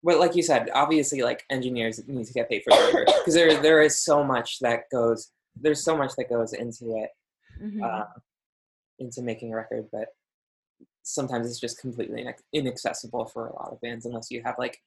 but 0.04 0.20
like 0.20 0.36
you 0.36 0.42
said 0.44 0.70
obviously 0.74 1.22
like 1.22 1.44
engineers 1.50 2.02
need 2.08 2.26
to 2.26 2.34
get 2.34 2.50
paid 2.50 2.64
for 2.64 2.72
labor 2.72 3.06
because 3.06 3.34
there 3.34 3.62
there 3.62 3.82
is 3.82 4.04
so 4.04 4.24
much 4.24 4.60
that 4.60 4.84
goes 4.92 5.32
there's 5.62 5.84
so 5.84 5.96
much 5.96 6.12
that 6.18 6.30
goes 6.30 6.54
into 6.54 6.96
it 6.98 7.10
Mhm. 7.62 7.84
uh, 7.84 8.06
into 9.00 9.22
making 9.22 9.52
a 9.54 9.56
record 9.56 9.86
but 9.92 10.08
sometimes 11.04 11.50
it's 11.50 11.60
just 11.60 11.80
completely 11.80 12.26
inaccessible 12.54 13.26
for 13.26 13.48
a 13.48 13.54
lot 13.56 13.70
of 13.72 13.82
bands 13.82 14.06
unless 14.06 14.30
you 14.32 14.42
have 14.44 14.56
like 14.58 14.78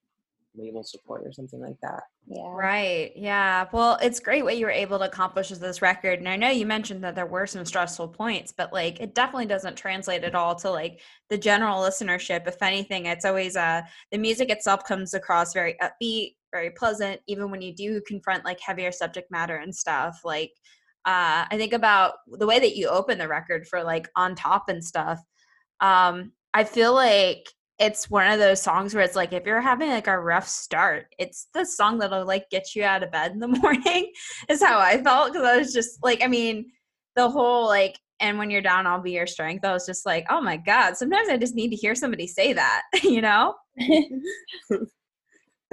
label 0.55 0.83
support 0.83 1.23
or 1.25 1.33
something 1.33 1.61
like 1.61 1.79
that 1.83 2.03
yeah 2.27 2.43
Right. 2.53 3.13
Yeah. 3.17 3.67
Well, 3.73 3.99
it's 4.01 4.21
great 4.21 4.45
what 4.45 4.57
you 4.57 4.67
were 4.67 4.71
able 4.71 4.99
to 4.99 5.07
accomplish 5.07 5.51
with 5.51 5.61
this 5.61 5.83
record. 5.83 6.21
And 6.21 6.29
I 6.29 6.37
know 6.37 6.49
you 6.49 6.65
mentioned 6.67 7.03
that 7.03 7.17
there 7.17 7.27
were 7.27 7.47
some 7.47 7.65
stressful 7.65 8.09
points, 8.09 8.53
but 8.57 8.73
like 8.73 9.01
it 9.01 9.15
definitely 9.15 9.47
doesn't 9.47 9.77
translate 9.77 10.23
at 10.23 10.35
all 10.37 10.55
to 10.57 10.71
like 10.71 11.01
the 11.31 11.39
general 11.39 11.81
listenership. 11.81 12.47
If 12.47 12.63
anything, 12.63 13.07
it's 13.07 13.25
always 13.25 13.57
uh 13.57 13.83
the 14.13 14.19
music 14.19 14.51
itself 14.51 14.85
comes 14.85 15.15
across 15.15 15.53
very 15.53 15.77
upbeat, 15.83 16.37
very 16.53 16.71
pleasant, 16.71 17.21
even 17.27 17.51
when 17.51 17.63
you 17.63 17.75
do 17.75 18.01
confront 18.07 18.45
like 18.45 18.61
heavier 18.61 18.93
subject 18.93 19.31
matter 19.31 19.57
and 19.57 19.75
stuff. 19.75 20.21
Like 20.25 20.53
uh 21.05 21.47
I 21.51 21.57
think 21.57 21.73
about 21.73 22.15
the 22.29 22.47
way 22.47 22.61
that 22.61 22.77
you 22.77 22.89
open 22.89 23.19
the 23.19 23.29
record 23.29 23.67
for 23.67 23.83
like 23.83 24.09
on 24.15 24.37
top 24.37 24.69
and 24.69 24.85
stuff. 24.85 25.21
Um, 25.81 26.33
I 26.55 26.65
feel 26.65 26.95
like 26.95 27.49
it's 27.83 28.09
one 28.09 28.31
of 28.31 28.39
those 28.39 28.63
songs 28.63 28.95
where 28.95 29.03
it's 29.03 29.17
like 29.17 29.33
if 29.33 29.45
you're 29.45 29.61
having 29.61 29.91
like 29.91 30.07
a 30.07 30.17
rough 30.19 30.47
start, 30.47 31.13
it's 31.19 31.49
the 31.53 31.67
song 31.67 31.99
that'll 31.99 32.25
like 32.25 32.49
get 32.49 32.77
you 32.77 32.85
out 32.85 33.03
of 33.03 33.11
bed 33.11 33.33
in 33.33 33.41
the 33.41 33.49
morning. 33.63 34.13
is 34.49 34.63
how 34.63 34.79
I 34.79 35.03
felt 35.03 35.33
because 35.33 35.47
I 35.47 35.57
was 35.59 35.73
just 35.73 35.99
like, 36.01 36.23
I 36.23 36.29
mean, 36.29 36.71
the 37.17 37.29
whole 37.29 37.67
like, 37.67 37.99
and 38.21 38.39
when 38.39 38.51
you're 38.51 38.63
down, 38.63 38.87
I'll 38.87 39.03
be 39.03 39.11
your 39.11 39.27
strength. 39.27 39.65
I 39.65 39.73
was 39.73 39.85
just 39.85 40.07
like, 40.07 40.25
oh 40.31 40.41
my 40.41 40.57
god. 40.57 40.97
Sometimes 40.97 41.29
I 41.29 41.37
just 41.37 41.57
need 41.57 41.71
to 41.71 41.77
hear 41.77 41.97
somebody 41.97 42.29
say 42.29 42.53
that, 42.53 42.83
you 43.03 43.21
know. 43.21 43.55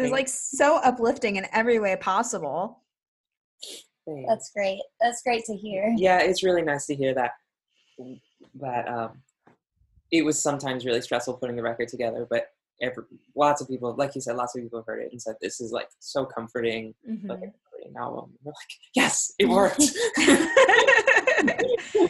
It's 0.01 0.12
Thank- 0.12 0.18
like 0.18 0.28
so 0.30 0.78
uplifting 0.78 1.36
in 1.36 1.45
every 1.51 1.78
way 1.78 1.93
possible. 1.97 2.84
That's 4.30 4.49
great 4.55 4.80
that's 5.01 5.22
great 5.22 5.43
to 5.45 5.55
hear 5.55 5.93
yeah 5.97 6.20
it's 6.22 6.41
really 6.41 6.62
nice 6.64 6.88
to 6.88 6.95
hear 6.95 7.14
that 7.14 7.32
that 8.60 8.88
um 8.88 9.22
it 10.12 10.24
was 10.26 10.41
sometimes 10.41 10.86
really 10.86 11.01
stressful 11.01 11.36
putting 11.36 11.55
the 11.55 11.64
record 11.64 11.88
together 11.88 12.26
but 12.30 12.47
every, 12.82 13.03
lots 13.36 13.62
of 13.62 13.68
people 13.68 13.93
like 13.97 14.16
you 14.16 14.22
said 14.22 14.36
lots 14.36 14.55
of 14.55 14.62
people 14.64 14.80
have 14.80 14.86
heard 14.86 15.01
it 15.01 15.12
and 15.12 15.22
said 15.22 15.36
this 15.41 15.60
is 15.62 15.72
like 15.72 15.89
so 15.99 16.26
comforting 16.26 16.93
Mhm. 17.07 17.28
like 17.30 17.39
a 17.39 17.41
comforting 17.41 17.95
album 17.97 18.32
we're 18.43 18.51
like 18.51 18.74
yes 18.95 19.34
it 19.39 19.47
worked. 19.47 19.84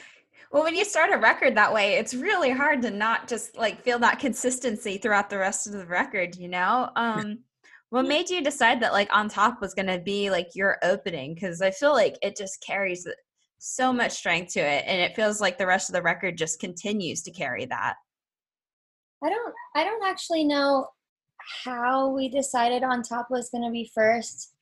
Well, 0.52 0.64
when 0.64 0.76
you 0.76 0.84
start 0.84 1.12
a 1.14 1.18
record 1.18 1.56
that 1.58 1.72
way, 1.72 1.94
it's 1.94 2.16
really 2.16 2.50
hard 2.50 2.82
to 2.82 2.90
not 2.90 3.28
just 3.28 3.56
like 3.56 3.84
feel 3.84 4.00
that 4.00 4.18
consistency 4.18 4.98
throughout 4.98 5.30
the 5.30 5.38
rest 5.38 5.68
of 5.68 5.74
the 5.74 5.86
record, 5.86 6.36
you 6.38 6.48
know? 6.48 6.90
Um 6.96 7.40
what 7.92 8.08
made 8.08 8.30
you 8.32 8.42
decide 8.44 8.82
that 8.82 8.92
like 8.94 9.10
on 9.16 9.30
top 9.30 9.62
was 9.62 9.74
going 9.76 9.88
to 9.88 10.00
be 10.00 10.30
like 10.32 10.56
your 10.56 10.78
opening? 10.84 11.36
Cuz 11.36 11.62
I 11.62 11.70
feel 11.72 11.94
like 11.94 12.18
it 12.24 12.36
just 12.36 12.64
carries 12.66 13.06
so 13.60 13.94
much 13.94 14.14
strength 14.14 14.54
to 14.54 14.60
it 14.60 14.84
and 14.88 15.02
it 15.02 15.16
feels 15.16 15.42
like 15.42 15.58
the 15.58 15.68
rest 15.68 15.90
of 15.90 15.94
the 15.94 16.02
record 16.02 16.38
just 16.38 16.60
continues 16.60 17.22
to 17.24 17.32
carry 17.32 17.66
that. 17.66 17.96
I 19.24 19.30
don't 19.30 19.54
I 19.76 19.84
don't 19.84 20.06
actually 20.06 20.46
know 20.46 20.88
how 21.64 22.10
we 22.10 22.30
decided 22.30 22.84
on 22.84 23.04
top 23.04 23.28
was 23.30 23.50
going 23.50 23.64
to 23.64 23.72
be 23.72 23.92
first. 23.94 24.54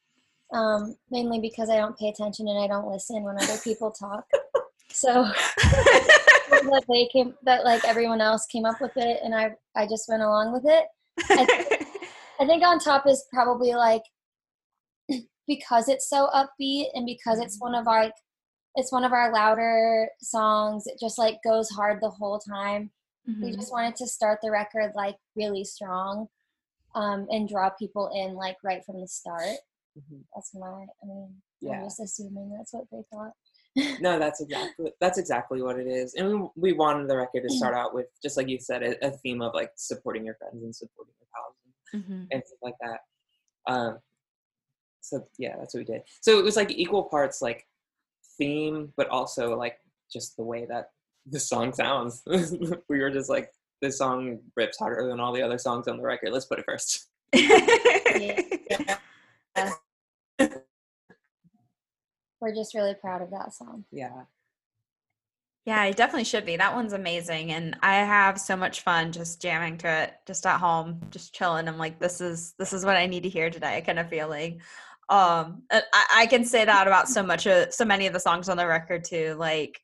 Um, 0.53 0.95
mainly 1.11 1.41
because 1.41 1.69
I 1.69 1.75
don't 1.75 1.97
pay 1.97 2.07
attention 2.07 2.47
and 2.47 2.57
I 2.57 2.67
don't 2.67 2.89
listen 2.89 3.23
when 3.23 3.35
other 3.35 3.57
people 3.63 3.91
talk. 3.91 4.25
So 4.89 5.29
that 5.57 6.85
they 6.87 7.07
came 7.11 7.35
that 7.43 7.65
like 7.65 7.83
everyone 7.85 8.21
else 8.21 8.45
came 8.45 8.65
up 8.65 8.79
with 8.79 8.93
it 8.95 9.19
and 9.23 9.35
I 9.35 9.51
I 9.75 9.85
just 9.85 10.07
went 10.07 10.23
along 10.23 10.53
with 10.53 10.63
it. 10.65 10.85
I 12.39 12.45
think 12.45 12.63
on 12.63 12.79
top 12.79 13.05
is 13.07 13.25
probably 13.33 13.73
like 13.73 14.03
because 15.47 15.89
it's 15.89 16.09
so 16.09 16.29
upbeat 16.33 16.85
and 16.93 17.05
because 17.05 17.39
it's 17.39 17.59
one 17.59 17.75
of 17.75 17.87
our 17.87 18.11
it's 18.77 18.91
one 18.91 19.03
of 19.03 19.11
our 19.11 19.33
louder 19.33 20.07
songs. 20.21 20.85
It 20.87 20.99
just 20.99 21.17
like 21.17 21.39
goes 21.43 21.67
hard 21.69 21.99
the 21.99 22.09
whole 22.11 22.39
time. 22.39 22.91
We 23.25 23.33
Mhm. 23.51 23.55
just 23.55 23.71
wanted 23.73 23.95
to 23.97 24.07
start 24.07 24.39
the 24.41 24.51
record 24.51 24.93
like 24.95 25.17
really 25.35 25.65
strong 25.65 26.29
um, 26.95 27.27
and 27.29 27.49
draw 27.49 27.69
people 27.71 28.07
in 28.13 28.35
like 28.35 28.55
right 28.63 28.85
from 28.85 29.01
the 29.01 29.07
start. 29.07 29.57
Mhm. 29.99 30.23
That's 30.33 30.53
my, 30.53 30.85
I 31.03 31.05
mean, 31.05 31.41
Yeah. 31.59 31.71
I'm 31.79 31.83
just 31.85 31.99
assuming 31.99 32.51
that's 32.55 32.71
what 32.73 32.85
they 32.91 33.03
thought. 33.11 33.33
no 33.99 34.17
that's 34.23 34.41
exactly 34.41 34.91
that's 34.99 35.17
exactly 35.19 35.61
what 35.61 35.77
it 35.79 35.85
is 35.85 36.15
and 36.15 36.41
we, 36.41 36.49
we 36.55 36.73
wanted 36.73 37.07
the 37.07 37.15
record 37.17 37.43
to 37.43 37.49
start 37.55 37.75
out 37.75 37.93
with 37.93 38.07
just 38.23 38.35
like 38.35 38.47
you 38.47 38.57
said 38.59 38.81
a, 38.81 39.05
a 39.05 39.11
theme 39.11 39.39
of 39.39 39.53
like 39.53 39.71
supporting 39.75 40.25
your 40.25 40.33
friends 40.35 40.63
and 40.63 40.75
supporting 40.75 41.13
your 41.19 41.27
pals 41.35 41.55
Mhm. 41.93 42.27
and 42.31 42.43
stuff 42.45 42.59
like 42.63 42.75
that. 42.81 42.99
Um, 43.71 43.99
so 45.01 45.27
yeah, 45.37 45.55
that's 45.57 45.73
what 45.73 45.79
we 45.87 45.93
did. 45.93 46.03
So 46.21 46.39
it 46.39 46.43
was 46.43 46.55
like 46.55 46.71
equal 46.71 47.03
parts 47.03 47.41
like 47.41 47.67
theme, 48.37 48.93
but 48.97 49.09
also 49.09 49.57
like 49.57 49.77
just 50.11 50.37
the 50.37 50.43
way 50.43 50.65
that 50.69 50.89
the 51.25 51.39
song 51.39 51.73
sounds. 51.73 52.23
we 52.89 52.99
were 52.99 53.11
just 53.11 53.29
like, 53.29 53.51
this 53.81 53.97
song 53.97 54.39
rips 54.55 54.79
harder 54.79 55.07
than 55.07 55.19
all 55.19 55.33
the 55.33 55.41
other 55.41 55.57
songs 55.57 55.87
on 55.87 55.97
the 55.97 56.03
record. 56.03 56.31
Let's 56.31 56.45
put 56.45 56.59
it 56.59 56.65
first. 56.65 57.07
Yeah. 57.33 58.41
we're 62.39 62.55
just 62.55 62.73
really 62.73 62.95
proud 62.95 63.21
of 63.21 63.31
that 63.31 63.53
song. 63.53 63.85
Yeah. 63.91 64.23
Yeah, 65.65 65.83
it 65.83 65.97
definitely 65.97 66.23
should 66.23 66.45
be. 66.45 66.55
That 66.55 66.75
one's 66.75 66.93
amazing. 66.93 67.51
And 67.51 67.75
I 67.83 67.95
have 67.95 68.39
so 68.39 68.55
much 68.55 68.81
fun 68.81 69.11
just 69.11 69.41
jamming 69.41 69.77
to 69.79 70.03
it, 70.03 70.13
just 70.25 70.45
at 70.45 70.59
home, 70.59 71.01
just 71.09 71.35
chilling. 71.35 71.67
I'm 71.67 71.77
like, 71.77 71.99
this 71.99 72.21
is 72.21 72.53
this 72.57 72.71
is 72.71 72.85
what 72.85 72.95
I 72.95 73.05
need 73.05 73.23
to 73.23 73.29
hear 73.29 73.49
today, 73.49 73.83
kind 73.85 73.99
of 73.99 74.09
feeling. 74.09 74.61
Um 75.09 75.63
and 75.71 75.83
I, 75.93 76.05
I 76.15 76.25
can 76.25 76.43
say 76.43 76.65
that 76.65 76.87
about 76.87 77.07
so 77.07 77.23
much 77.23 77.45
of 77.47 77.73
so 77.73 77.85
many 77.85 78.07
of 78.07 78.13
the 78.13 78.19
songs 78.19 78.49
on 78.49 78.57
the 78.57 78.67
record 78.67 79.03
too. 79.03 79.35
Like 79.37 79.79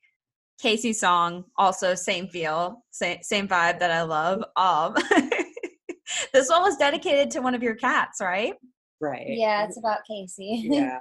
Casey's 0.60 1.00
song, 1.00 1.44
also 1.56 1.94
same 1.94 2.28
feel, 2.28 2.84
same 2.90 3.18
same 3.22 3.48
vibe 3.48 3.78
that 3.78 3.90
I 3.90 4.02
love. 4.02 4.44
Um 4.56 4.94
this 6.32 6.48
one 6.48 6.62
was 6.62 6.76
dedicated 6.76 7.30
to 7.32 7.40
one 7.40 7.54
of 7.54 7.62
your 7.62 7.74
cats, 7.74 8.20
right? 8.20 8.54
Right. 9.00 9.26
Yeah, 9.28 9.64
it's 9.64 9.78
about 9.78 10.00
Casey. 10.06 10.62
Yeah. 10.70 10.98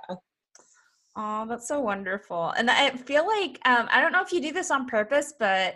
Oh, 1.15 1.45
that's 1.47 1.67
so 1.67 1.79
wonderful. 1.79 2.49
And 2.57 2.71
I 2.71 2.89
feel 2.89 3.27
like 3.27 3.59
um, 3.65 3.87
I 3.91 4.01
don't 4.01 4.11
know 4.11 4.23
if 4.23 4.31
you 4.31 4.41
do 4.41 4.51
this 4.51 4.71
on 4.71 4.87
purpose, 4.87 5.33
but 5.37 5.75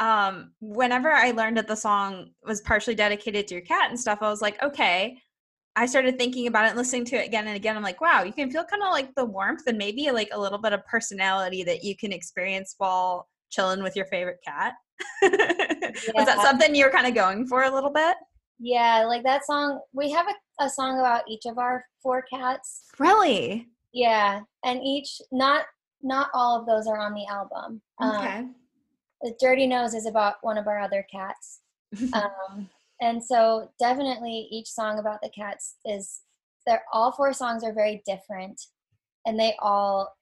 um, 0.00 0.52
whenever 0.60 1.12
I 1.12 1.32
learned 1.32 1.58
that 1.58 1.68
the 1.68 1.76
song 1.76 2.30
was 2.42 2.62
partially 2.62 2.94
dedicated 2.94 3.46
to 3.48 3.54
your 3.54 3.64
cat 3.64 3.90
and 3.90 4.00
stuff, 4.00 4.20
I 4.22 4.30
was 4.30 4.40
like, 4.40 4.62
okay. 4.62 5.20
I 5.78 5.86
started 5.86 6.18
thinking 6.18 6.48
about 6.48 6.64
it 6.66 6.70
and 6.70 6.76
listening 6.76 7.04
to 7.04 7.16
it 7.16 7.26
again 7.26 7.46
and 7.46 7.54
again. 7.54 7.76
I'm 7.76 7.84
like, 7.84 8.00
wow, 8.00 8.24
you 8.24 8.32
can 8.32 8.50
feel 8.50 8.64
kind 8.64 8.82
of 8.82 8.90
like 8.90 9.14
the 9.14 9.24
warmth 9.24 9.62
and 9.68 9.78
maybe 9.78 10.10
like 10.10 10.28
a 10.32 10.40
little 10.40 10.58
bit 10.58 10.72
of 10.72 10.84
personality 10.86 11.62
that 11.62 11.84
you 11.84 11.96
can 11.96 12.10
experience 12.10 12.74
while 12.78 13.28
chilling 13.48 13.84
with 13.84 13.94
your 13.94 14.06
favorite 14.06 14.40
cat. 14.44 14.74
Was 15.22 16.26
that 16.26 16.40
something 16.42 16.74
you 16.74 16.84
were 16.84 16.90
kind 16.90 17.06
of 17.06 17.14
going 17.14 17.46
for 17.46 17.62
a 17.62 17.70
little 17.72 17.90
bit? 17.90 18.16
Yeah, 18.58 19.04
like 19.06 19.22
that 19.22 19.46
song. 19.46 19.78
We 19.92 20.10
have 20.10 20.26
a, 20.26 20.64
a 20.64 20.68
song 20.68 20.98
about 20.98 21.22
each 21.28 21.46
of 21.46 21.58
our 21.58 21.84
four 22.02 22.22
cats. 22.22 22.82
Really? 22.98 23.68
Yeah, 23.92 24.40
and 24.64 24.80
each 24.82 25.20
not 25.30 25.66
not 26.02 26.28
all 26.34 26.58
of 26.58 26.66
those 26.66 26.88
are 26.88 26.98
on 26.98 27.14
the 27.14 27.26
album. 27.26 27.80
Um, 28.00 28.16
Okay. 28.16 28.46
the 29.22 29.34
Dirty 29.38 29.68
Nose 29.68 29.94
is 29.94 30.06
about 30.06 30.34
one 30.42 30.58
of 30.58 30.66
our 30.66 30.80
other 30.80 31.06
cats. 31.08 31.60
Um, 32.12 32.68
and 33.00 33.22
so 33.22 33.70
definitely 33.78 34.48
each 34.50 34.68
song 34.68 34.98
about 34.98 35.20
the 35.22 35.30
cats 35.30 35.76
is 35.84 36.20
they're 36.66 36.84
all 36.92 37.12
four 37.12 37.32
songs 37.32 37.64
are 37.64 37.72
very 37.72 38.02
different 38.06 38.60
and 39.26 39.38
they 39.38 39.54
all 39.60 40.14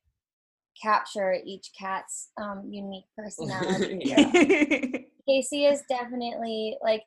capture 0.81 1.37
each 1.45 1.71
cat's 1.79 2.29
um, 2.41 2.69
unique 2.71 3.07
personality. 3.17 4.15
Casey 5.29 5.65
is 5.65 5.83
definitely 5.89 6.77
like 6.83 7.03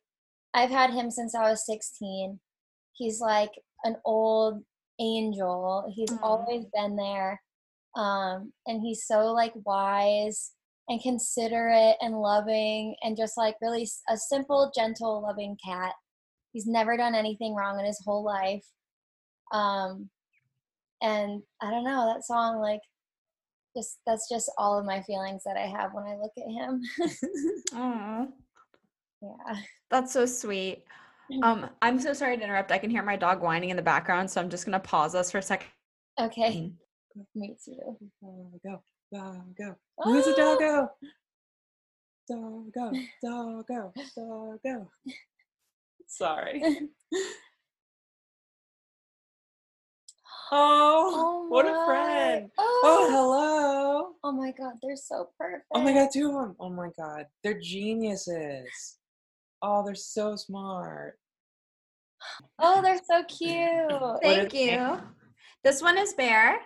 I've 0.53 0.72
had 0.72 0.91
him 0.91 1.11
since 1.11 1.36
I 1.36 1.49
was 1.49 1.65
16. 1.65 2.39
He's 2.93 3.22
like 3.22 3.51
an 3.84 3.95
old 4.05 4.63
angel. 4.99 5.91
He's 5.95 6.11
Aw. 6.11 6.20
always 6.22 6.65
been 6.74 6.95
there. 6.95 7.41
Um 7.95 8.51
and 8.67 8.82
he's 8.82 9.05
so 9.05 9.32
like 9.34 9.53
wise 9.63 10.51
and 10.89 11.01
considerate 11.01 11.95
and 12.01 12.19
loving 12.19 12.95
and 13.03 13.15
just 13.15 13.37
like 13.37 13.55
really 13.61 13.87
a 14.09 14.17
simple, 14.17 14.71
gentle, 14.75 15.21
loving 15.21 15.55
cat. 15.63 15.93
He's 16.51 16.65
never 16.65 16.97
done 16.97 17.13
anything 17.13 17.53
wrong 17.53 17.79
in 17.79 17.85
his 17.85 18.01
whole 18.03 18.23
life. 18.23 18.65
Um 19.53 20.09
and 21.01 21.41
I 21.61 21.69
don't 21.69 21.85
know, 21.85 22.11
that 22.13 22.25
song 22.25 22.59
like 22.59 22.81
just 23.75 23.99
that's 24.05 24.27
just 24.27 24.51
all 24.57 24.77
of 24.77 24.85
my 24.85 25.01
feelings 25.03 25.43
that 25.45 25.57
I 25.57 25.67
have 25.67 25.93
when 25.93 26.05
I 26.05 26.15
look 26.15 26.31
at 26.37 26.51
him. 26.51 26.81
Aw. 27.75 28.27
yeah. 29.21 29.55
That's 29.89 30.11
so 30.11 30.25
sweet. 30.25 30.83
Um, 31.43 31.69
I'm 31.81 31.99
so 31.99 32.13
sorry 32.13 32.37
to 32.37 32.43
interrupt. 32.43 32.71
I 32.71 32.77
can 32.77 32.89
hear 32.89 33.03
my 33.03 33.15
dog 33.15 33.41
whining 33.41 33.69
in 33.69 33.75
the 33.75 33.83
background, 33.83 34.29
so 34.29 34.41
I'm 34.41 34.49
just 34.49 34.65
gonna 34.65 34.79
pause 34.79 35.15
us 35.15 35.31
for 35.31 35.37
a 35.37 35.43
second. 35.43 35.69
Okay. 36.19 36.71
Me 37.35 37.55
too. 37.63 37.97
Doggo, 38.21 38.83
doggo. 39.14 39.76
Where's 39.97 40.26
the 40.26 40.32
Ah! 40.32 40.36
doggo? 40.55 40.91
Doggo, 42.28 42.91
doggo, 43.24 43.93
doggo. 44.16 44.91
Sorry. 46.07 46.64
Oh, 50.51 51.45
what 51.49 51.68
a 51.68 51.86
friend. 51.86 52.49
Oh, 52.57 52.82
Oh, 52.84 53.12
hello. 53.12 54.16
oh 54.24 54.32
my 54.32 54.51
god, 54.51 54.74
they're 54.82 54.95
so 54.95 55.30
perfect. 55.38 55.66
Oh 55.76 55.80
my 55.82 55.93
god, 55.93 56.10
two 56.12 56.30
of 56.30 56.34
them. 56.34 56.55
Oh 56.60 56.70
my 56.72 56.89
god. 56.97 57.28
They're 57.43 57.60
geniuses. 57.60 58.97
Oh, 59.62 59.86
they're 59.86 59.93
so 59.93 60.36
smart. 60.36 61.20
Oh, 62.57 62.82
they're 62.82 62.99
so 63.05 63.24
cute. 63.26 63.91
Thank 64.24 64.47
are 64.47 64.49
they? 64.49 64.72
you. 64.74 64.99
This 65.64 65.84
one 65.84 65.99
is 65.99 66.14
Bear. 66.16 66.60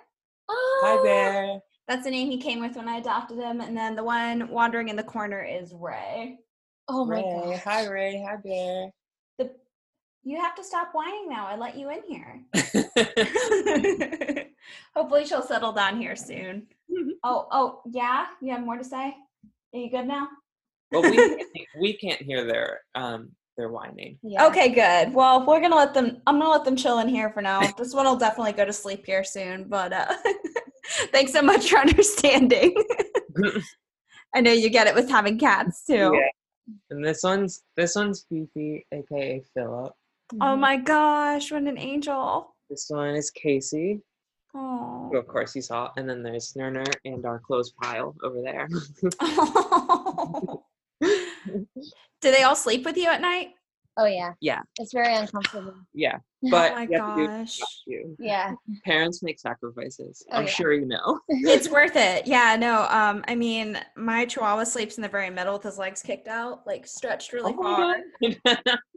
Oh, 0.48 0.82
Hi, 0.86 1.04
Bear. 1.04 1.60
That's 1.88 2.05
the 2.05 2.11
name 2.11 2.29
he 2.31 2.38
came 2.38 2.61
with 2.61 2.75
when 2.77 2.88
I 2.88 2.97
adopted 2.97 3.38
him, 3.38 3.59
and 3.59 3.75
then 3.75 3.95
the 3.95 4.03
one 4.03 4.47
wandering 4.49 4.89
in 4.89 4.95
the 4.95 5.03
corner 5.03 5.43
is 5.43 5.73
Ray. 5.73 6.38
Oh 6.88 7.05
my 7.05 7.15
Ray. 7.15 7.31
god. 7.34 7.59
Hi, 7.59 7.86
Ray. 7.88 8.25
Hi, 8.25 8.38
Bear. 8.38 8.89
The 9.38 9.51
you 10.23 10.39
have 10.39 10.55
to 10.55 10.63
stop 10.63 10.91
whining 10.93 11.27
now. 11.29 11.45
I 11.47 11.57
let 11.57 11.77
you 11.77 11.89
in 11.89 12.01
here. 12.07 12.41
Hopefully, 14.95 15.25
she'll 15.25 15.41
settle 15.41 15.73
down 15.73 15.99
here 15.99 16.15
soon. 16.15 16.67
Oh, 17.25 17.47
oh, 17.51 17.81
yeah. 17.89 18.25
You 18.41 18.51
have 18.51 18.65
more 18.65 18.77
to 18.77 18.84
say? 18.84 19.15
Are 19.73 19.79
you 19.79 19.89
good 19.89 20.05
now? 20.05 20.27
well, 20.91 21.01
we 21.01 21.17
can't, 21.17 21.41
we 21.79 21.93
can't 21.93 22.21
hear 22.21 22.43
their 22.43 22.81
um 22.95 23.31
their 23.58 23.70
whining. 23.70 24.18
Yeah. 24.24 24.47
Okay, 24.47 24.70
good. 24.70 25.14
Well, 25.14 25.45
we're 25.45 25.62
gonna 25.62 25.76
let 25.76 25.93
them. 25.93 26.22
I'm 26.28 26.39
gonna 26.39 26.49
let 26.49 26.66
them 26.66 26.76
chill 26.76 26.99
in 26.99 27.08
here 27.08 27.30
for 27.32 27.41
now. 27.41 27.62
This 27.78 27.93
one 27.93 28.06
will 28.06 28.16
definitely 28.16 28.54
go 28.54 28.66
to 28.66 28.74
sleep 28.74 29.06
here 29.06 29.24
soon. 29.24 29.66
But 29.66 29.93
uh, 29.93 30.14
thanks 31.12 31.32
so 31.34 31.41
much 31.41 31.70
for 31.70 31.78
understanding. 31.88 32.74
I 34.36 34.41
know 34.41 34.51
you 34.51 34.70
get 34.70 34.88
it 34.88 34.95
with 34.95 35.10
having 35.10 35.38
cats 35.38 35.86
too. 35.86 36.12
Yeah. 36.14 36.28
And 36.89 37.04
this 37.06 37.22
one's 37.24 37.64
this 37.76 37.95
one's 37.95 38.26
Fifi, 38.30 38.86
aka 38.91 39.43
Philip. 39.54 39.93
Oh 40.41 40.56
my 40.56 40.78
gosh, 40.78 41.51
what 41.51 41.64
an 41.64 41.78
angel! 41.78 42.56
This 42.70 42.88
one 42.89 43.16
is 43.16 43.30
Casey, 43.30 44.01
Oh. 44.56 45.10
who 45.12 45.18
of 45.18 45.28
course 45.28 45.56
you 45.56 45.62
saw, 45.62 45.91
and 45.97 46.10
then 46.10 46.24
there's 46.24 46.54
Nerner 46.54 46.91
and 47.06 47.26
our 47.26 47.39
clothes 47.39 47.74
pile 47.82 48.16
over 48.24 48.41
there. 48.41 48.68
Do 52.22 52.32
they 52.32 52.43
all 52.43 52.56
sleep 52.56 52.86
with 52.86 52.97
you 52.97 53.08
at 53.10 53.22
night? 53.22 53.49
Oh 53.97 54.06
yeah. 54.06 54.34
Yeah. 54.39 54.62
It's 54.80 54.91
very 54.91 55.14
uncomfortable. 55.14 55.76
yeah, 55.93 56.18
but 56.49 56.72
oh 56.72 56.76
my 56.76 56.88
you 56.89 56.99
have 56.99 57.16
to 57.16 57.22
do 57.22 57.28
gosh. 57.28 57.60
you. 57.86 58.16
Yeah. 58.20 58.54
Parents 58.86 59.22
make 59.22 59.39
sacrifices. 59.39 60.26
Oh, 60.32 60.38
I'm 60.38 60.45
yeah. 60.45 60.51
sure 60.51 60.74
you 60.74 60.88
know. 60.88 61.20
it's 61.28 61.70
worth 61.70 61.95
it. 61.95 62.26
Yeah, 62.26 62.56
no. 62.56 62.88
Um, 62.89 63.24
I 63.28 63.36
mean, 63.36 63.80
my 63.95 64.26
Chihuahua 64.26 64.64
sleeps 64.64 64.97
in 64.97 65.04
the 65.04 65.10
very 65.10 65.30
middle 65.30 65.54
with 65.54 65.64
his 65.64 65.78
legs 65.78 66.01
kicked 66.01 66.28
out, 66.28 66.66
like 66.66 66.88
stretched 66.88 67.34
really 67.34 67.54
Oh 67.56 67.62
far. 67.62 67.97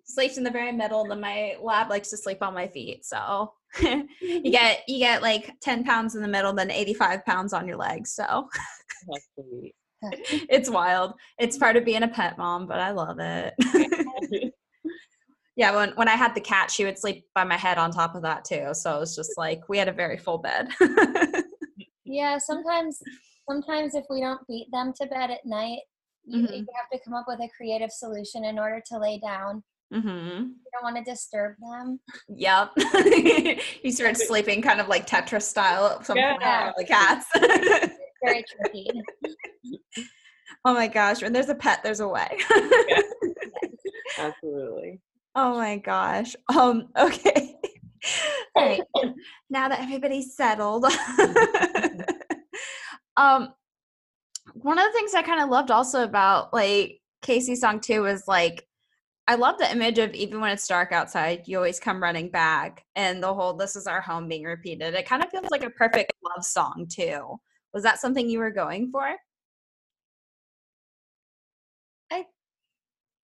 Sleeps 0.05 0.39
in 0.39 0.45
the 0.45 0.51
very 0.51 0.73
middle, 0.73 1.03
and 1.03 1.11
then 1.11 1.21
my 1.21 1.57
lab 1.61 1.91
likes 1.91 2.09
to 2.11 2.17
sleep 2.17 2.39
on 2.41 2.55
my 2.55 2.69
feet. 2.69 3.05
So 3.05 3.53
you 3.81 4.51
get 4.51 4.85
you 4.89 4.99
get 4.99 5.21
like 5.21 5.53
ten 5.61 5.85
pounds 5.85 6.15
in 6.15 6.23
the 6.23 6.29
middle, 6.29 6.53
then 6.53 6.71
eighty 6.71 6.95
five 6.95 7.25
pounds 7.27 7.53
on 7.53 7.67
your 7.69 7.77
legs. 7.77 8.13
So 8.13 8.49
That's 9.09 9.27
sweet. 9.35 9.75
it's 10.49 10.71
wild. 10.71 11.15
It's 11.39 11.59
part 11.59 11.77
of 11.77 11.85
being 11.85 12.03
a 12.03 12.09
pet 12.09 12.37
mom, 12.39 12.67
but 12.67 12.79
I 12.81 12.91
love 12.91 13.19
it. 13.19 13.55
yeah, 15.57 15.75
when 15.75 15.91
when 15.97 16.09
I 16.09 16.17
had 16.17 16.35
the 16.35 16.41
cat, 16.41 16.71
she 16.71 16.85
would 16.85 16.99
sleep 16.99 17.25
by 17.35 17.45
my 17.45 17.57
head 17.57 17.79
on 17.79 17.91
top 17.91 18.15
of 18.15 18.23
that 18.23 18.45
too. 18.45 18.69
So 18.73 18.97
it 18.97 19.01
was 19.01 19.17
just 19.17 19.33
like 19.37 19.69
we 19.69 19.79
had 19.79 19.89
a 19.89 19.93
very 19.93 20.19
full 20.19 20.39
bed. 20.39 20.69
Yeah, 22.09 22.39
sometimes 22.39 23.01
sometimes 23.51 23.97
if 23.97 24.05
we 24.09 24.21
don't 24.21 24.41
beat 24.47 24.69
them 24.71 24.93
to 25.01 25.07
bed 25.09 25.31
at 25.33 25.45
night, 25.45 25.81
you, 26.25 26.47
Mhm. 26.47 26.57
you 26.59 26.67
have 26.77 26.89
to 26.93 27.05
come 27.05 27.15
up 27.15 27.25
with 27.27 27.41
a 27.41 27.49
creative 27.57 27.91
solution 27.91 28.45
in 28.45 28.61
order 28.61 28.81
to 28.93 28.99
lay 28.99 29.19
down. 29.19 29.65
hmm 29.93 30.01
You 30.07 30.71
don't 30.73 30.85
want 30.85 30.97
to 30.97 31.03
disturb 31.03 31.57
them. 31.61 31.99
Yep. 32.29 32.71
you 33.83 33.91
started 33.91 34.17
sleeping 34.19 34.63
kind 34.63 34.81
of 34.81 34.87
like 34.87 35.05
Tetris 35.07 35.43
style 35.43 35.87
at 35.99 36.07
some 36.07 36.17
point 36.17 36.39
Yeah. 36.41 36.67
with 36.69 36.77
the 36.77 36.85
cats. 36.85 37.27
Very 38.25 38.45
tricky. 38.45 38.91
oh 40.65 40.75
my 40.75 40.89
gosh. 40.89 41.23
When 41.23 41.33
there's 41.33 41.49
a 41.49 41.55
pet, 41.55 41.81
there's 41.83 42.01
a 42.01 42.09
way. 42.09 42.39
Absolutely. 44.19 45.01
oh 45.35 45.57
my 45.57 45.77
gosh. 45.77 46.35
Um, 46.55 46.89
okay. 46.99 47.57
All 48.55 48.67
right. 48.67 48.83
Now 49.51 49.69
that 49.69 49.81
everybody's 49.81 50.35
settled. 50.37 50.87
um 53.17 53.53
one 54.55 54.79
of 54.79 54.85
the 54.85 54.93
things 54.93 55.15
I 55.15 55.23
kind 55.23 55.43
of 55.43 55.49
loved 55.49 55.71
also 55.71 56.03
about 56.05 56.53
like 56.53 57.01
Casey's 57.23 57.61
song 57.61 57.81
too 57.81 58.03
was 58.03 58.27
like 58.29 58.67
I 59.29 59.35
love 59.35 59.59
the 59.59 59.71
image 59.71 59.99
of 59.99 60.15
even 60.15 60.41
when 60.41 60.53
it's 60.53 60.69
dark 60.69 60.93
outside, 60.93 61.43
you 61.47 61.57
always 61.57 61.81
come 61.81 62.01
running 62.01 62.31
back, 62.31 62.85
and 62.95 63.21
the 63.21 63.35
whole 63.35 63.55
"this 63.55 63.75
is 63.75 63.89
our 63.89 64.01
home" 64.01 64.29
being 64.29 64.45
repeated. 64.45 64.95
It 64.95 65.07
kind 65.09 65.25
of 65.25 65.31
feels 65.31 65.51
like 65.51 65.65
a 65.65 65.71
perfect 65.71 66.13
love 66.23 66.45
song 66.45 66.87
too. 66.89 67.41
Was 67.77 67.83
that 67.83 67.99
something 68.01 68.31
you 68.31 68.39
were 68.39 68.51
going 68.51 68.91
for? 68.91 69.07
I 72.11 72.25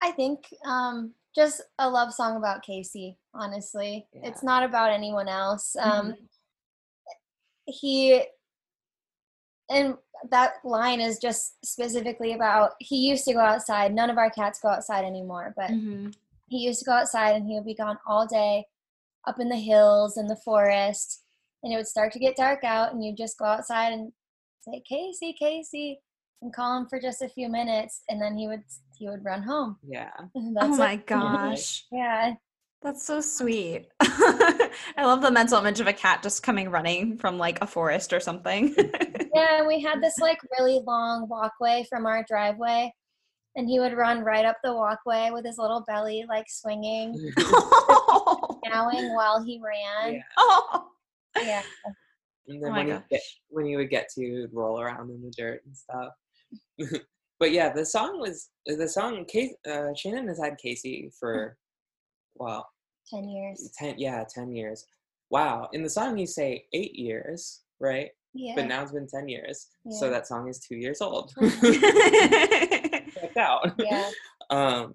I 0.02 0.10
think 0.10 0.44
um, 0.66 1.14
just 1.34 1.62
a 1.78 1.88
love 1.88 2.12
song 2.12 2.36
about 2.36 2.62
Casey. 2.62 3.16
Honestly, 3.32 4.06
it's 4.12 4.42
not 4.42 4.62
about 4.62 4.90
anyone 4.92 5.26
else. 5.26 5.74
Um, 5.80 6.14
he 7.64 8.22
and 9.70 9.94
that 10.30 10.56
line 10.64 11.00
is 11.00 11.18
just 11.18 11.54
specifically 11.64 12.34
about 12.34 12.72
he 12.78 13.08
used 13.08 13.24
to 13.24 13.32
go 13.32 13.40
outside. 13.40 13.94
None 13.94 14.10
of 14.10 14.18
our 14.18 14.28
cats 14.28 14.60
go 14.60 14.68
outside 14.68 15.06
anymore, 15.06 15.54
but 15.56 15.70
Mm-hmm. 15.70 16.10
he 16.48 16.58
used 16.58 16.80
to 16.80 16.84
go 16.84 16.92
outside 16.92 17.36
and 17.36 17.46
he 17.46 17.54
would 17.54 17.64
be 17.64 17.74
gone 17.74 17.96
all 18.06 18.26
day 18.26 18.66
up 19.26 19.40
in 19.40 19.48
the 19.48 19.56
hills 19.56 20.18
in 20.18 20.26
the 20.26 20.36
forest 20.44 21.22
and 21.62 21.72
it 21.72 21.76
would 21.76 21.86
start 21.88 22.12
to 22.12 22.18
get 22.18 22.36
dark 22.36 22.64
out 22.64 22.92
and 22.92 23.02
you'd 23.02 23.16
just 23.16 23.38
go 23.38 23.46
outside 23.46 23.94
and 23.94 24.12
say 24.62 24.82
casey 24.88 25.34
casey 25.38 26.00
and 26.40 26.52
call 26.52 26.76
him 26.78 26.86
for 26.88 27.00
just 27.00 27.22
a 27.22 27.28
few 27.28 27.48
minutes 27.48 28.02
and 28.08 28.20
then 28.20 28.36
he 28.36 28.48
would 28.48 28.62
he 28.98 29.08
would 29.08 29.24
run 29.24 29.42
home 29.42 29.76
Yeah. 29.86 30.10
And 30.34 30.56
Oh 30.60 30.68
that's 30.68 30.78
my 30.78 30.92
it. 31.00 31.06
gosh. 31.06 31.84
yeah 31.92 32.34
That's 32.82 33.04
so 33.06 33.20
sweet. 33.20 33.86
I 34.00 34.70
love 35.04 35.22
the 35.22 35.30
mental 35.30 35.58
image 35.58 35.80
of 35.80 35.86
a 35.86 35.92
cat 35.92 36.22
just 36.22 36.42
coming 36.42 36.68
running 36.68 37.16
from 37.16 37.38
like 37.38 37.60
a 37.62 37.66
forest 37.66 38.12
or 38.12 38.20
something. 38.20 38.74
yeah 39.34 39.58
and 39.58 39.66
we 39.68 39.80
had 39.80 40.02
this 40.02 40.18
like 40.18 40.38
really 40.58 40.80
long 40.86 41.28
walkway 41.28 41.84
from 41.88 42.06
our 42.06 42.24
driveway 42.28 42.92
and 43.56 43.68
he 43.68 43.78
would 43.78 43.92
run 43.94 44.22
right 44.24 44.44
up 44.44 44.56
the 44.64 44.72
walkway 44.74 45.30
with 45.32 45.44
his 45.44 45.58
little 45.58 45.82
belly 45.86 46.24
like 46.28 46.46
swinging 46.48 47.14
oh, 47.38 48.60
meowing 48.64 49.14
while 49.14 49.42
he 49.42 49.60
ran 49.62 50.14
yeah. 50.14 51.42
yeah 51.44 51.62
And 52.48 52.62
then 52.62 52.70
Oh 52.70 52.74
when 52.74 52.88
you 52.88 53.02
get 53.10 53.22
when 53.48 53.66
you 53.66 53.76
would 53.78 53.90
get 53.90 54.08
to 54.14 54.48
roll 54.52 54.80
around 54.80 55.10
in 55.10 55.22
the 55.22 55.30
dirt 55.36 55.62
and 55.64 55.76
stuff. 55.76 56.12
but 57.38 57.52
yeah, 57.52 57.72
the 57.72 57.84
song 57.84 58.20
was 58.20 58.50
the 58.66 58.88
song. 58.88 59.26
Uh, 59.70 59.94
Shannon 59.94 60.28
has 60.28 60.40
had 60.40 60.58
Casey 60.58 61.10
for 61.18 61.56
well, 62.34 62.68
10 63.08 63.28
years 63.28 63.70
ten 63.76 63.94
yeah, 63.98 64.24
ten 64.28 64.52
years. 64.52 64.86
Wow. 65.30 65.68
In 65.72 65.82
the 65.82 65.90
song, 65.90 66.18
you 66.18 66.26
say 66.26 66.66
eight 66.72 66.94
years, 66.94 67.62
right? 67.80 68.10
yeah 68.34 68.54
But 68.56 68.66
now 68.66 68.82
it's 68.82 68.92
been 68.92 69.06
ten 69.06 69.28
years, 69.28 69.68
so 69.90 70.10
that 70.10 70.26
song 70.26 70.48
is 70.48 70.58
two 70.58 70.76
years 70.76 71.00
old. 71.00 71.32
oh 71.40 71.48
Checked 73.14 73.36
out. 73.36 73.72
yeah 73.78 74.10
um 74.50 74.94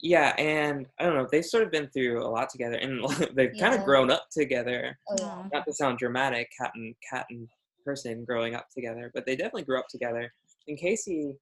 yeah 0.00 0.34
and 0.38 0.86
i 0.98 1.04
don't 1.04 1.14
know 1.14 1.26
they've 1.30 1.44
sort 1.44 1.64
of 1.64 1.70
been 1.70 1.88
through 1.88 2.24
a 2.24 2.28
lot 2.28 2.48
together 2.50 2.76
and 2.76 3.04
they've 3.34 3.54
kind 3.58 3.74
of 3.74 3.84
grown 3.84 4.10
up 4.10 4.26
together. 4.30 4.96
Oh 5.08 5.16
yeah. 5.18 5.42
Not 5.52 5.66
to 5.66 5.72
sound 5.72 5.98
dramatic 5.98 6.48
cat 6.58 6.72
and 6.74 6.94
cat 7.08 7.26
and 7.30 7.48
person 7.84 8.24
growing 8.24 8.54
up 8.54 8.66
together 8.74 9.10
but 9.14 9.24
they 9.26 9.34
definitely 9.34 9.64
grew 9.64 9.78
up 9.78 9.88
together 9.90 10.32
and 10.66 10.78
casey 10.78 11.34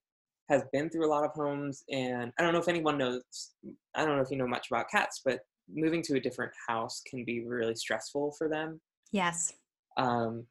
has 0.49 0.63
been 0.73 0.89
through 0.89 1.05
a 1.05 1.11
lot 1.11 1.25
of 1.25 1.33
homes 1.33 1.83
and 1.91 2.33
i 2.39 2.43
don't 2.43 2.53
know 2.53 2.61
if 2.61 2.69
anyone 2.69 2.97
knows 2.97 3.23
i 3.97 4.05
don't 4.05 4.17
know 4.17 4.23
if 4.23 4.31
you 4.31 4.37
know 4.37 4.47
much 4.47 4.69
about 4.71 4.89
cats 4.89 5.23
but 5.25 5.41
moving 5.69 6.03
to 6.03 6.17
a 6.17 6.21
different 6.21 6.53
house 6.69 7.03
can 7.09 7.25
be 7.25 7.45
really 7.45 7.75
stressful 7.75 8.33
for 8.39 8.49
them. 8.49 8.81
Yes. 9.13 9.53
um 9.97 10.45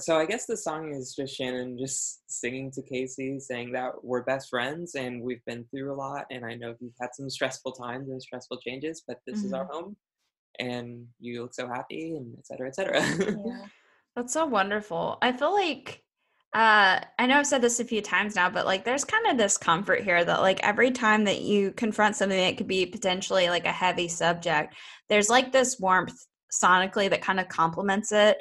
so 0.00 0.16
I 0.16 0.26
guess 0.26 0.46
the 0.46 0.56
song 0.56 0.92
is 0.94 1.14
just 1.14 1.34
Shannon 1.34 1.78
just 1.78 2.22
singing 2.28 2.70
to 2.72 2.82
Casey, 2.82 3.38
saying 3.38 3.72
that 3.72 3.92
we're 4.02 4.22
best 4.22 4.48
friends 4.48 4.94
and 4.94 5.22
we've 5.22 5.44
been 5.46 5.64
through 5.70 5.92
a 5.92 5.94
lot, 5.94 6.26
and 6.30 6.44
I 6.44 6.54
know 6.54 6.74
you've 6.80 6.94
had 7.00 7.10
some 7.14 7.30
stressful 7.30 7.72
times 7.72 8.08
and 8.08 8.22
stressful 8.22 8.58
changes, 8.58 9.02
but 9.06 9.18
this 9.26 9.44
is 9.44 9.52
our 9.52 9.66
home, 9.66 9.96
and 10.58 11.06
you 11.18 11.42
look 11.42 11.54
so 11.54 11.68
happy, 11.68 12.16
and 12.16 12.34
et 12.38 12.46
cetera, 12.46 12.68
et 12.68 12.74
cetera. 12.74 13.00
yeah 13.02 13.66
That's 14.16 14.32
so 14.32 14.44
wonderful. 14.44 15.18
I 15.22 15.32
feel 15.32 15.54
like 15.54 16.02
uh 16.52 17.00
I 17.18 17.26
know 17.26 17.38
I've 17.38 17.46
said 17.46 17.62
this 17.62 17.78
a 17.78 17.84
few 17.84 18.02
times 18.02 18.34
now, 18.34 18.50
but 18.50 18.66
like 18.66 18.84
there's 18.84 19.04
kind 19.04 19.26
of 19.28 19.38
this 19.38 19.56
comfort 19.56 20.02
here 20.02 20.24
that 20.24 20.40
like 20.40 20.60
every 20.64 20.90
time 20.90 21.24
that 21.24 21.42
you 21.42 21.72
confront 21.72 22.16
something 22.16 22.38
that 22.38 22.56
could 22.56 22.66
be 22.66 22.86
potentially 22.86 23.48
like 23.48 23.66
a 23.66 23.72
heavy 23.72 24.08
subject, 24.08 24.74
there's 25.08 25.30
like 25.30 25.52
this 25.52 25.78
warmth 25.78 26.26
sonically 26.52 27.08
that 27.08 27.22
kind 27.22 27.38
of 27.38 27.48
complements 27.48 28.10
it. 28.10 28.38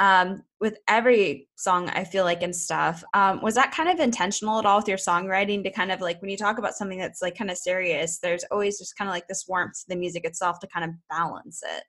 Um 0.00 0.42
with 0.60 0.78
every 0.88 1.48
song 1.56 1.88
I 1.90 2.04
feel 2.04 2.24
like 2.24 2.42
and 2.42 2.54
stuff. 2.54 3.02
Um 3.14 3.40
was 3.42 3.54
that 3.56 3.72
kind 3.72 3.88
of 3.88 3.98
intentional 4.00 4.58
at 4.58 4.66
all 4.66 4.78
with 4.78 4.88
your 4.88 4.98
songwriting 4.98 5.62
to 5.64 5.70
kind 5.70 5.90
of 5.92 6.00
like 6.00 6.20
when 6.20 6.30
you 6.30 6.36
talk 6.36 6.58
about 6.58 6.74
something 6.74 6.98
that's 6.98 7.22
like 7.22 7.36
kind 7.36 7.50
of 7.50 7.58
serious, 7.58 8.18
there's 8.20 8.44
always 8.50 8.78
just 8.78 8.96
kind 8.96 9.08
of 9.08 9.12
like 9.14 9.26
this 9.28 9.46
warmth 9.48 9.74
to 9.80 9.84
the 9.88 9.96
music 9.96 10.24
itself 10.24 10.58
to 10.60 10.66
kind 10.68 10.84
of 10.84 10.92
balance 11.10 11.62
it. 11.64 11.84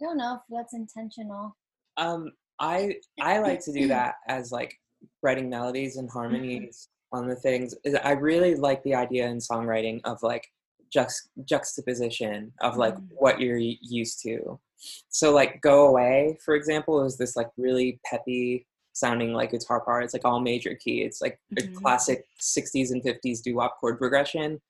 I 0.00 0.06
don't 0.06 0.16
know 0.16 0.34
if 0.36 0.40
that's 0.48 0.74
intentional. 0.74 1.56
um, 1.96 2.32
I 2.58 2.96
I 3.20 3.38
like 3.38 3.60
to 3.64 3.72
do 3.72 3.88
that 3.88 4.14
as 4.28 4.50
like 4.52 4.74
writing 5.22 5.48
melodies 5.48 5.96
and 5.96 6.10
harmonies 6.10 6.88
on 7.12 7.26
the 7.26 7.34
things. 7.36 7.74
I 8.04 8.12
really 8.12 8.54
like 8.54 8.82
the 8.82 8.94
idea 8.94 9.26
in 9.28 9.38
songwriting 9.38 10.00
of 10.04 10.22
like 10.22 10.46
juxt- 10.94 11.28
juxtaposition 11.44 12.52
of 12.60 12.76
like 12.76 12.94
Mhm. 12.96 13.08
what 13.18 13.40
you're 13.40 13.56
used 13.58 14.20
to. 14.22 14.60
So 15.08 15.32
like 15.32 15.60
"Go 15.60 15.88
Away," 15.88 16.38
for 16.44 16.54
example, 16.54 17.04
is 17.04 17.16
this 17.16 17.36
like 17.36 17.48
really 17.56 18.00
peppy 18.04 18.66
sounding 18.92 19.32
like 19.32 19.52
guitar 19.52 19.80
part. 19.80 20.04
It's 20.04 20.12
like 20.14 20.24
all 20.24 20.40
major 20.40 20.74
key. 20.74 21.02
It's 21.02 21.20
like 21.20 21.38
Mhm. 21.54 21.70
a 21.76 21.80
classic 21.80 22.24
'60s 22.40 22.90
and 22.90 23.02
'50s 23.02 23.40
doo-wop 23.42 23.78
chord 23.80 23.98
progression. 23.98 24.60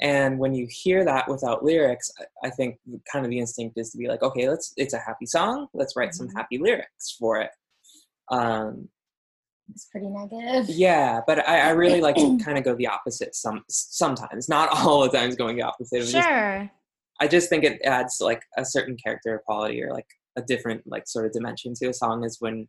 And 0.00 0.38
when 0.40 0.54
you 0.54 0.66
hear 0.68 1.04
that 1.04 1.28
without 1.28 1.64
lyrics, 1.64 2.10
I- 2.42 2.50
think 2.50 2.78
kind 3.10 3.24
of 3.24 3.30
the 3.30 3.38
instinct 3.38 3.78
is 3.78 3.90
to 3.92 3.98
be 3.98 4.08
like, 4.08 4.22
okay, 4.22 4.48
let's. 4.48 4.72
It's 4.76 4.94
a 4.94 4.98
happy 4.98 5.26
song. 5.26 5.68
Let's 5.72 5.94
write 5.96 6.14
some 6.14 6.28
Mhm. 6.28 6.36
happy 6.36 6.58
lyrics 6.58 7.12
for 7.18 7.40
it. 7.40 7.50
Um, 8.28 8.88
It's 9.70 9.84
pretty 9.86 10.08
negative. 10.08 10.68
yeah, 10.74 11.20
but 11.26 11.48
I, 11.48 11.68
I 11.68 11.70
really 11.70 12.00
like 12.00 12.16
to 12.16 12.36
kind 12.44 12.58
of 12.58 12.64
go 12.64 12.74
the 12.74 12.88
opposite. 12.88 13.34
Some 13.36 13.64
sometimes, 13.68 14.48
not 14.48 14.68
all 14.70 15.02
the 15.02 15.16
times, 15.16 15.36
going 15.36 15.56
the 15.56 15.62
opposite. 15.62 16.00
Of 16.02 16.08
just, 16.08 16.26
Sure. 16.26 16.70
I 17.22 17.28
just 17.28 17.48
think 17.48 17.62
it 17.62 17.80
adds 17.84 18.20
like 18.20 18.42
a 18.58 18.64
certain 18.64 18.96
character 18.96 19.40
quality 19.46 19.80
or 19.82 19.92
like 19.92 20.08
a 20.36 20.42
different 20.42 20.82
like 20.86 21.06
sort 21.06 21.24
of 21.26 21.32
dimension 21.32 21.72
to 21.74 21.86
a 21.88 21.94
song 21.94 22.24
is 22.24 22.38
when 22.40 22.66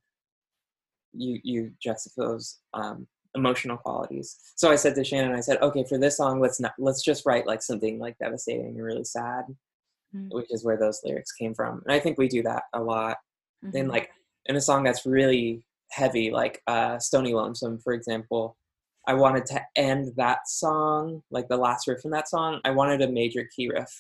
you 1.14 1.40
you 1.44 1.72
juxtapose 1.86 2.58
um, 2.76 3.08
emotional 3.34 3.78
qualities. 3.78 4.38
So 4.56 4.70
I 4.72 4.76
said 4.76 4.94
to 4.96 5.04
Shannon, 5.04 5.36
I 5.36 5.40
said, 5.40 5.60
okay, 5.62 5.84
for 5.90 5.98
this 5.98 6.18
song, 6.18 6.40
let's 6.40 6.60
not 6.60 6.74
let's 6.78 7.04
just 7.04 7.26
write 7.26 7.48
like 7.48 7.64
something 7.64 7.98
like 7.98 8.16
devastating 8.20 8.68
and 8.68 8.84
really 8.84 9.04
sad, 9.04 9.46
Mm. 10.16 10.28
which 10.32 10.46
is 10.52 10.64
where 10.64 10.78
those 10.78 11.02
lyrics 11.04 11.32
came 11.32 11.56
from. 11.56 11.82
And 11.86 11.92
I 11.92 12.00
think 12.00 12.20
we 12.20 12.28
do 12.28 12.44
that 12.44 12.66
a 12.74 12.80
lot. 12.80 13.18
Then 13.64 13.88
Mhm. 13.88 13.90
like 13.96 14.12
in 14.46 14.56
a 14.56 14.62
song 14.62 14.84
that's 14.84 15.08
really 15.08 15.66
heavy, 15.90 16.30
like 16.30 16.62
uh, 16.68 17.00
Stony 17.00 17.34
Lonesome, 17.34 17.80
for 17.80 17.94
example. 17.94 18.56
I 19.08 19.16
wanted 19.16 19.48
to 19.48 19.60
end 19.76 20.14
that 20.18 20.48
song, 20.48 21.24
like 21.32 21.48
the 21.48 21.58
last 21.58 21.88
riff 21.88 22.06
in 22.06 22.12
that 22.12 22.30
song. 22.30 22.62
I 22.64 22.70
wanted 22.70 23.02
a 23.02 23.08
major 23.12 23.50
key 23.56 23.68
riff 23.70 23.92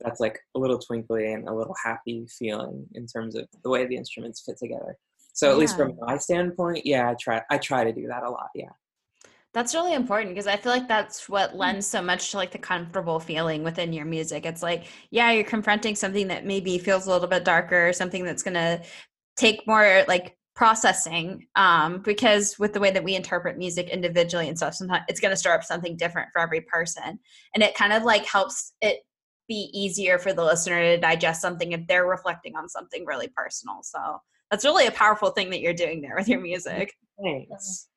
that's 0.00 0.20
like 0.20 0.38
a 0.54 0.58
little 0.58 0.78
twinkly 0.78 1.32
and 1.32 1.48
a 1.48 1.54
little 1.54 1.74
happy 1.82 2.26
feeling 2.38 2.86
in 2.94 3.06
terms 3.06 3.36
of 3.36 3.46
the 3.62 3.70
way 3.70 3.86
the 3.86 3.96
instruments 3.96 4.42
fit 4.44 4.58
together. 4.58 4.96
So 5.32 5.50
at 5.50 5.58
least 5.58 5.76
from 5.76 5.98
my 6.00 6.16
standpoint, 6.16 6.86
yeah, 6.86 7.10
I 7.10 7.14
try 7.20 7.42
I 7.50 7.58
try 7.58 7.84
to 7.84 7.92
do 7.92 8.06
that 8.08 8.22
a 8.22 8.30
lot. 8.30 8.48
Yeah. 8.54 8.70
That's 9.52 9.74
really 9.74 9.94
important 9.94 10.30
because 10.34 10.46
I 10.46 10.56
feel 10.56 10.72
like 10.72 10.88
that's 10.88 11.28
what 11.28 11.56
lends 11.56 11.86
so 11.86 12.02
much 12.02 12.30
to 12.30 12.36
like 12.36 12.52
the 12.52 12.58
comfortable 12.58 13.18
feeling 13.20 13.62
within 13.62 13.92
your 13.92 14.04
music. 14.04 14.44
It's 14.44 14.62
like, 14.62 14.84
yeah, 15.10 15.30
you're 15.32 15.44
confronting 15.44 15.94
something 15.94 16.28
that 16.28 16.44
maybe 16.44 16.76
feels 16.78 17.06
a 17.06 17.10
little 17.10 17.28
bit 17.28 17.44
darker, 17.44 17.92
something 17.92 18.24
that's 18.24 18.42
gonna 18.42 18.82
take 19.36 19.66
more 19.66 20.04
like 20.08 20.36
processing. 20.54 21.46
Um, 21.56 22.02
because 22.02 22.58
with 22.58 22.72
the 22.72 22.80
way 22.80 22.90
that 22.90 23.04
we 23.04 23.14
interpret 23.14 23.56
music 23.56 23.88
individually 23.88 24.48
and 24.48 24.56
stuff, 24.56 24.74
sometimes 24.74 25.04
it's 25.08 25.20
gonna 25.20 25.36
stir 25.36 25.54
up 25.54 25.64
something 25.64 25.96
different 25.96 26.28
for 26.32 26.40
every 26.40 26.62
person. 26.62 27.18
And 27.54 27.62
it 27.62 27.74
kind 27.74 27.92
of 27.94 28.02
like 28.02 28.26
helps 28.26 28.72
it 28.82 29.00
be 29.48 29.70
easier 29.72 30.18
for 30.18 30.32
the 30.32 30.44
listener 30.44 30.80
to 30.82 30.98
digest 30.98 31.40
something 31.40 31.72
if 31.72 31.86
they're 31.86 32.06
reflecting 32.06 32.56
on 32.56 32.68
something 32.68 33.04
really 33.04 33.28
personal. 33.28 33.82
So 33.82 34.20
that's 34.50 34.64
really 34.64 34.86
a 34.86 34.92
powerful 34.92 35.30
thing 35.30 35.50
that 35.50 35.60
you're 35.60 35.74
doing 35.74 36.00
there 36.00 36.14
with 36.16 36.28
your 36.28 36.40
music. 36.40 36.94
Thanks. 37.22 37.88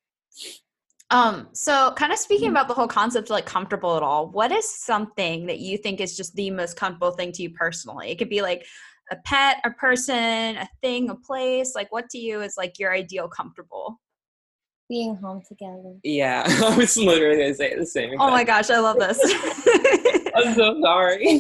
Um, 1.12 1.48
so 1.54 1.92
kind 1.96 2.14
of 2.14 2.20
speaking 2.20 2.50
about 2.50 2.68
the 2.68 2.74
whole 2.74 2.88
concept 2.88 3.28
of 3.28 3.32
like 3.32 3.46
comfortable 3.46 3.98
at 3.98 4.04
all, 4.04 4.30
what 4.30 4.52
is 4.52 4.72
something 4.72 5.48
that 5.48 5.60
you 5.60 5.78
think 5.78 6.02
is 6.02 6.16
just 6.16 6.36
the 6.36 6.52
most 6.52 6.76
comfortable 6.76 7.12
thing 7.12 7.32
to 7.34 7.42
you 7.42 7.50
personally? 7.50 8.12
It 8.12 8.20
could 8.20 8.30
be 8.30 8.42
like 8.42 8.66
a 9.12 9.16
pet, 9.26 9.58
a 9.64 9.72
person, 9.72 10.58
a 10.58 10.70
thing, 10.82 11.10
a 11.10 11.16
place. 11.16 11.74
Like 11.74 11.92
what 11.92 12.10
to 12.12 12.20
you 12.20 12.42
is 12.42 12.58
like 12.58 12.78
your 12.78 12.94
ideal 12.94 13.28
comfortable? 13.28 14.00
Being 14.90 15.16
home 15.16 15.44
together. 15.48 15.96
Yeah, 16.04 16.44
I 16.48 16.76
was 16.76 16.98
literally 16.98 17.38
gonna 17.38 17.54
say 17.54 17.76
the 17.76 17.86
same. 17.86 18.20
Oh 18.20 18.32
my 18.32 18.44
gosh, 18.44 18.72
I 18.72 18.80
love 18.80 18.98
this. 18.98 19.20
I'm 20.36 20.56
so 20.56 20.82
sorry. 20.82 21.40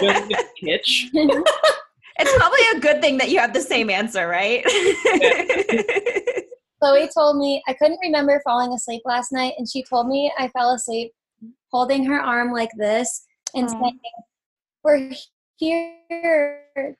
Don't 0.00 0.28
get 0.28 0.50
kitsch. 0.60 1.08
it's 1.12 2.36
probably 2.36 2.60
a 2.74 2.80
good 2.80 3.00
thing 3.00 3.18
that 3.18 3.30
you 3.30 3.38
have 3.38 3.52
the 3.52 3.60
same 3.60 3.88
answer, 3.88 4.26
right? 4.26 4.64
Chloe 6.82 7.08
told 7.14 7.38
me 7.38 7.62
I 7.68 7.72
couldn't 7.74 8.00
remember 8.02 8.40
falling 8.44 8.72
asleep 8.72 9.02
last 9.04 9.32
night, 9.32 9.54
and 9.58 9.68
she 9.68 9.84
told 9.84 10.08
me 10.08 10.32
I 10.36 10.48
fell 10.48 10.72
asleep 10.72 11.12
holding 11.70 12.04
her 12.04 12.20
arm 12.20 12.52
like 12.52 12.70
this 12.76 13.24
and 13.54 13.68
Aw. 13.68 13.70
saying, 13.70 14.00
"We're 14.82 15.12
here 15.56 16.96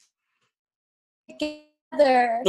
together." 1.29 2.43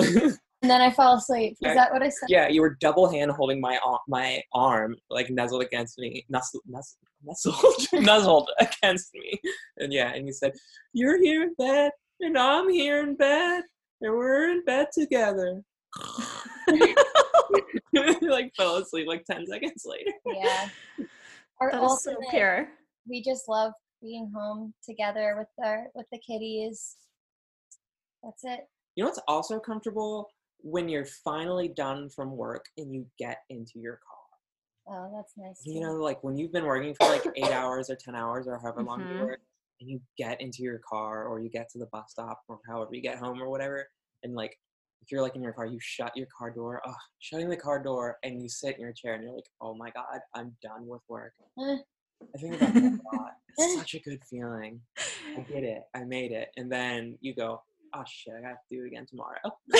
And 0.62 0.72
then 0.72 0.82
I 0.82 0.92
fell 0.92 1.14
asleep. 1.16 1.58
Is 1.62 1.76
that 1.76 1.92
what 1.92 2.02
I 2.02 2.10
said? 2.10 2.30
yeah, 2.30 2.48
you 2.48 2.62
were 2.62 2.78
double 2.80 3.10
hand 3.10 3.32
holding 3.32 3.60
my 3.62 3.80
my 4.08 4.42
arm, 4.54 4.96
like 5.10 5.30
nuzzled 5.30 5.62
against 5.62 5.98
me, 6.00 6.26
nuzzled, 6.30 6.64
nuzzled, 6.68 6.98
nuzzled, 7.24 8.04
nuzzled 8.04 8.50
against 8.60 9.10
me, 9.14 9.40
and 9.78 9.94
yeah, 9.94 10.14
and 10.14 10.26
you 10.28 10.34
said, 10.34 10.54
"You're 10.94 11.22
here 11.22 11.44
in 11.44 11.54
bed, 11.58 11.92
and 12.22 12.38
I'm 12.38 12.70
here 12.70 13.02
in 13.02 13.16
bed, 13.16 13.64
and 14.02 14.14
we're 14.14 14.50
in 14.52 14.64
bed 14.66 14.88
together." 14.94 15.62
like 18.22 18.52
fell 18.56 18.78
asleep 18.78 19.08
like 19.08 19.24
10 19.26 19.46
seconds 19.48 19.84
later. 19.86 20.12
Yeah. 20.26 20.70
Our 21.62 21.72
That 21.72 21.84
is 21.84 22.04
so 22.04 22.12
ultimate- 22.12 22.30
pure. 22.30 22.70
we 23.08 23.24
just 23.24 23.48
love 23.48 23.72
being 24.02 24.32
home 24.36 24.74
together 24.88 25.36
with 25.40 25.48
our 25.66 25.88
with 25.96 26.06
the 26.12 26.20
kitties. 26.20 26.98
That's 28.24 28.44
it. 28.44 28.68
You 28.96 29.04
know 29.04 29.10
what's 29.10 29.20
also 29.28 29.60
comfortable? 29.60 30.30
When 30.62 30.90
you're 30.90 31.06
finally 31.06 31.70
done 31.70 32.10
from 32.10 32.36
work 32.36 32.66
and 32.78 32.94
you 32.94 33.06
get 33.18 33.40
into 33.50 33.80
your 33.80 34.00
car. 34.08 34.14
Oh, 34.90 35.12
that's 35.16 35.34
nice. 35.38 35.62
You 35.66 35.82
know, 35.82 35.94
like 35.96 36.24
when 36.24 36.38
you've 36.38 36.52
been 36.54 36.66
working 36.66 36.96
for 36.96 37.08
like 37.08 37.26
eight 37.36 37.52
hours 37.52 37.90
or 37.90 37.96
10 37.96 38.16
hours 38.16 38.48
or 38.48 38.58
however 38.60 38.84
long 38.84 39.02
Mhm. 39.02 39.10
you 39.12 39.18
work, 39.20 39.42
and 39.80 39.90
you 39.90 40.02
get 40.18 40.42
into 40.42 40.64
your 40.64 40.80
car 40.80 41.26
or 41.28 41.40
you 41.40 41.50
get 41.50 41.70
to 41.70 41.78
the 41.78 41.86
bus 41.88 42.12
stop 42.12 42.42
or 42.48 42.60
however 42.68 42.96
you 42.96 43.02
get 43.02 43.18
home 43.20 43.42
or 43.42 43.50
whatever, 43.50 43.88
and 44.24 44.34
like 44.34 44.58
if 45.04 45.12
you're 45.12 45.22
like 45.22 45.36
in 45.36 45.44
your 45.44 45.54
car, 45.54 45.66
you 45.66 45.80
shut 45.80 46.16
your 46.18 46.28
car 46.36 46.50
door, 46.52 46.82
oh, 46.86 46.96
shutting 47.20 47.50
the 47.50 47.56
car 47.56 47.82
door, 47.82 48.18
and 48.24 48.42
you 48.42 48.50
sit 48.50 48.76
in 48.76 48.82
your 48.82 48.92
chair 48.94 49.14
and 49.14 49.24
you're 49.24 49.34
like, 49.36 49.50
oh 49.62 49.74
my 49.76 49.90
God, 49.92 50.20
I'm 50.34 50.56
done 50.62 50.88
with 50.88 51.02
work. 51.08 51.34
I 51.60 52.38
think 52.40 52.56
about 52.56 52.74
that 52.74 53.00
a 53.00 53.16
lot. 53.16 53.34
It's 53.58 53.76
such 53.78 53.94
a 53.94 54.00
good 54.00 54.22
feeling. 54.30 54.82
I 54.98 55.46
did 55.48 55.64
it. 55.64 55.84
I 55.96 56.04
made 56.04 56.32
it. 56.32 56.50
And 56.58 56.72
then 56.72 57.18
you 57.22 57.36
go, 57.36 57.62
oh 57.94 58.04
shit, 58.08 58.34
I 58.38 58.42
got 58.42 58.54
to 58.54 58.76
do 58.76 58.84
it 58.84 58.88
again 58.88 59.06
tomorrow. 59.06 59.38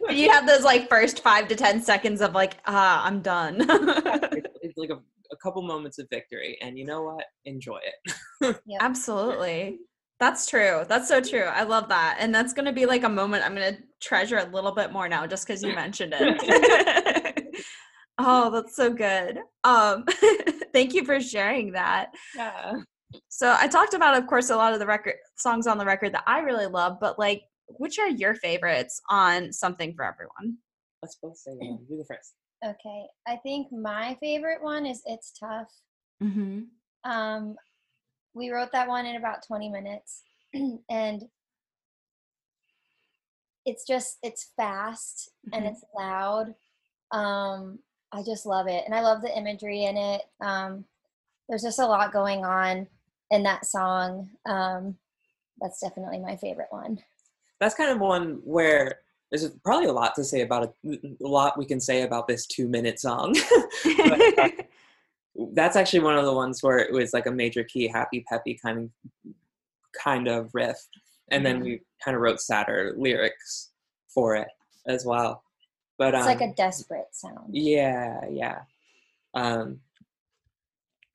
But 0.00 0.14
you 0.16 0.30
have 0.30 0.46
those 0.46 0.64
like 0.64 0.88
first 0.88 1.22
five 1.22 1.48
to 1.48 1.56
ten 1.56 1.82
seconds 1.82 2.20
of 2.20 2.34
like, 2.34 2.58
ah, 2.66 3.04
I'm 3.04 3.20
done. 3.20 3.56
it's, 3.60 4.48
it's 4.62 4.78
like 4.78 4.90
a, 4.90 4.98
a 5.32 5.36
couple 5.42 5.62
moments 5.62 5.98
of 5.98 6.08
victory. 6.10 6.58
And 6.60 6.78
you 6.78 6.84
know 6.84 7.02
what? 7.02 7.24
Enjoy 7.44 7.78
it. 7.82 8.56
Absolutely. 8.80 9.78
That's 10.18 10.46
true. 10.46 10.84
That's 10.86 11.08
so 11.08 11.20
true. 11.20 11.44
I 11.44 11.62
love 11.62 11.88
that. 11.88 12.18
And 12.20 12.34
that's 12.34 12.52
going 12.52 12.66
to 12.66 12.72
be 12.72 12.84
like 12.84 13.04
a 13.04 13.08
moment 13.08 13.44
I'm 13.44 13.54
going 13.54 13.74
to 13.74 13.82
treasure 14.00 14.38
a 14.38 14.44
little 14.44 14.72
bit 14.72 14.92
more 14.92 15.08
now 15.08 15.26
just 15.26 15.46
cuz 15.46 15.62
you 15.62 15.74
mentioned 15.74 16.14
it. 16.16 17.54
oh, 18.18 18.50
that's 18.50 18.76
so 18.76 18.90
good. 18.92 19.38
Um 19.64 20.04
thank 20.72 20.94
you 20.94 21.04
for 21.04 21.20
sharing 21.20 21.72
that. 21.72 22.10
Yeah. 22.36 22.74
So, 23.28 23.56
I 23.58 23.66
talked 23.66 23.94
about 23.94 24.16
of 24.16 24.26
course 24.26 24.50
a 24.50 24.56
lot 24.56 24.72
of 24.72 24.78
the 24.78 24.86
record 24.86 25.14
songs 25.36 25.66
on 25.66 25.78
the 25.78 25.84
record 25.84 26.12
that 26.12 26.24
I 26.26 26.40
really 26.40 26.66
love, 26.66 26.98
but 27.00 27.18
like 27.18 27.42
which 27.78 27.98
are 27.98 28.08
your 28.08 28.34
favorites 28.34 29.00
on 29.08 29.52
Something 29.52 29.94
for 29.94 30.04
Everyone? 30.04 30.58
Let's 31.02 31.16
both 31.22 31.36
say 31.36 31.52
that. 31.58 31.78
You 31.88 31.96
the 31.98 32.04
first. 32.04 32.34
Okay. 32.64 33.06
I 33.26 33.36
think 33.36 33.72
my 33.72 34.16
favorite 34.20 34.62
one 34.62 34.86
is 34.86 35.02
It's 35.06 35.32
Tough. 35.32 35.70
Mhm. 36.22 36.66
Um, 37.04 37.56
we 38.34 38.50
wrote 38.50 38.72
that 38.72 38.88
one 38.88 39.06
in 39.06 39.16
about 39.16 39.46
20 39.46 39.70
minutes. 39.70 40.22
and 40.90 41.28
it's 43.66 43.86
just, 43.86 44.18
it's 44.22 44.50
fast 44.56 45.30
and 45.52 45.64
Mhm. 45.64 45.70
it's 45.70 45.84
loud. 45.96 46.54
Um, 47.12 47.78
I 48.12 48.22
just 48.22 48.46
love 48.46 48.66
it. 48.66 48.84
And 48.84 48.94
I 48.94 49.00
love 49.00 49.22
the 49.22 49.36
imagery 49.36 49.84
in 49.84 49.96
it. 49.96 50.22
Um, 50.40 50.84
there's 51.48 51.62
just 51.62 51.78
a 51.78 51.86
lot 51.86 52.12
going 52.12 52.44
on 52.44 52.88
in 53.30 53.42
that 53.44 53.66
song. 53.66 54.30
Um, 54.46 54.98
that's 55.60 55.80
definitely 55.80 56.18
my 56.18 56.36
favorite 56.36 56.70
one. 56.70 57.02
That's 57.60 57.74
kind 57.74 57.90
of 57.90 57.98
one 58.00 58.40
where 58.44 59.00
there's 59.30 59.48
probably 59.64 59.86
a 59.88 59.92
lot 59.92 60.14
to 60.16 60.24
say 60.24 60.40
about 60.40 60.74
it. 60.84 61.18
A 61.22 61.26
lot 61.28 61.58
we 61.58 61.64
can 61.66 61.80
say 61.80 62.02
about 62.02 62.26
this 62.26 62.46
two 62.46 62.68
minute 62.68 62.98
song. 62.98 63.36
But, 63.84 64.38
uh, 64.38 64.48
that's 65.52 65.76
actually 65.76 66.00
one 66.00 66.16
of 66.18 66.24
the 66.24 66.32
ones 66.34 66.62
where 66.62 66.78
it 66.78 66.92
was 66.92 67.12
like 67.12 67.26
a 67.26 67.30
major 67.30 67.62
key, 67.64 67.86
happy, 67.86 68.24
peppy 68.28 68.54
kind 68.54 68.78
of 68.78 69.32
kind 70.02 70.28
of 70.28 70.50
riff, 70.54 70.78
and 71.30 71.44
then 71.44 71.60
Mhm. 71.60 71.64
we 71.64 71.80
kind 72.04 72.14
of 72.16 72.20
wrote 72.22 72.40
sadder 72.40 72.94
lyrics 72.96 73.70
for 74.08 74.34
it 74.36 74.48
as 74.86 75.04
well. 75.04 75.42
But 75.98 76.14
um, 76.14 76.20
It's 76.20 76.40
like 76.40 76.50
a 76.50 76.54
desperate 76.54 77.08
sound. 77.12 77.54
yeah, 77.54 78.24
yeah, 78.30 78.60
um, 79.34 79.80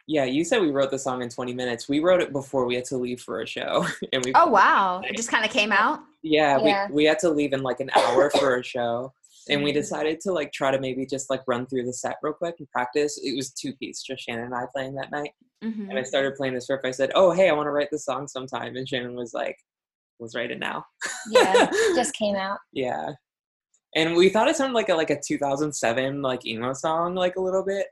yeah. 0.07 0.25
You 0.25 0.43
said 0.43 0.61
we 0.61 0.71
wrote 0.71 0.91
the 0.91 0.99
song 0.99 1.21
in 1.21 1.29
20 1.29 1.53
minutes. 1.53 1.89
We 1.89 1.99
wrote 1.99 2.21
it 2.21 2.31
before 2.31 2.65
we 2.65 2.75
had 2.75 2.85
to 2.85 2.97
leave 2.97 3.21
for 3.21 3.41
a 3.41 3.47
show, 3.47 3.85
and 4.13 4.23
we 4.25 4.31
oh 4.35 4.47
wow. 4.47 5.01
It 5.03 5.15
just 5.17 5.29
kind 5.29 5.43
of 5.45 5.51
came 5.51 5.71
out. 5.71 5.99
Yeah, 6.25 6.57
Yeah. 6.63 6.87
We, 6.89 6.93
we 6.95 7.03
had 7.05 7.19
to 7.19 7.29
leave 7.29 7.53
in 7.53 7.61
like 7.63 7.79
an 7.79 7.89
hour 7.95 8.29
for 8.31 8.57
a 8.57 8.63
show. 8.63 9.13
And 9.47 9.63
we 9.63 9.71
decided 9.71 10.19
to 10.21 10.31
like 10.31 10.51
try 10.51 10.71
to 10.71 10.79
maybe 10.79 11.05
just 11.05 11.29
like 11.29 11.41
run 11.47 11.67
through 11.67 11.85
the 11.85 11.93
set 11.93 12.15
real 12.23 12.33
quick 12.33 12.55
and 12.57 12.67
practice. 12.71 13.19
It 13.23 13.35
was 13.35 13.51
two 13.53 13.73
piece, 13.75 14.01
just 14.01 14.23
Shannon 14.23 14.45
and 14.45 14.55
I 14.55 14.63
playing 14.73 14.95
that 14.95 15.11
night. 15.11 15.31
Mhm. 15.63 15.87
And 15.89 15.99
I 15.99 16.01
started 16.03 16.33
playing 16.35 16.55
this 16.55 16.67
riff. 16.67 16.81
I 16.83 16.89
said, 16.89 17.11
"Oh, 17.13 17.29
hey, 17.31 17.47
I 17.47 17.53
want 17.53 17.67
to 17.67 17.71
write 17.71 17.89
this 17.91 18.05
song 18.05 18.27
sometime." 18.27 18.75
And 18.75 18.89
Shannon 18.89 19.15
was 19.15 19.35
like, 19.35 19.55
"Let's 20.19 20.35
write 20.35 20.49
it 20.49 20.57
now." 20.57 20.83
Yeah, 21.29 21.69
just 21.95 22.15
came 22.21 22.35
out. 22.35 22.57
yeah. 22.73 23.11
And 23.95 24.15
we 24.15 24.29
thought 24.29 24.47
it 24.47 24.55
sounded 24.55 24.73
like 24.73 24.89
a 24.89 24.95
like 24.95 25.11
a 25.11 25.21
2007 25.21 26.21
like 26.23 26.43
emo 26.45 26.73
song, 26.73 27.13
like 27.13 27.35
a 27.35 27.41
little 27.41 27.63
bit, 27.63 27.85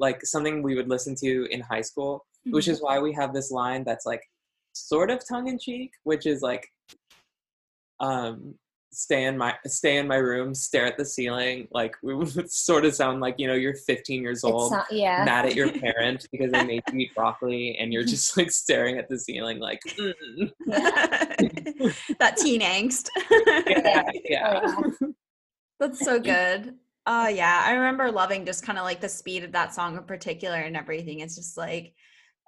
like 0.00 0.24
something 0.26 0.62
we 0.62 0.74
would 0.74 0.88
listen 0.88 1.14
to 1.20 1.46
in 1.52 1.60
high 1.60 1.80
school. 1.82 2.26
Which 2.50 2.64
Mm-hmm. 2.64 2.72
is 2.72 2.82
why 2.82 2.98
we 2.98 3.12
have 3.12 3.32
this 3.32 3.50
line 3.52 3.84
that's 3.84 4.04
like 4.04 4.22
sort 4.72 5.10
of 5.10 5.22
tongue 5.28 5.46
in 5.48 5.58
cheek, 5.60 5.92
which 6.04 6.26
is 6.26 6.42
like, 6.42 6.66
um, 8.00 8.54
stay 8.96 9.24
in 9.24 9.36
my 9.36 9.54
stay 9.66 9.98
in 9.98 10.08
my 10.08 10.16
room, 10.16 10.54
stare 10.54 10.86
at 10.86 10.96
the 10.96 11.04
ceiling. 11.04 11.68
Like 11.70 11.94
we 12.02 12.14
would 12.14 12.50
sort 12.50 12.84
of 12.84 12.94
sound 12.94 13.20
like 13.20 13.36
you 13.38 13.46
know 13.46 13.54
you're 13.54 13.74
15 13.74 14.22
years 14.22 14.42
old, 14.42 14.72
not, 14.72 14.90
yeah. 14.90 15.24
mad 15.24 15.46
at 15.46 15.54
your 15.54 15.70
parent 15.80 16.26
because 16.32 16.50
they 16.52 16.64
made 16.64 16.82
you 16.92 17.00
eat 17.00 17.14
broccoli, 17.14 17.76
and 17.78 17.92
you're 17.92 18.04
just 18.04 18.36
like 18.36 18.50
staring 18.50 18.98
at 18.98 19.08
the 19.08 19.18
ceiling, 19.18 19.58
like, 19.58 19.80
mm. 19.98 20.50
that 22.18 22.36
teen 22.36 22.60
angst. 22.62 23.08
yeah, 23.66 24.02
yeah. 24.24 24.60
Oh, 24.64 24.92
yeah. 25.00 25.08
That's 25.78 26.00
so 26.00 26.18
good. 26.18 26.74
Oh 27.06 27.28
yeah, 27.28 27.62
I 27.64 27.74
remember 27.74 28.10
loving 28.10 28.44
just 28.44 28.64
kind 28.64 28.78
of 28.78 28.84
like 28.84 29.00
the 29.00 29.08
speed 29.08 29.44
of 29.44 29.52
that 29.52 29.74
song 29.74 29.96
in 29.96 30.02
particular 30.04 30.56
and 30.56 30.76
everything. 30.76 31.20
It's 31.20 31.36
just 31.36 31.56
like 31.56 31.94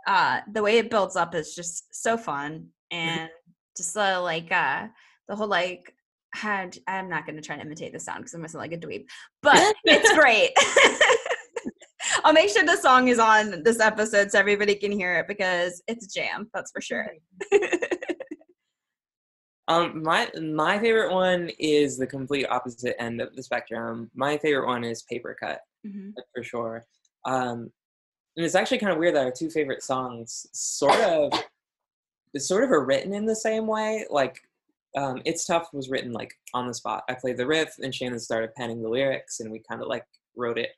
uh 0.07 0.41
the 0.53 0.63
way 0.63 0.79
it 0.79 0.91
builds 0.91 1.15
up 1.15 1.35
is 1.35 1.55
just 1.55 1.95
so 1.95 2.17
fun 2.17 2.69
and 2.91 3.29
just 3.77 3.95
the 3.95 4.19
like 4.21 4.51
uh 4.51 4.89
the 5.29 5.37
whole 5.37 5.49
like 5.49 5.95
had 6.35 6.77
I'm 6.87 7.09
not 7.09 7.27
gonna 7.27 7.43
try 7.43 7.57
to 7.57 7.63
imitate 7.63 7.93
the 7.93 8.01
sound 8.01 8.21
because 8.21 8.35
I'm 8.35 8.41
gonna 8.41 8.49
sound 8.49 8.63
like 8.63 8.73
a 8.73 8.79
dweeb, 8.79 9.07
but 9.43 9.75
it's 9.85 10.13
great. 10.19 10.53
I'll 12.25 12.33
make 12.33 12.49
sure 12.51 12.65
the 12.65 12.77
song 12.77 13.09
is 13.09 13.19
on 13.19 13.63
this 13.63 13.81
episode 13.81 14.31
so 14.31 14.39
everybody 14.39 14.75
can 14.75 14.91
hear 14.93 15.19
it 15.19 15.29
because 15.29 15.83
it's 15.87 16.07
a 16.07 16.21
jam, 16.21 16.49
that's 16.53 16.71
for 16.71 16.81
sure. 16.81 17.09
Um, 19.69 20.03
my 20.03 20.31
my 20.41 20.79
favorite 20.79 21.13
one 21.13 21.51
is 21.59 21.99
the 21.99 22.07
complete 22.07 22.47
opposite 22.47 23.01
end 23.01 23.21
of 23.21 23.37
the 23.37 23.43
spectrum. 23.43 24.11
My 24.15 24.39
favorite 24.39 24.67
one 24.67 24.83
is 24.83 25.03
Paper 25.03 25.37
Cut. 25.39 25.61
Mhm. 25.87 26.15
For 26.35 26.43
sure. 26.43 26.87
Um, 27.27 27.71
and 28.37 28.47
it's 28.47 28.55
actually 28.55 28.79
kind 28.79 28.93
of 28.93 28.99
weird 28.99 29.15
that 29.15 29.27
our 29.27 29.31
two 29.31 29.51
favorite 29.51 29.83
songs 29.83 30.47
sort 30.53 30.99
of 31.01 31.33
sort 32.39 32.65
of 32.65 32.71
are 32.71 32.85
written 32.85 33.13
in 33.13 33.27
the 33.27 33.37
same 33.37 33.67
way. 33.67 34.07
Like, 34.09 34.41
um, 34.99 35.23
"It's 35.25 35.45
Tough" 35.47 35.69
was 35.73 35.89
written 35.89 36.13
like 36.13 36.33
on 36.55 36.67
the 36.67 36.75
spot. 36.75 37.05
I 37.09 37.15
played 37.15 37.37
the 37.37 37.47
riff, 37.47 37.75
and 37.79 37.95
Shannon 37.95 38.19
started 38.19 38.55
penning 38.57 38.83
the 38.83 38.89
lyrics, 38.89 39.41
and 39.41 39.51
we 39.51 39.63
kind 39.69 39.83
of 39.83 39.89
like 39.89 40.05
wrote 40.37 40.59
it 40.59 40.71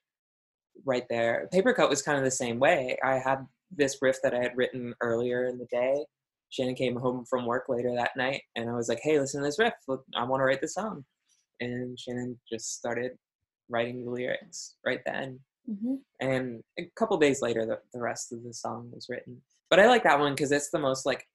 right 0.84 1.04
there. 1.10 1.48
Paper 1.52 1.72
Cut 1.72 1.90
was 1.90 2.02
kind 2.02 2.18
of 2.18 2.24
the 2.24 2.30
same 2.30 2.58
way. 2.58 2.96
I 3.04 3.14
had 3.14 3.46
this 3.70 3.98
riff 4.02 4.16
that 4.22 4.34
I 4.34 4.42
had 4.42 4.56
written 4.56 4.94
earlier 5.00 5.46
in 5.46 5.58
the 5.58 5.66
day. 5.70 6.04
Shannon 6.50 6.74
came 6.74 6.96
home 6.96 7.24
from 7.28 7.46
work 7.46 7.64
later 7.68 7.94
that 7.94 8.16
night, 8.16 8.42
and 8.56 8.68
I 8.68 8.74
was 8.74 8.88
like, 8.88 9.00
"Hey, 9.02 9.18
listen 9.18 9.40
to 9.40 9.46
this 9.46 9.58
riff. 9.58 9.74
Look, 9.88 10.04
I 10.16 10.24
want 10.24 10.40
to 10.40 10.44
write 10.44 10.60
this 10.60 10.74
song." 10.74 11.04
And 11.60 11.98
Shannon 11.98 12.38
just 12.50 12.74
started 12.74 13.12
writing 13.70 14.04
the 14.04 14.10
lyrics 14.10 14.74
right 14.84 15.00
then 15.06 15.38
hmm 15.66 15.94
and 16.20 16.62
a 16.78 16.90
couple 16.96 17.16
days 17.16 17.40
later 17.40 17.64
the, 17.64 17.78
the 17.94 18.00
rest 18.00 18.32
of 18.32 18.42
the 18.42 18.52
song 18.52 18.90
was 18.92 19.06
written 19.08 19.40
but 19.70 19.78
i 19.78 19.86
like 19.86 20.02
that 20.02 20.18
one 20.18 20.32
because 20.32 20.52
it's 20.52 20.70
the 20.70 20.78
most 20.78 21.06
like 21.06 21.26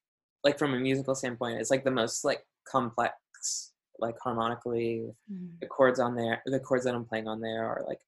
like 0.43 0.59
from 0.59 0.73
a 0.73 0.79
musical 0.79 1.15
standpoint 1.15 1.59
it's 1.59 1.71
like 1.71 1.83
the 1.83 1.91
most 1.91 2.23
like 2.23 2.41
complex 2.65 3.71
like 3.99 4.15
harmonically 4.21 5.09
Mhm. 5.31 5.59
the 5.61 5.67
chords 5.67 5.99
on 5.99 6.15
there 6.15 6.41
the 6.45 6.59
chords 6.59 6.83
that 6.83 6.93
i'm 6.95 7.05
playing 7.05 7.27
on 7.27 7.39
there 7.39 7.65
are 7.65 7.83
like 7.87 8.01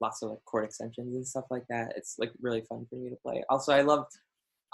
lots 0.00 0.22
of 0.22 0.30
like 0.30 0.44
chord 0.44 0.64
extensions 0.64 1.14
and 1.14 1.26
stuff 1.26 1.44
like 1.50 1.64
that 1.68 1.92
it's 1.96 2.16
like 2.18 2.32
really 2.40 2.60
fun 2.62 2.86
for 2.88 2.96
me 2.96 3.08
to 3.10 3.16
play 3.16 3.42
also 3.48 3.72
i 3.72 3.80
love 3.82 4.06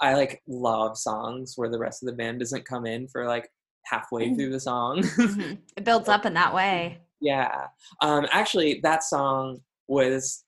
i 0.01 0.13
like 0.13 0.41
love 0.47 0.97
songs 0.97 1.53
where 1.55 1.69
the 1.69 1.79
rest 1.79 2.03
of 2.03 2.07
the 2.07 2.13
band 2.15 2.39
doesn't 2.39 2.65
come 2.65 2.85
in 2.85 3.07
for 3.07 3.25
like 3.25 3.49
halfway 3.85 4.33
through 4.35 4.49
the 4.51 4.59
song 4.59 4.97
Mhm. 5.01 5.59
It 5.77 5.83
builds 5.85 6.09
up 6.09 6.25
in 6.25 6.33
that 6.33 6.53
way. 6.53 7.01
Yeah. 7.19 7.67
Um, 8.01 8.27
actually, 8.31 8.79
that 8.83 9.01
song 9.01 9.61
was 9.87 10.45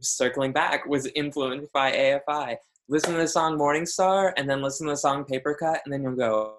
circling 0.00 0.52
back 0.52 0.84
was 0.86 1.06
influenced 1.14 1.72
by 1.72 1.92
AFI. 1.92 2.56
Listen 2.88 3.12
to 3.12 3.18
the 3.20 3.28
song 3.28 3.56
Morning 3.56 3.86
Star, 3.86 4.34
and 4.36 4.50
then 4.50 4.60
listen 4.60 4.88
to 4.88 4.94
the 4.94 4.96
song 4.96 5.24
Paper 5.24 5.54
Cut, 5.54 5.80
and 5.84 5.92
then 5.92 6.02
you'll 6.02 6.16
go. 6.16 6.57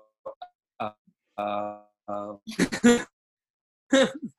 Uh, 1.40 1.78
uh. 2.08 3.06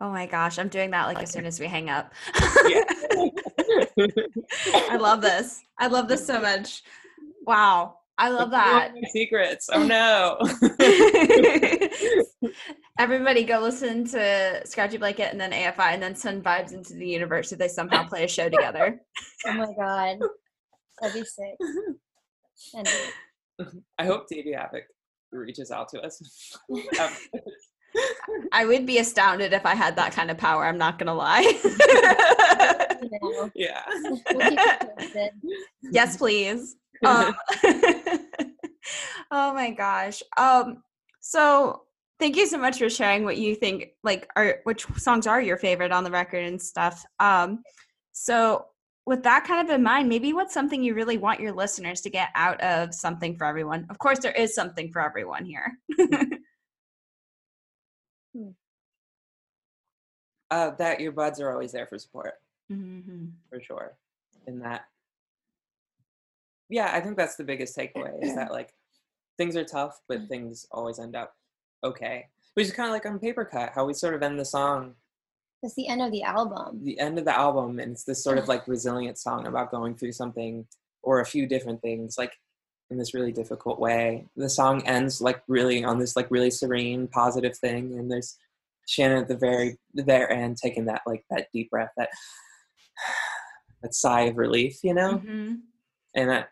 Oh 0.00 0.10
my 0.10 0.26
gosh, 0.26 0.58
I'm 0.60 0.68
doing 0.68 0.92
that 0.92 1.06
like 1.06 1.20
as 1.22 1.32
soon 1.32 1.44
as 1.46 1.58
we 1.58 1.66
hang 1.66 1.90
up. 1.90 2.12
I 4.76 4.96
love 4.98 5.20
this. 5.20 5.62
I 5.78 5.88
love 5.88 6.06
this 6.08 6.24
so 6.26 6.40
much. 6.40 6.82
Wow. 7.46 7.96
I 8.16 8.30
love 8.30 8.50
that. 8.50 8.92
Secrets. 9.10 9.68
Oh 9.72 9.84
no. 9.84 10.38
Everybody 12.98 13.44
go 13.44 13.60
listen 13.60 14.04
to 14.06 14.62
Scratchy 14.64 14.98
Blanket 14.98 15.30
and 15.30 15.40
then 15.40 15.52
AFI 15.52 15.92
and 15.92 16.02
then 16.02 16.16
send 16.16 16.42
vibes 16.42 16.72
into 16.72 16.94
the 16.94 17.06
universe 17.06 17.52
if 17.52 17.60
they 17.60 17.68
somehow 17.68 18.08
play 18.08 18.24
a 18.24 18.28
show 18.28 18.48
together. 18.48 19.00
Oh 19.46 19.52
my 19.52 19.72
god, 19.78 20.18
that'd 21.00 21.14
be 21.14 21.24
sick. 21.24 21.54
And 22.74 22.88
I 23.98 24.04
hope 24.04 24.26
Davey 24.28 24.52
Havok 24.52 24.82
reaches 25.32 25.70
out 25.70 25.88
to 25.90 26.00
us. 26.00 26.56
Um, 27.00 27.12
I 28.52 28.66
would 28.66 28.84
be 28.84 28.98
astounded 28.98 29.54
if 29.54 29.64
I 29.64 29.74
had 29.74 29.96
that 29.96 30.12
kind 30.12 30.30
of 30.30 30.36
power. 30.36 30.64
I'm 30.64 30.76
not 30.76 30.98
gonna 30.98 31.14
lie. 31.14 31.40
yeah. 33.54 33.82
we'll 34.02 34.20
keep 34.20 34.52
you 34.52 34.58
posted. 34.98 35.30
yes, 35.82 36.16
please. 36.16 36.76
Um, 37.04 37.32
oh 39.30 39.54
my 39.54 39.70
gosh. 39.70 40.20
Um, 40.36 40.82
so 41.20 41.82
thank 42.18 42.36
you 42.36 42.46
so 42.46 42.58
much 42.58 42.78
for 42.78 42.90
sharing 42.90 43.24
what 43.24 43.36
you 43.36 43.54
think 43.54 43.90
like 44.02 44.28
are 44.34 44.58
which 44.64 44.84
songs 44.96 45.28
are 45.28 45.40
your 45.40 45.58
favorite 45.58 45.92
on 45.92 46.02
the 46.02 46.10
record 46.10 46.44
and 46.44 46.60
stuff. 46.60 47.04
Um, 47.20 47.62
so 48.12 48.66
with 49.08 49.22
that 49.22 49.44
kind 49.44 49.66
of 49.66 49.74
in 49.74 49.82
mind, 49.82 50.06
maybe 50.06 50.34
what's 50.34 50.52
something 50.52 50.82
you 50.82 50.94
really 50.94 51.16
want 51.16 51.40
your 51.40 51.52
listeners 51.52 52.02
to 52.02 52.10
get 52.10 52.28
out 52.34 52.60
of 52.60 52.94
something 52.94 53.34
for 53.38 53.46
everyone? 53.46 53.86
Of 53.88 53.98
course, 53.98 54.18
there 54.18 54.32
is 54.32 54.54
something 54.54 54.92
for 54.92 55.00
everyone 55.00 55.44
here. 55.44 55.78
Uh, 60.50 60.70
that 60.78 60.98
your 60.98 61.12
buds 61.12 61.42
are 61.42 61.52
always 61.52 61.72
there 61.72 61.86
for 61.86 61.98
support. 61.98 62.32
mm-hmm. 62.72 63.26
for 63.50 63.60
sure 63.60 63.98
in 64.46 64.58
that 64.60 64.86
yeah 66.70 66.90
i 66.94 67.00
think 67.00 67.18
that's 67.18 67.36
the 67.36 67.44
biggest 67.44 67.76
takeaway 67.76 68.14
is 68.22 68.34
that 68.34 68.50
like 68.58 68.72
things 69.36 69.56
are 69.56 69.64
tough 69.64 70.00
but 70.08 70.26
things 70.26 70.66
always 70.70 70.98
end 70.98 71.14
up 71.14 71.34
okay 71.84 72.28
which 72.54 72.66
is 72.66 72.72
kind 72.72 72.88
of 72.88 72.94
like 72.94 73.04
on 73.04 73.18
paper 73.18 73.44
cut 73.44 73.72
how 73.74 73.84
we 73.84 73.92
sort 73.92 74.14
of 74.14 74.22
end 74.22 74.40
the 74.40 74.44
song 74.44 74.94
It's 75.62 75.74
the 75.74 75.88
end 75.88 76.02
of 76.02 76.12
the 76.12 76.22
album. 76.22 76.80
the 76.84 76.98
end 77.00 77.18
of 77.18 77.24
the 77.24 77.36
album 77.36 77.78
and 77.80 77.92
it's 77.92 78.04
this 78.04 78.22
sort 78.22 78.38
of 78.38 78.48
like 78.48 78.68
resilient 78.68 79.18
song 79.18 79.46
about 79.46 79.70
going 79.70 79.94
through 79.94 80.12
something 80.12 80.66
or 81.02 81.20
a 81.20 81.26
few 81.26 81.46
different 81.46 81.80
things 81.82 82.16
like 82.18 82.32
in 82.90 82.98
this 82.98 83.12
really 83.14 83.32
difficult 83.32 83.78
way 83.78 84.24
the 84.36 84.48
song 84.48 84.82
ends 84.86 85.20
like 85.20 85.42
really 85.48 85.84
on 85.84 85.98
this 85.98 86.16
like 86.16 86.30
really 86.30 86.50
serene 86.50 87.06
positive 87.08 87.56
thing 87.56 87.98
and 87.98 88.10
there's 88.10 88.36
shannon 88.86 89.18
at 89.18 89.28
the 89.28 89.36
very 89.36 89.76
the 89.94 90.02
very 90.02 90.34
end 90.34 90.56
taking 90.56 90.84
that 90.86 91.02
like 91.06 91.24
that 91.30 91.48
deep 91.52 91.70
breath 91.70 91.92
that 91.96 92.08
that 93.82 93.94
sigh 93.94 94.22
of 94.22 94.36
relief 94.36 94.78
you 94.82 94.94
know 94.94 95.14
Mm-hmm. 95.14 95.54
and 96.14 96.32
I, 96.32 96.44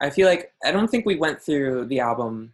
I 0.00 0.10
feel 0.10 0.28
like 0.28 0.52
I 0.64 0.72
don't 0.72 0.88
think 0.88 1.06
we 1.06 1.16
went 1.16 1.40
through 1.40 1.86
the 1.86 2.00
album 2.00 2.52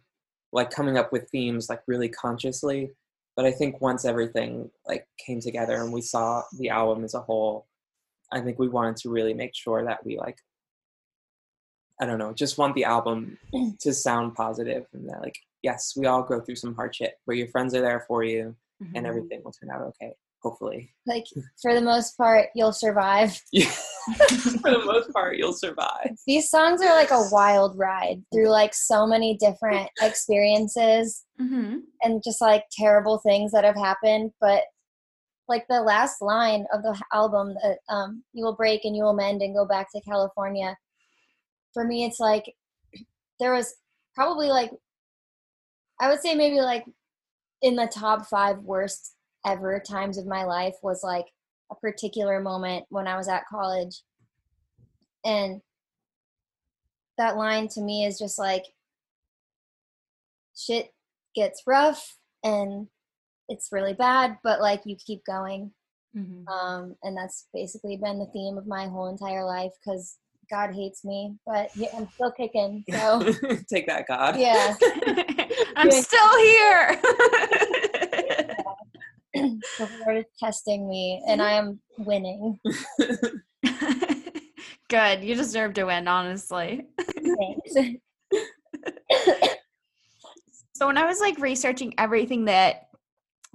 like 0.53 0.69
coming 0.69 0.97
up 0.97 1.11
with 1.11 1.29
themes 1.29 1.67
like 1.69 1.81
really 1.87 2.07
consciously, 2.07 2.91
but 3.35 3.45
I 3.45 3.51
think 3.51 3.81
once 3.81 4.05
everything 4.05 4.69
like 4.87 5.07
came 5.17 5.39
together 5.39 5.81
and 5.81 5.91
we 5.91 6.01
saw 6.01 6.43
the 6.59 6.69
album 6.69 7.03
as 7.03 7.13
a 7.13 7.21
whole, 7.21 7.67
I 8.31 8.41
think 8.41 8.59
we 8.59 8.67
wanted 8.67 8.97
to 8.97 9.09
really 9.09 9.33
make 9.33 9.55
sure 9.55 9.83
that 9.85 10.05
we 10.05 10.17
like 10.17 10.37
I 12.01 12.05
don't 12.05 12.17
know, 12.17 12.33
just 12.33 12.57
want 12.57 12.73
the 12.75 12.85
album 12.85 13.37
to 13.79 13.93
sound 13.93 14.35
positive 14.35 14.85
and 14.93 15.07
that 15.09 15.21
like 15.21 15.37
yes, 15.61 15.93
we 15.95 16.05
all 16.05 16.23
go 16.23 16.41
through 16.41 16.55
some 16.55 16.75
hardship, 16.75 17.13
but 17.25 17.37
your 17.37 17.47
friends 17.47 17.73
are 17.73 17.81
there 17.81 18.05
for 18.07 18.23
you 18.23 18.55
Mm-hmm. 18.83 18.95
and 18.95 19.07
everything 19.07 19.41
will 19.43 19.51
turn 19.51 19.69
out 19.69 19.81
okay, 19.81 20.13
hopefully. 20.43 20.93
Like 21.07 21.25
for 21.61 21.73
the 21.73 21.81
most 21.81 22.17
part, 22.17 22.49
you'll 22.55 22.73
survive. 22.73 23.39
Yeah. 23.51 23.71
for 24.61 24.69
the 24.71 24.83
most 24.85 25.13
part, 25.13 25.37
you'll 25.37 25.53
survive. 25.53 26.09
These 26.27 26.49
songs 26.49 26.81
are 26.81 26.93
like 26.93 27.11
a 27.11 27.29
wild 27.31 27.77
ride 27.77 28.21
through 28.33 28.49
like 28.49 28.73
so 28.73 29.07
many 29.07 29.37
different 29.37 29.89
experiences 30.01 31.23
Mm-hmm. 31.41 31.77
and 32.01 32.21
just 32.23 32.41
like 32.41 32.63
terrible 32.77 33.17
things 33.19 33.51
that 33.53 33.63
have 33.63 33.77
happened. 33.77 34.31
But 34.41 34.63
like 35.47 35.65
the 35.69 35.81
last 35.81 36.21
line 36.21 36.65
of 36.73 36.83
the 36.83 37.01
album, 37.13 37.55
that 37.63 37.77
um, 37.89 38.23
"You 38.33 38.43
will 38.43 38.55
break 38.55 38.81
and 38.83 38.95
you 38.95 39.03
will 39.03 39.13
mend 39.13 39.41
and 39.41 39.55
go 39.55 39.65
back 39.65 39.87
to 39.95 40.01
California." 40.01 40.75
For 41.73 41.85
me, 41.85 42.03
it's 42.03 42.19
like 42.19 42.43
there 43.39 43.53
was 43.53 43.73
probably 44.15 44.47
like 44.47 44.71
I 46.01 46.09
would 46.09 46.21
say 46.21 46.35
maybe 46.35 46.59
like 46.59 46.85
in 47.61 47.75
the 47.77 47.87
top 47.87 48.25
five 48.27 48.59
worst 48.59 49.15
ever 49.45 49.79
times 49.79 50.17
of 50.17 50.25
my 50.25 50.43
life 50.43 50.75
was 50.81 51.03
like 51.03 51.25
a 51.71 51.75
particular 51.75 52.39
moment 52.39 52.85
when 52.89 53.07
I 53.07 53.17
was 53.17 53.27
at 53.27 53.47
college. 53.47 54.01
And 55.25 55.61
that 57.17 57.37
line 57.37 57.67
to 57.69 57.81
me 57.81 58.05
is 58.05 58.17
just 58.17 58.37
like 58.39 58.65
shit 60.55 60.93
gets 61.35 61.63
rough 61.65 62.17
and 62.43 62.87
it's 63.49 63.69
really 63.71 63.93
bad, 63.93 64.37
but 64.43 64.61
like 64.61 64.81
you 64.85 64.95
keep 64.95 65.23
going. 65.25 65.71
Mm-hmm. 66.15 66.47
Um, 66.47 66.95
and 67.03 67.17
that's 67.17 67.47
basically 67.53 67.97
been 67.97 68.19
the 68.19 68.27
theme 68.27 68.57
of 68.57 68.67
my 68.67 68.87
whole 68.87 69.07
entire 69.07 69.43
life 69.43 69.71
because 69.83 70.17
God 70.49 70.73
hates 70.73 71.03
me, 71.03 71.35
but 71.45 71.75
yeah, 71.75 71.89
I'm 71.97 72.07
still 72.13 72.31
kicking. 72.31 72.83
So 72.91 73.19
Take 73.69 73.87
that, 73.87 74.07
God. 74.07 74.37
yeah, 74.37 74.75
I'm 75.75 75.91
still 75.91 76.37
here. 76.37 77.01
the 79.79 79.89
Lord 80.05 80.17
is 80.17 80.25
testing 80.39 80.87
me, 80.87 81.23
and 81.27 81.41
I 81.41 81.53
am 81.53 81.79
winning. 81.97 82.59
Good. 84.89 85.23
You 85.23 85.35
deserve 85.35 85.73
to 85.75 85.85
win, 85.85 86.07
honestly. 86.07 86.85
Thanks. 86.99 87.97
So 90.75 90.87
when 90.87 90.97
I 90.97 91.05
was 91.05 91.21
like 91.21 91.39
researching 91.39 91.93
everything 91.97 92.45
that 92.45 92.87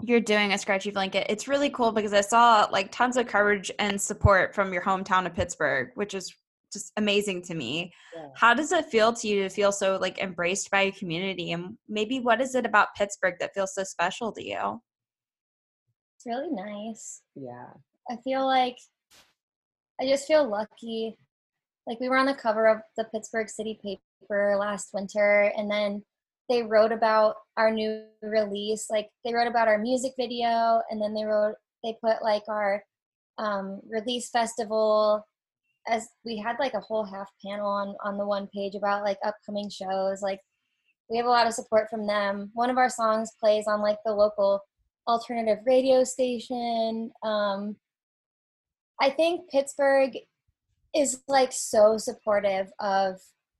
you're 0.02 0.20
doing 0.20 0.52
a 0.52 0.58
Scratchy 0.58 0.92
Blanket, 0.92 1.26
it's 1.28 1.48
really 1.48 1.68
cool 1.68 1.90
because 1.92 2.12
I 2.12 2.20
saw 2.20 2.68
like 2.70 2.92
tons 2.92 3.16
of 3.16 3.26
coverage 3.26 3.70
and 3.78 4.00
support 4.00 4.54
from 4.54 4.72
your 4.72 4.82
hometown 4.82 5.26
of 5.26 5.34
Pittsburgh, 5.34 5.90
which 5.94 6.14
is 6.14 6.32
just 6.72 6.92
amazing 6.96 7.42
to 7.42 7.54
me. 7.54 7.92
Yeah. 8.14 8.28
How 8.36 8.54
does 8.54 8.70
it 8.72 8.86
feel 8.86 9.12
to 9.12 9.28
you 9.28 9.42
to 9.42 9.48
feel 9.48 9.72
so 9.72 9.98
like 10.00 10.18
embraced 10.20 10.70
by 10.70 10.82
your 10.82 10.92
community? 10.92 11.52
And 11.52 11.76
maybe 11.88 12.20
what 12.20 12.40
is 12.40 12.54
it 12.54 12.64
about 12.64 12.94
Pittsburgh 12.96 13.34
that 13.40 13.52
feels 13.52 13.74
so 13.74 13.82
special 13.84 14.30
to 14.32 14.42
you? 14.42 14.80
It's 16.18 16.26
really 16.26 16.50
nice. 16.50 17.22
yeah. 17.36 17.68
I 18.10 18.16
feel 18.24 18.44
like 18.44 18.76
I 20.00 20.06
just 20.06 20.26
feel 20.26 20.48
lucky. 20.48 21.16
Like 21.86 22.00
we 22.00 22.08
were 22.08 22.16
on 22.16 22.26
the 22.26 22.34
cover 22.34 22.66
of 22.66 22.78
the 22.96 23.04
Pittsburgh 23.04 23.48
City 23.48 23.78
paper 23.80 24.56
last 24.58 24.88
winter, 24.92 25.52
and 25.56 25.70
then 25.70 26.02
they 26.48 26.64
wrote 26.64 26.90
about 26.90 27.36
our 27.56 27.70
new 27.70 28.02
release. 28.20 28.88
Like 28.90 29.10
they 29.24 29.32
wrote 29.32 29.46
about 29.46 29.68
our 29.68 29.78
music 29.78 30.14
video, 30.18 30.82
and 30.90 31.00
then 31.00 31.14
they 31.14 31.22
wrote 31.22 31.54
they 31.84 31.96
put 32.02 32.20
like 32.20 32.42
our 32.48 32.82
um, 33.38 33.80
release 33.88 34.28
festival. 34.30 35.24
As 35.86 36.08
we 36.24 36.36
had 36.36 36.56
like 36.58 36.74
a 36.74 36.80
whole 36.80 37.04
half 37.04 37.30
panel 37.46 37.68
on 37.68 37.94
on 38.04 38.18
the 38.18 38.26
one 38.26 38.48
page 38.52 38.74
about 38.74 39.04
like 39.04 39.18
upcoming 39.24 39.70
shows. 39.70 40.20
Like 40.20 40.40
we 41.08 41.16
have 41.16 41.26
a 41.26 41.30
lot 41.30 41.46
of 41.46 41.54
support 41.54 41.88
from 41.88 42.08
them. 42.08 42.50
One 42.54 42.70
of 42.70 42.76
our 42.76 42.90
songs 42.90 43.30
plays 43.38 43.68
on 43.68 43.82
like 43.82 43.98
the 44.04 44.12
local 44.12 44.62
alternative 45.08 45.58
radio 45.66 46.04
station. 46.04 47.10
Um, 47.22 47.76
I 49.00 49.10
think 49.10 49.50
Pittsburgh 49.50 50.12
is 50.94 51.22
like 51.28 51.52
so 51.52 51.96
supportive 51.98 52.70
of 52.78 53.16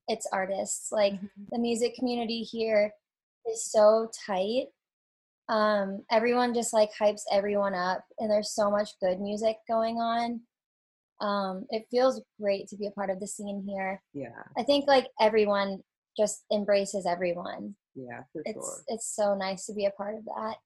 its 0.08 0.28
artists. 0.32 0.92
Like 0.92 1.14
the 1.50 1.58
music 1.58 1.94
community 1.94 2.42
here 2.42 2.92
is 3.50 3.64
so 3.64 4.10
tight. 4.26 4.66
Um, 5.48 6.04
everyone 6.10 6.52
just 6.52 6.74
like 6.74 6.90
hypes 7.00 7.22
everyone 7.32 7.74
up, 7.74 8.04
and 8.18 8.30
there's 8.30 8.54
so 8.54 8.70
much 8.70 8.90
good 9.00 9.18
music 9.20 9.56
going 9.66 9.96
on. 9.96 10.40
Um, 11.20 11.66
it 11.70 11.86
feels 11.90 12.22
great 12.40 12.68
to 12.68 12.76
be 12.76 12.86
a 12.86 12.90
part 12.92 13.10
of 13.10 13.18
the 13.18 13.26
scene 13.26 13.64
here. 13.66 14.00
Yeah. 14.12 14.42
I 14.58 14.62
think 14.62 14.86
like 14.86 15.08
everyone 15.20 15.82
just 16.16 16.44
embraces 16.52 17.06
everyone. 17.06 17.74
Yeah, 17.94 18.22
for 18.32 18.42
It's 18.44 18.52
sure. 18.54 18.84
it's 18.88 19.14
so 19.16 19.34
nice 19.34 19.64
to 19.66 19.74
be 19.74 19.86
a 19.86 19.90
part 19.92 20.16
of 20.16 20.24
that. 20.26 20.56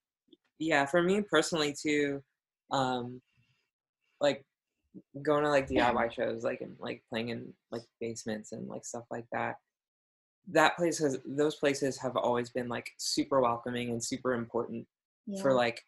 Yeah 0.62 0.86
for 0.86 1.02
me 1.02 1.20
personally 1.20 1.74
too 1.80 2.22
um 2.70 3.20
like 4.20 4.44
going 5.22 5.42
to 5.42 5.50
like 5.50 5.68
diy 5.68 6.12
shows 6.16 6.44
like 6.44 6.60
and 6.60 6.76
like 6.78 7.02
playing 7.08 7.30
in 7.30 7.52
like 7.70 7.82
basements 8.00 8.52
and 8.52 8.68
like 8.68 8.84
stuff 8.84 9.04
like 9.10 9.26
that 9.32 9.56
that 10.50 10.76
place 10.76 10.98
has 10.98 11.18
those 11.24 11.56
places 11.56 11.98
have 11.98 12.16
always 12.16 12.50
been 12.50 12.68
like 12.68 12.88
super 12.98 13.40
welcoming 13.40 13.90
and 13.90 14.02
super 14.02 14.32
important 14.34 14.86
Yeah. 15.26 15.40
for 15.42 15.52
like 15.54 15.78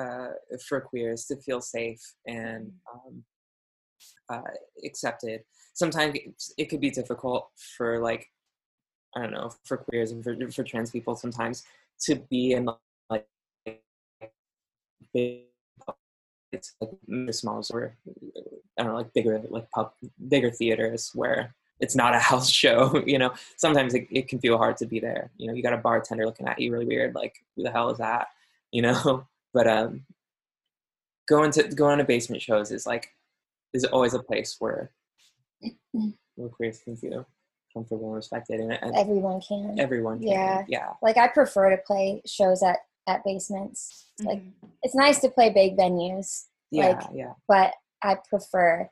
uh 0.00 0.28
for 0.68 0.80
queers 0.80 1.24
to 1.26 1.36
feel 1.44 1.60
safe 1.60 2.02
and 2.26 2.62
Mm-hmm. 2.66 3.08
um 3.08 3.24
uh 4.34 4.52
accepted 4.88 5.38
sometimes 5.74 6.18
it 6.60 6.66
could 6.70 6.80
be 6.80 6.90
difficult 6.90 7.42
for 7.76 7.90
like 8.08 8.26
i 9.16 9.20
don't 9.22 9.32
know 9.32 9.50
for 9.68 9.76
queers 9.76 10.10
and 10.12 10.22
for, 10.24 10.34
for 10.56 10.64
trans 10.64 10.90
people 10.90 11.14
sometimes 11.16 11.64
to 12.06 12.16
be 12.30 12.52
in 12.52 12.68
big 15.12 15.42
it's 16.52 16.74
like 16.80 16.90
maybe 17.06 17.32
small 17.32 17.64
or 17.72 17.96
I 18.78 18.82
don't 18.82 18.92
know, 18.92 18.98
like 18.98 19.12
bigger 19.14 19.42
like 19.48 19.70
pub 19.70 19.92
bigger 20.28 20.50
theaters 20.50 21.10
where 21.14 21.54
it's 21.80 21.96
not 21.96 22.14
a 22.14 22.18
house 22.30 22.48
show, 22.48 23.02
you 23.06 23.18
know. 23.18 23.32
Sometimes 23.56 23.94
it, 23.94 24.06
it 24.10 24.28
can 24.28 24.38
feel 24.38 24.58
hard 24.58 24.76
to 24.78 24.86
be 24.86 25.00
there. 25.00 25.30
You 25.36 25.48
know, 25.48 25.54
you 25.54 25.62
got 25.62 25.72
a 25.72 25.78
bartender 25.78 26.26
looking 26.26 26.46
at 26.46 26.60
you 26.60 26.72
really 26.72 26.86
weird, 26.86 27.14
like 27.14 27.34
who 27.56 27.62
the 27.62 27.70
hell 27.72 27.90
is 27.90 27.98
that? 27.98 28.28
you 28.72 28.82
know. 28.82 29.26
But 29.54 29.66
um, 29.66 30.04
going 31.28 31.50
to 31.52 31.64
going 31.64 31.98
to 31.98 32.04
basement 32.04 32.42
shows 32.42 32.70
is 32.70 32.86
like 32.86 33.08
is 33.72 33.84
always 33.84 34.14
a 34.14 34.22
place 34.22 34.56
where 34.58 34.90
where 35.92 36.48
queers 36.48 36.80
can 36.84 36.96
feel 36.96 37.26
comfortable 37.74 38.06
and 38.06 38.16
respected, 38.16 38.60
and, 38.60 38.72
and 38.72 38.94
Everyone 38.96 39.40
can. 39.40 39.78
everyone 39.78 40.18
can. 40.18 40.28
Yeah. 40.28 40.64
yeah, 40.68 40.88
like 41.02 41.16
I 41.16 41.28
prefer 41.28 41.70
to 41.70 41.78
play 41.78 42.22
shows 42.26 42.62
at 42.62 42.78
at 43.08 43.24
basements. 43.24 44.10
Like 44.22 44.38
Mhm. 44.42 44.52
it's 44.82 44.94
nice 44.94 45.20
to 45.20 45.30
play 45.30 45.50
big 45.50 45.76
venues, 45.76 46.44
yeah, 46.70 46.88
Like- 46.90 47.06
yeah. 47.14 47.32
but 47.48 47.74
I 48.02 48.16
prefer 48.28 48.88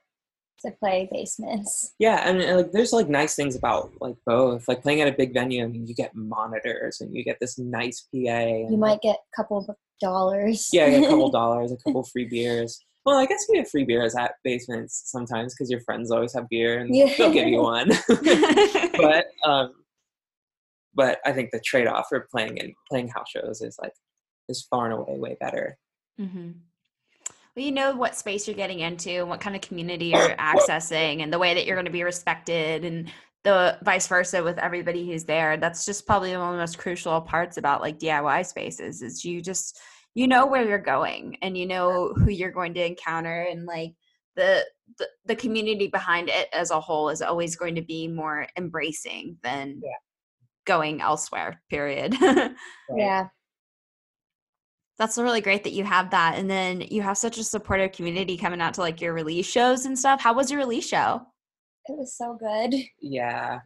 to 0.64 0.70
play 0.72 1.08
basements. 1.10 1.94
Yeah, 1.98 2.28
and, 2.28 2.40
and, 2.40 2.56
like 2.58 2.72
there's 2.72 2.92
like 2.92 3.08
nice 3.08 3.34
things 3.34 3.56
about 3.56 3.92
like 4.00 4.16
both. 4.26 4.68
Like 4.68 4.82
playing 4.82 5.00
at 5.00 5.08
a 5.08 5.12
big 5.16 5.32
venue, 5.32 5.64
I 5.64 5.68
mean, 5.68 5.86
you 5.86 5.94
get 5.94 6.14
monitors 6.14 7.00
and 7.00 7.14
you 7.14 7.24
get 7.24 7.38
this 7.40 7.58
nice 7.58 8.06
PA. 8.12 8.28
And, 8.28 8.70
You 8.70 8.76
might 8.78 9.00
get 9.00 9.16
a 9.16 9.36
couple 9.36 9.56
of 9.58 9.70
dollars. 10.00 10.68
yeah, 10.72 10.84
a 10.86 11.00
couple 11.00 11.30
dollars, 11.40 11.72
a 11.72 11.76
couple 11.78 12.02
free 12.04 12.26
beers. 12.26 12.78
Well, 13.06 13.16
I 13.16 13.24
guess 13.24 13.46
we 13.48 13.56
get 13.56 13.68
free 13.70 13.84
beers 13.84 14.14
at 14.14 14.34
basements 14.44 15.04
sometimes 15.06 15.54
because 15.54 15.70
your 15.70 15.80
friends 15.80 16.10
always 16.10 16.34
have 16.34 16.46
beer 16.50 16.80
and 16.80 16.94
Yeah. 16.94 17.14
they'll 17.16 17.32
give 17.32 17.48
you 17.48 17.62
one. 17.62 17.88
but 18.98 19.26
um, 19.44 19.72
but 20.94 21.18
I 21.24 21.32
think 21.32 21.50
the 21.50 21.60
trade 21.60 21.86
off 21.86 22.06
for 22.08 22.26
playing 22.30 22.58
in 22.58 22.74
playing 22.88 23.08
house 23.08 23.30
shows 23.30 23.60
is 23.60 23.76
like 23.80 23.92
is 24.48 24.66
far 24.70 24.86
and 24.86 24.94
away 24.94 25.18
way 25.18 25.36
better. 25.40 25.78
hmm 26.18 26.50
Well, 27.56 27.64
you 27.64 27.72
know 27.72 27.94
what 27.94 28.16
space 28.16 28.46
you're 28.46 28.56
getting 28.56 28.80
into, 28.80 29.10
and 29.10 29.28
what 29.28 29.40
kind 29.40 29.56
of 29.56 29.62
community 29.62 30.06
you're 30.06 30.36
accessing, 30.38 31.22
and 31.22 31.32
the 31.32 31.38
way 31.38 31.54
that 31.54 31.66
you're 31.66 31.76
going 31.76 31.86
to 31.86 31.92
be 31.92 32.02
respected, 32.02 32.84
and 32.84 33.10
the 33.42 33.78
vice 33.82 34.06
versa 34.06 34.42
with 34.42 34.58
everybody 34.58 35.06
who's 35.06 35.24
there. 35.24 35.56
That's 35.56 35.86
just 35.86 36.06
probably 36.06 36.36
one 36.36 36.48
of 36.48 36.52
the 36.52 36.58
most 36.58 36.78
crucial 36.78 37.20
parts 37.20 37.56
about 37.56 37.80
like 37.80 37.98
DIY 37.98 38.44
spaces 38.46 39.02
is 39.02 39.24
you 39.24 39.40
just 39.40 39.78
you 40.14 40.26
know 40.26 40.46
where 40.46 40.68
you're 40.68 40.78
going 40.78 41.38
and 41.40 41.56
you 41.56 41.66
know 41.66 42.12
who 42.14 42.30
you're 42.30 42.50
going 42.50 42.74
to 42.74 42.84
encounter 42.84 43.42
and 43.50 43.64
like 43.64 43.92
the 44.36 44.64
the, 44.98 45.08
the 45.24 45.36
community 45.36 45.86
behind 45.86 46.28
it 46.28 46.48
as 46.52 46.70
a 46.70 46.80
whole 46.80 47.08
is 47.08 47.22
always 47.22 47.56
going 47.56 47.76
to 47.76 47.82
be 47.82 48.08
more 48.08 48.46
embracing 48.56 49.36
than 49.42 49.80
Yeah. 49.82 49.90
Going 50.74 51.00
elsewhere 51.00 51.60
period 51.68 52.14
Yeah. 52.96 53.22
that's 54.98 55.18
really 55.18 55.40
great 55.40 55.64
that 55.64 55.72
you 55.78 55.84
have 55.84 56.10
that 56.10 56.32
and 56.38 56.48
then 56.48 56.80
you 56.94 57.02
have 57.02 57.18
such 57.18 57.38
a 57.38 57.44
supportive 57.44 57.92
community 57.92 58.36
coming 58.36 58.60
out 58.60 58.74
to 58.74 58.80
like 58.82 59.00
your 59.00 59.12
release 59.14 59.46
shows 59.46 59.86
and 59.86 59.98
stuff 59.98 60.20
how 60.20 60.32
was 60.34 60.50
your 60.50 60.60
release 60.60 60.86
show 60.88 61.20
It 61.88 61.96
was 61.98 62.16
so 62.16 62.36
good. 62.38 62.74
Yeah, 63.00 63.60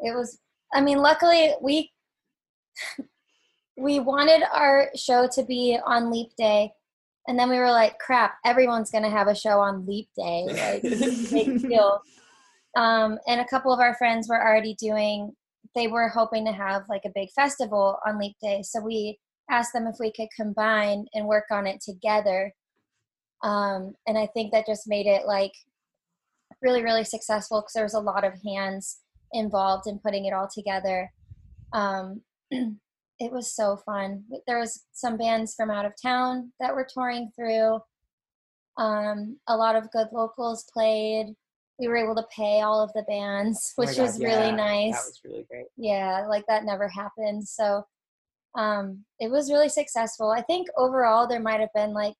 It 0.00 0.12
was 0.18 0.38
I 0.74 0.80
mean, 0.80 0.98
luckily 0.98 1.54
we 1.62 1.90
we 3.76 4.00
wanted 4.00 4.42
our 4.52 4.90
show 4.96 5.28
to 5.34 5.42
be 5.44 5.78
on 5.86 6.10
leap 6.10 6.30
day 6.36 6.70
and 7.28 7.38
then 7.38 7.50
we 7.50 7.58
were 7.58 7.70
like, 7.70 7.98
crap, 7.98 8.36
everyone's 8.44 8.90
gonna 8.90 9.10
have 9.10 9.28
a 9.28 9.34
show 9.34 9.60
on 9.60 9.86
leap 9.86 10.08
day. 10.16 10.46
Like 10.48 10.82
big 10.82 11.60
deal. 11.68 12.00
Um, 12.76 13.18
and 13.26 13.40
a 13.40 13.46
couple 13.46 13.72
of 13.72 13.80
our 13.80 13.94
friends 13.96 14.28
were 14.28 14.40
already 14.46 14.74
doing 14.74 15.32
they 15.74 15.88
were 15.88 16.08
hoping 16.08 16.44
to 16.46 16.52
have 16.52 16.82
like 16.88 17.02
a 17.04 17.12
big 17.14 17.30
festival 17.34 17.98
on 18.06 18.18
leap 18.18 18.36
day. 18.42 18.62
So 18.62 18.80
we 18.80 19.18
asked 19.50 19.72
them 19.72 19.86
if 19.86 19.96
we 19.98 20.12
could 20.12 20.28
combine 20.36 21.06
and 21.14 21.26
work 21.26 21.44
on 21.50 21.66
it 21.66 21.80
together. 21.80 22.52
Um, 23.42 23.94
and 24.06 24.18
I 24.18 24.26
think 24.34 24.52
that 24.52 24.66
just 24.66 24.88
made 24.88 25.06
it 25.06 25.26
like 25.26 25.52
really, 26.62 26.82
really 26.82 27.04
successful 27.04 27.60
because 27.60 27.72
there 27.72 27.84
was 27.84 27.94
a 27.94 28.00
lot 28.00 28.24
of 28.24 28.34
hands 28.44 29.00
involved 29.32 29.86
in 29.86 29.98
putting 29.98 30.26
it 30.26 30.32
all 30.32 30.48
together. 30.52 31.10
Um, 31.72 32.22
it 32.50 33.32
was 33.32 33.54
so 33.54 33.78
fun. 33.84 34.24
There 34.46 34.58
was 34.58 34.84
some 34.92 35.16
bands 35.16 35.54
from 35.54 35.70
out 35.70 35.86
of 35.86 35.92
town 36.00 36.52
that 36.60 36.74
were 36.74 36.86
touring 36.92 37.30
through. 37.36 37.80
Um, 38.76 39.38
a 39.48 39.56
lot 39.56 39.76
of 39.76 39.90
good 39.90 40.08
locals 40.12 40.64
played. 40.72 41.34
We 41.78 41.88
were 41.88 41.96
able 41.96 42.16
to 42.16 42.26
pay 42.34 42.60
all 42.60 42.82
of 42.82 42.92
the 42.94 43.02
bands, 43.04 43.74
Oh 43.78 43.82
which 43.84 43.96
God, 43.96 44.02
was 44.02 44.18
yeah, 44.18 44.26
really 44.28 44.52
nice 44.56 44.94
That 44.94 45.06
was 45.06 45.20
really 45.24 45.46
great. 45.50 45.66
yeah 45.76 46.26
like 46.28 46.44
that 46.48 46.64
never 46.64 46.88
happened 46.88 47.46
so 47.46 47.84
um 48.56 49.04
it 49.20 49.30
was 49.30 49.50
really 49.52 49.68
successful 49.68 50.30
i 50.30 50.40
think 50.42 50.66
overall 50.76 51.28
there 51.28 51.40
might 51.40 51.60
have 51.60 51.72
been 51.74 51.92
like 51.92 52.14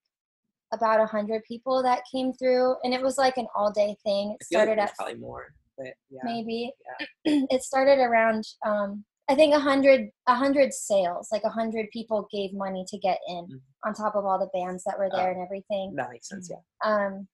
about 0.72 1.00
a 1.00 1.06
hundred 1.06 1.42
people 1.44 1.82
that 1.82 2.02
came 2.12 2.32
through 2.34 2.76
and 2.84 2.92
it 2.92 3.00
was 3.00 3.16
like 3.16 3.38
an 3.38 3.46
all 3.56 3.72
day 3.72 3.96
thing 4.04 4.28
it 4.28 4.32
like 4.32 4.42
started 4.44 4.78
there's 4.78 4.90
at 4.90 4.96
probably 4.96 5.14
more, 5.14 5.46
but 5.78 5.94
yeah, 6.10 6.20
maybe 6.24 6.70
it 7.24 7.62
started 7.62 7.98
around 7.98 8.44
um 8.66 9.02
i 9.30 9.34
think 9.34 9.54
a 9.54 9.58
hundred 9.58 10.10
a 10.26 10.34
hundred 10.34 10.72
sales 10.74 11.28
like 11.32 11.44
a 11.44 11.48
hundred 11.48 11.86
people 11.90 12.28
gave 12.30 12.52
money 12.52 12.84
to 12.86 12.98
get 12.98 13.18
in 13.26 13.46
Mhm. 13.46 13.60
on 13.86 13.94
top 13.94 14.14
of 14.14 14.26
all 14.26 14.38
the 14.38 14.50
bands 14.58 14.84
that 14.84 14.98
were 14.98 15.08
there 15.10 15.28
Oh. 15.28 15.32
and 15.32 15.40
everything 15.42 15.94
that 15.96 16.10
makes 16.10 16.28
sense. 16.28 16.50
Yeah. 16.50 16.62
um 16.84 17.26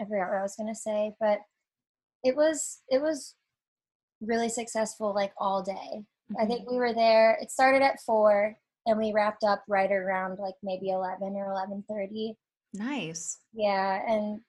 i 0.00 0.04
forgot 0.04 0.28
what 0.28 0.38
i 0.38 0.42
was 0.42 0.56
going 0.56 0.68
to 0.68 0.78
say 0.78 1.12
but 1.20 1.40
it 2.24 2.34
was 2.34 2.80
it 2.88 3.00
was 3.00 3.34
really 4.20 4.48
successful 4.48 5.14
like 5.14 5.32
all 5.38 5.62
day. 5.62 6.04
I 6.38 6.44
think 6.44 6.68
we 6.70 6.76
were 6.76 6.92
there 6.92 7.38
it 7.40 7.50
started 7.50 7.82
at 7.82 8.00
four 8.04 8.54
and 8.86 8.98
we 8.98 9.12
wrapped 9.12 9.44
up 9.44 9.62
right 9.68 9.90
around 9.90 10.38
like 10.38 10.54
maybe 10.62 10.90
11 10.90 11.34
or 11.36 11.54
11.30 11.90 12.34
nice. 12.74 13.38
Yeah 13.54 14.02
and 14.06 14.40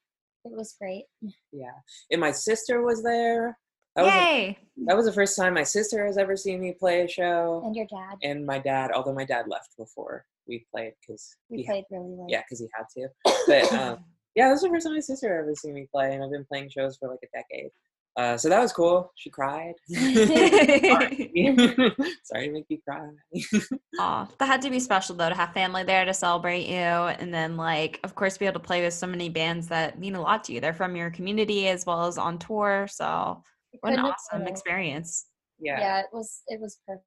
it 0.45 0.51
was 0.55 0.75
great. 0.79 1.03
Yeah, 1.51 1.71
and 2.11 2.21
my 2.21 2.31
sister 2.31 2.81
was 2.81 3.03
there. 3.03 3.57
That 3.95 4.05
was, 4.05 4.13
the, 4.13 4.19
yay! 4.19 4.57
that 4.85 4.95
was 4.95 5.05
the 5.05 5.11
first 5.11 5.35
time 5.35 5.53
my 5.53 5.63
sister 5.63 6.05
has 6.05 6.17
ever 6.17 6.37
seen 6.37 6.61
me 6.61 6.73
play 6.79 7.01
a 7.01 7.07
show, 7.07 7.61
and 7.65 7.75
your 7.75 7.87
dad. 7.87 8.15
And 8.23 8.45
my 8.45 8.57
dad. 8.57 8.91
Although 8.93 9.13
my 9.13 9.25
dad 9.25 9.47
left 9.49 9.75
before 9.77 10.25
we 10.47 10.65
played 10.71 10.93
because 11.01 11.35
we 11.49 11.57
he, 11.57 11.63
played 11.65 11.83
really 11.91 12.15
late. 12.15 12.29
Yeah, 12.29 12.41
because 12.41 12.59
he 12.59 12.69
had 12.73 12.85
to. 12.95 13.09
But 13.47 13.73
um, 13.73 14.05
yeah, 14.35 14.49
this 14.49 14.61
was 14.61 14.63
the 14.63 14.69
first 14.69 14.85
time 14.85 14.95
my 14.95 14.99
sister 14.99 15.39
ever 15.39 15.53
seen 15.55 15.73
me 15.73 15.87
play, 15.93 16.13
and 16.13 16.23
I've 16.23 16.31
been 16.31 16.45
playing 16.45 16.69
shows 16.69 16.97
for 16.97 17.09
like 17.09 17.19
a 17.23 17.37
decade. 17.37 17.71
Uh, 18.17 18.35
so 18.35 18.49
that 18.49 18.59
was 18.59 18.73
cool. 18.73 19.11
She 19.15 19.29
cried. 19.29 19.73
Sorry. 19.87 21.31
Sorry 22.23 22.47
to 22.47 22.51
make 22.51 22.65
you 22.67 22.79
cry. 22.87 23.07
Aw, 23.99 24.27
that 24.39 24.45
had 24.45 24.61
to 24.63 24.69
be 24.69 24.79
special 24.79 25.15
though 25.15 25.29
to 25.29 25.35
have 25.35 25.53
family 25.53 25.83
there 25.83 26.05
to 26.05 26.13
celebrate 26.13 26.67
you, 26.67 26.75
and 26.75 27.33
then 27.33 27.55
like, 27.55 27.99
of 28.03 28.15
course, 28.15 28.37
be 28.37 28.45
able 28.45 28.59
to 28.59 28.65
play 28.65 28.83
with 28.83 28.93
so 28.93 29.07
many 29.07 29.29
bands 29.29 29.67
that 29.69 29.99
mean 29.99 30.15
a 30.15 30.21
lot 30.21 30.43
to 30.45 30.53
you. 30.53 30.59
They're 30.59 30.73
from 30.73 30.95
your 30.95 31.11
community 31.11 31.67
as 31.67 31.85
well 31.85 32.05
as 32.05 32.17
on 32.17 32.39
tour. 32.39 32.87
So, 32.89 33.41
what 33.81 33.93
an 33.93 33.99
awesome 33.99 34.39
been 34.39 34.47
experience! 34.47 35.25
yeah. 35.59 35.79
yeah 35.79 35.99
it 35.99 36.07
was 36.11 36.41
it 36.47 36.59
was 36.59 36.79
perfect 36.87 37.05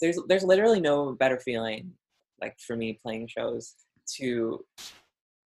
there's 0.00 0.18
there's 0.28 0.44
literally 0.44 0.80
no 0.80 1.12
better 1.12 1.38
feeling 1.38 1.92
like 2.40 2.56
for 2.58 2.76
me 2.76 2.98
playing 3.02 3.28
shows 3.28 3.74
to 4.16 4.64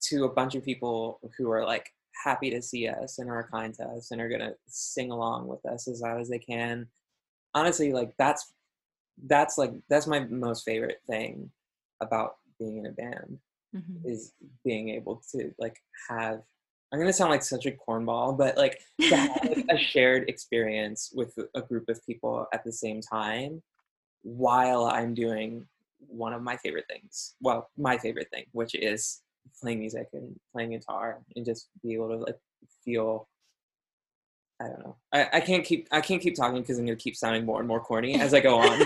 to 0.00 0.24
a 0.24 0.32
bunch 0.32 0.54
of 0.54 0.64
people 0.64 1.20
who 1.36 1.50
are 1.50 1.64
like 1.64 1.92
happy 2.24 2.50
to 2.50 2.60
see 2.62 2.88
us 2.88 3.18
and 3.18 3.30
are 3.30 3.48
kind 3.50 3.74
to 3.74 3.84
us 3.84 4.10
and 4.10 4.20
are 4.20 4.28
gonna 4.28 4.52
sing 4.66 5.10
along 5.10 5.46
with 5.46 5.64
us 5.66 5.86
as 5.88 6.00
loud 6.00 6.20
as 6.20 6.28
they 6.28 6.38
can 6.38 6.86
honestly 7.54 7.92
like 7.92 8.12
that's 8.18 8.52
that's 9.26 9.58
like 9.58 9.72
that's 9.88 10.06
my 10.06 10.20
most 10.20 10.64
favorite 10.64 11.00
thing 11.06 11.50
about 12.00 12.36
being 12.58 12.78
in 12.78 12.86
a 12.86 12.92
band 12.92 13.38
Mhm. 13.76 14.00
is 14.06 14.32
being 14.64 14.88
able 14.88 15.22
to 15.32 15.52
like 15.58 15.76
have 16.08 16.40
i'm 16.90 16.98
gonna 16.98 17.12
sound 17.12 17.30
like 17.30 17.42
such 17.42 17.66
a 17.66 17.70
cornball 17.72 18.36
but 18.36 18.56
like 18.56 18.80
to 18.98 19.14
have 19.14 19.44
like, 19.44 19.66
a 19.68 19.76
shared 19.92 20.26
experience 20.28 21.12
with 21.14 21.38
a 21.54 21.60
group 21.60 21.88
of 21.90 22.04
people 22.06 22.46
at 22.54 22.64
the 22.64 22.72
same 22.72 23.02
time 23.02 23.62
while 24.22 24.86
I'm 24.86 25.14
doing 25.14 25.66
one 26.06 26.32
of 26.32 26.42
my 26.42 26.56
favorite 26.56 26.86
things. 26.88 27.34
Well, 27.40 27.70
my 27.76 27.98
favorite 27.98 28.28
thing, 28.32 28.44
which 28.52 28.74
is 28.74 29.20
playing 29.60 29.80
music 29.80 30.08
and 30.12 30.38
playing 30.52 30.70
guitar 30.70 31.18
and 31.36 31.44
just 31.44 31.68
be 31.82 31.94
able 31.94 32.08
to 32.08 32.16
like 32.16 32.38
feel 32.84 33.28
I 34.60 34.66
don't 34.66 34.80
know. 34.80 34.96
I, 35.12 35.28
I 35.34 35.40
can't 35.40 35.64
keep 35.64 35.86
I 35.92 36.00
can't 36.00 36.20
keep 36.20 36.34
talking 36.34 36.60
because 36.60 36.78
I'm 36.78 36.84
gonna 36.84 36.96
keep 36.96 37.14
sounding 37.14 37.46
more 37.46 37.60
and 37.60 37.68
more 37.68 37.80
corny 37.80 38.20
as 38.20 38.34
I 38.34 38.40
go 38.40 38.58
on. 38.58 38.68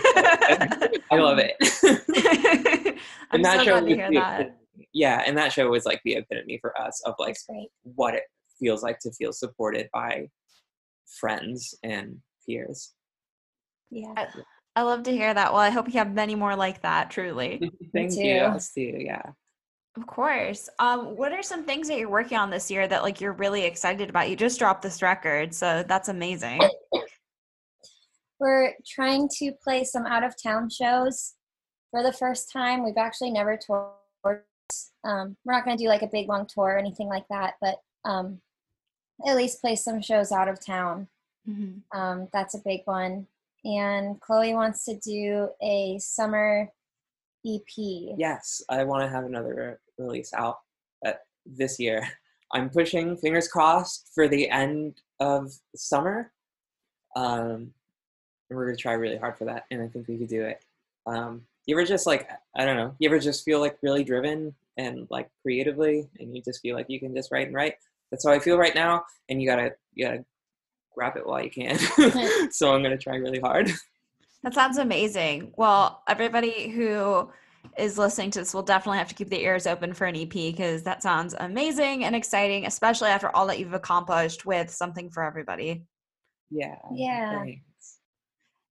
I 1.10 1.16
love 1.16 1.38
it. 1.38 1.56
I'm 3.30 3.42
so 3.42 3.64
glad 3.64 3.86
to 3.86 3.94
hear 3.94 4.10
that. 4.12 4.58
Yeah, 4.92 5.22
and 5.26 5.36
that 5.38 5.52
show 5.52 5.70
was 5.70 5.86
like 5.86 6.02
the 6.04 6.16
epitome 6.16 6.58
for 6.60 6.78
us 6.78 7.00
of 7.06 7.14
like 7.18 7.36
what 7.82 8.14
it 8.14 8.24
feels 8.58 8.82
like 8.82 8.98
to 9.00 9.12
feel 9.12 9.32
supported 9.32 9.88
by 9.92 10.28
friends 11.20 11.74
and 11.82 12.18
peers. 12.46 12.92
yeah 13.90 14.12
I, 14.16 14.26
I 14.76 14.82
love 14.82 15.02
to 15.04 15.10
hear 15.10 15.32
that. 15.32 15.52
Well, 15.52 15.60
I 15.60 15.70
hope 15.70 15.86
you 15.86 15.94
have 15.94 16.12
many 16.12 16.34
more 16.34 16.56
like 16.56 16.82
that. 16.82 17.10
Truly, 17.10 17.60
Thank 17.94 18.16
you. 18.16 18.36
Us 18.40 18.72
too. 18.72 18.96
Yeah. 18.98 19.22
Of 19.96 20.06
course. 20.06 20.68
Um, 20.78 21.16
what 21.16 21.32
are 21.32 21.42
some 21.42 21.64
things 21.64 21.88
that 21.88 21.98
you're 21.98 22.08
working 22.08 22.38
on 22.38 22.50
this 22.50 22.70
year 22.70 22.88
that 22.88 23.02
like 23.02 23.20
you're 23.20 23.32
really 23.32 23.64
excited 23.64 24.08
about? 24.08 24.30
You 24.30 24.36
just 24.36 24.58
dropped 24.58 24.82
this 24.82 25.02
record, 25.02 25.54
so 25.54 25.84
that's 25.86 26.08
amazing. 26.08 26.60
we're 28.40 28.72
trying 28.86 29.28
to 29.38 29.52
play 29.62 29.84
some 29.84 30.06
out 30.06 30.24
of 30.24 30.34
town 30.42 30.70
shows 30.70 31.34
for 31.90 32.02
the 32.02 32.12
first 32.12 32.50
time. 32.50 32.84
We've 32.84 32.96
actually 32.96 33.30
never 33.30 33.56
toured. 33.58 34.42
Um, 35.04 35.36
we're 35.44 35.52
not 35.52 35.64
going 35.64 35.76
to 35.76 35.82
do 35.82 35.88
like 35.88 36.02
a 36.02 36.08
big 36.08 36.28
long 36.28 36.46
tour 36.46 36.64
or 36.64 36.78
anything 36.78 37.08
like 37.08 37.26
that, 37.28 37.54
but 37.60 37.76
um, 38.04 38.40
at 39.26 39.36
least 39.36 39.60
play 39.60 39.76
some 39.76 40.00
shows 40.00 40.32
out 40.32 40.48
of 40.48 40.64
town. 40.64 41.08
Mhm. 41.48 41.82
Um, 41.92 42.28
that's 42.32 42.54
a 42.54 42.62
big 42.64 42.80
one. 42.86 43.26
And 43.64 44.20
Chloe 44.20 44.54
wants 44.54 44.84
to 44.86 44.98
do 44.98 45.50
a 45.62 45.98
summer 45.98 46.72
EP. 47.44 48.14
Yes, 48.16 48.62
I 48.68 48.84
want 48.84 49.04
to 49.04 49.08
have 49.08 49.24
another 49.24 49.80
release 49.98 50.32
out 50.34 50.58
uh, 51.06 51.12
this 51.46 51.78
year. 51.78 52.06
I'm 52.54 52.68
pushing 52.68 53.16
fingers 53.16 53.48
crossed 53.48 54.10
for 54.14 54.28
the 54.28 54.50
end 54.50 55.00
of 55.20 55.52
summer. 55.74 56.32
Um, 57.16 57.72
and 58.52 58.58
we're 58.58 58.66
gonna 58.66 58.76
try 58.76 58.92
really 58.92 59.16
hard 59.16 59.38
for 59.38 59.46
that, 59.46 59.64
and 59.70 59.82
I 59.82 59.88
think 59.88 60.08
we 60.08 60.18
could 60.18 60.28
do 60.28 60.44
it. 60.44 60.62
Um, 61.06 61.42
you 61.66 61.76
ever 61.76 61.86
just 61.86 62.06
like 62.06 62.28
I 62.56 62.64
don't 62.64 62.76
know? 62.76 62.94
You 62.98 63.08
ever 63.08 63.18
just 63.18 63.44
feel 63.44 63.60
like 63.60 63.78
really 63.82 64.04
driven 64.04 64.54
and 64.76 65.06
like 65.10 65.30
creatively, 65.42 66.08
and 66.20 66.36
you 66.36 66.42
just 66.42 66.60
feel 66.60 66.76
like 66.76 66.86
you 66.88 67.00
can 67.00 67.14
just 67.14 67.32
write 67.32 67.46
and 67.46 67.56
write? 67.56 67.74
That's 68.10 68.26
how 68.26 68.32
I 68.32 68.38
feel 68.38 68.58
right 68.58 68.74
now, 68.74 69.04
and 69.28 69.40
you 69.40 69.48
gotta 69.48 69.72
you 69.94 70.06
gotta 70.06 70.24
grab 70.94 71.16
it 71.16 71.26
while 71.26 71.42
you 71.42 71.50
can. 71.50 71.78
so 72.50 72.74
I'm 72.74 72.82
gonna 72.82 72.98
try 72.98 73.16
really 73.16 73.40
hard. 73.40 73.70
That 74.42 74.54
sounds 74.54 74.76
amazing. 74.76 75.52
Well, 75.56 76.02
everybody 76.08 76.68
who 76.68 77.30
is 77.76 77.98
listening 77.98 78.30
to 78.32 78.40
this 78.40 78.54
will 78.54 78.62
definitely 78.62 78.98
have 78.98 79.08
to 79.08 79.14
keep 79.14 79.28
the 79.28 79.42
ears 79.42 79.66
open 79.66 79.92
for 79.92 80.06
an 80.06 80.16
EP 80.16 80.30
because 80.30 80.82
that 80.82 81.02
sounds 81.02 81.34
amazing 81.38 82.04
and 82.04 82.14
exciting, 82.14 82.66
especially 82.66 83.08
after 83.08 83.34
all 83.34 83.46
that 83.46 83.58
you've 83.58 83.72
accomplished 83.72 84.44
with 84.44 84.70
something 84.70 85.10
for 85.10 85.22
everybody. 85.22 85.84
Yeah. 86.50 86.76
Yeah. 86.92 87.38
thanks. 87.40 87.62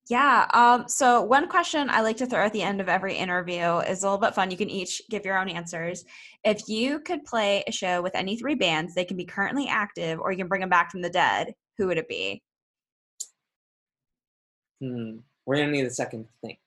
Yeah. 0.09 0.45
Um, 0.53 0.87
so 0.87 1.21
one 1.21 1.47
question 1.47 1.89
I 1.89 2.01
like 2.01 2.17
to 2.17 2.25
throw 2.25 2.45
at 2.45 2.53
the 2.53 2.61
end 2.61 2.81
of 2.81 2.89
every 2.89 3.15
interview 3.15 3.77
is 3.77 4.03
a 4.03 4.07
little 4.07 4.17
bit 4.17 4.35
fun. 4.35 4.51
You 4.51 4.57
can 4.57 4.69
each 4.69 5.01
give 5.09 5.25
your 5.25 5.37
own 5.37 5.47
answers. 5.47 6.03
If 6.43 6.67
you 6.67 6.99
could 6.99 7.23
play 7.23 7.63
a 7.67 7.71
show 7.71 8.01
with 8.01 8.15
any 8.15 8.35
three 8.35 8.55
bands, 8.55 8.93
they 8.93 9.05
can 9.05 9.15
be 9.15 9.25
currently 9.25 9.67
active 9.67 10.19
or 10.19 10.31
you 10.31 10.37
can 10.37 10.47
bring 10.47 10.61
them 10.61 10.69
back 10.69 10.91
from 10.91 11.01
the 11.01 11.09
dead. 11.09 11.53
Who 11.77 11.87
would 11.87 11.97
it 11.97 12.09
be? 12.09 12.43
Hmm. 14.81 15.19
We're 15.45 15.57
gonna 15.57 15.71
need 15.71 15.85
a 15.85 15.89
second 15.89 16.25
to 16.25 16.31
think. 16.45 16.59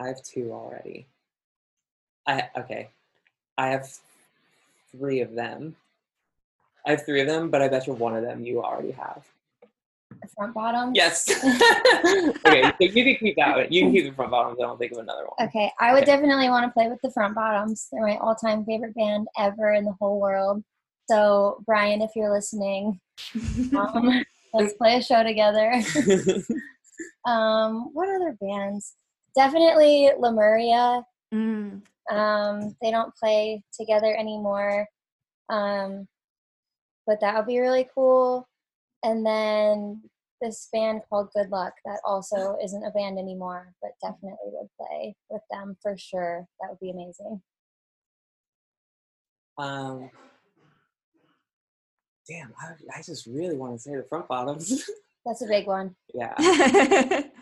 I 0.00 0.08
have 0.08 0.22
two 0.22 0.52
already. 0.52 1.06
I 2.26 2.48
okay. 2.56 2.90
I 3.56 3.68
have 3.68 3.88
three 4.92 5.20
of 5.20 5.34
them. 5.34 5.76
I 6.86 6.90
have 6.92 7.04
three 7.04 7.20
of 7.20 7.26
them, 7.26 7.50
but 7.50 7.62
I 7.62 7.68
bet 7.68 7.86
you 7.86 7.94
one 7.94 8.14
of 8.14 8.22
them 8.22 8.44
you 8.44 8.62
already 8.62 8.92
have. 8.92 9.24
The 10.22 10.28
front 10.36 10.54
bottom. 10.54 10.92
Yes. 10.94 11.28
okay, 12.46 12.62
so 12.62 12.74
you 12.80 13.04
can 13.04 13.16
keep 13.16 13.36
that 13.36 13.56
one. 13.56 13.66
You 13.70 13.82
can 13.82 13.92
keep 13.92 14.04
the 14.04 14.12
front 14.12 14.30
bottoms. 14.30 14.58
I 14.60 14.62
don't 14.62 14.78
think 14.78 14.92
of 14.92 14.98
another 14.98 15.24
one. 15.24 15.48
Okay, 15.48 15.70
I 15.80 15.92
would 15.92 16.04
Okay. 16.04 16.12
definitely 16.12 16.48
want 16.48 16.64
to 16.64 16.72
play 16.72 16.88
with 16.88 17.00
the 17.02 17.10
front 17.10 17.34
bottoms. 17.34 17.88
They're 17.90 18.02
my 18.02 18.16
all-time 18.18 18.64
favorite 18.64 18.94
band 18.94 19.26
ever 19.36 19.72
in 19.72 19.84
the 19.84 19.94
whole 20.00 20.20
world. 20.20 20.62
So, 21.10 21.62
Brian, 21.66 22.02
if 22.02 22.10
you're 22.14 22.32
listening, 22.32 23.00
um, 23.76 24.24
let's 24.54 24.74
play 24.74 24.96
a 24.96 25.02
show 25.02 25.22
together. 25.22 25.72
um, 27.24 27.90
what 27.92 28.08
other 28.08 28.36
bands? 28.40 28.94
Definitely 29.36 30.10
Lemuria. 30.18 31.02
Mm, 31.34 31.82
Um, 32.10 32.76
they 32.80 32.90
don't 32.90 33.14
play 33.16 33.62
together 33.78 34.16
anymore. 34.16 34.86
Um, 35.48 36.08
but 37.06 37.20
that 37.20 37.36
would 37.36 37.46
be 37.46 37.58
really 37.60 37.88
cool. 37.94 38.48
And 39.04 39.24
then 39.24 40.02
this 40.40 40.68
band 40.72 41.02
called 41.08 41.28
Good 41.34 41.50
Luck 41.50 41.72
that 41.84 42.00
also 42.04 42.56
isn't 42.62 42.84
a 42.84 42.90
band 42.90 43.18
anymore, 43.18 43.72
but 43.82 43.92
definitely 44.02 44.36
would 44.46 44.68
play 44.80 45.14
with 45.30 45.42
them 45.50 45.76
for 45.82 45.96
sure. 45.98 46.46
That 46.60 46.70
would 46.70 46.80
be 46.80 46.90
amazing. 46.90 47.42
um. 49.58 50.10
Damn, 52.28 52.52
I, 52.60 52.98
I 52.98 53.02
just 53.02 53.26
really 53.26 53.56
want 53.56 53.74
to 53.74 53.78
say 53.78 53.94
the 53.94 54.02
front 54.02 54.26
bottoms. 54.26 54.84
That's 55.24 55.42
a 55.42 55.46
big 55.46 55.66
one. 55.68 55.94
yeah. 56.12 56.34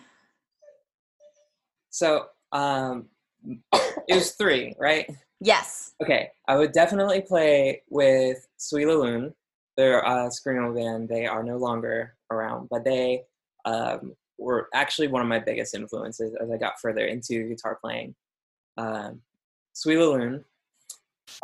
So, 1.94 2.26
um, 2.50 3.06
it 3.72 4.14
was 4.16 4.32
three, 4.32 4.74
right? 4.80 5.08
yes. 5.40 5.92
Okay, 6.02 6.28
I 6.48 6.56
would 6.56 6.72
definitely 6.72 7.20
play 7.20 7.82
with 7.88 8.48
Suis 8.56 8.84
La 8.84 8.94
Lune. 8.94 9.32
They're 9.76 10.00
a 10.00 10.28
screamo 10.28 10.74
band. 10.74 11.08
They 11.08 11.26
are 11.26 11.44
no 11.44 11.56
longer 11.56 12.16
around, 12.32 12.68
but 12.68 12.84
they 12.84 13.22
um, 13.64 14.16
were 14.38 14.68
actually 14.74 15.06
one 15.06 15.22
of 15.22 15.28
my 15.28 15.38
biggest 15.38 15.72
influences 15.72 16.34
as 16.42 16.50
I 16.50 16.56
got 16.56 16.80
further 16.80 17.04
into 17.04 17.48
guitar 17.48 17.78
playing. 17.80 18.16
Um, 18.76 19.20
Suis 19.72 19.96
La 19.96 20.06
Lune. 20.06 20.44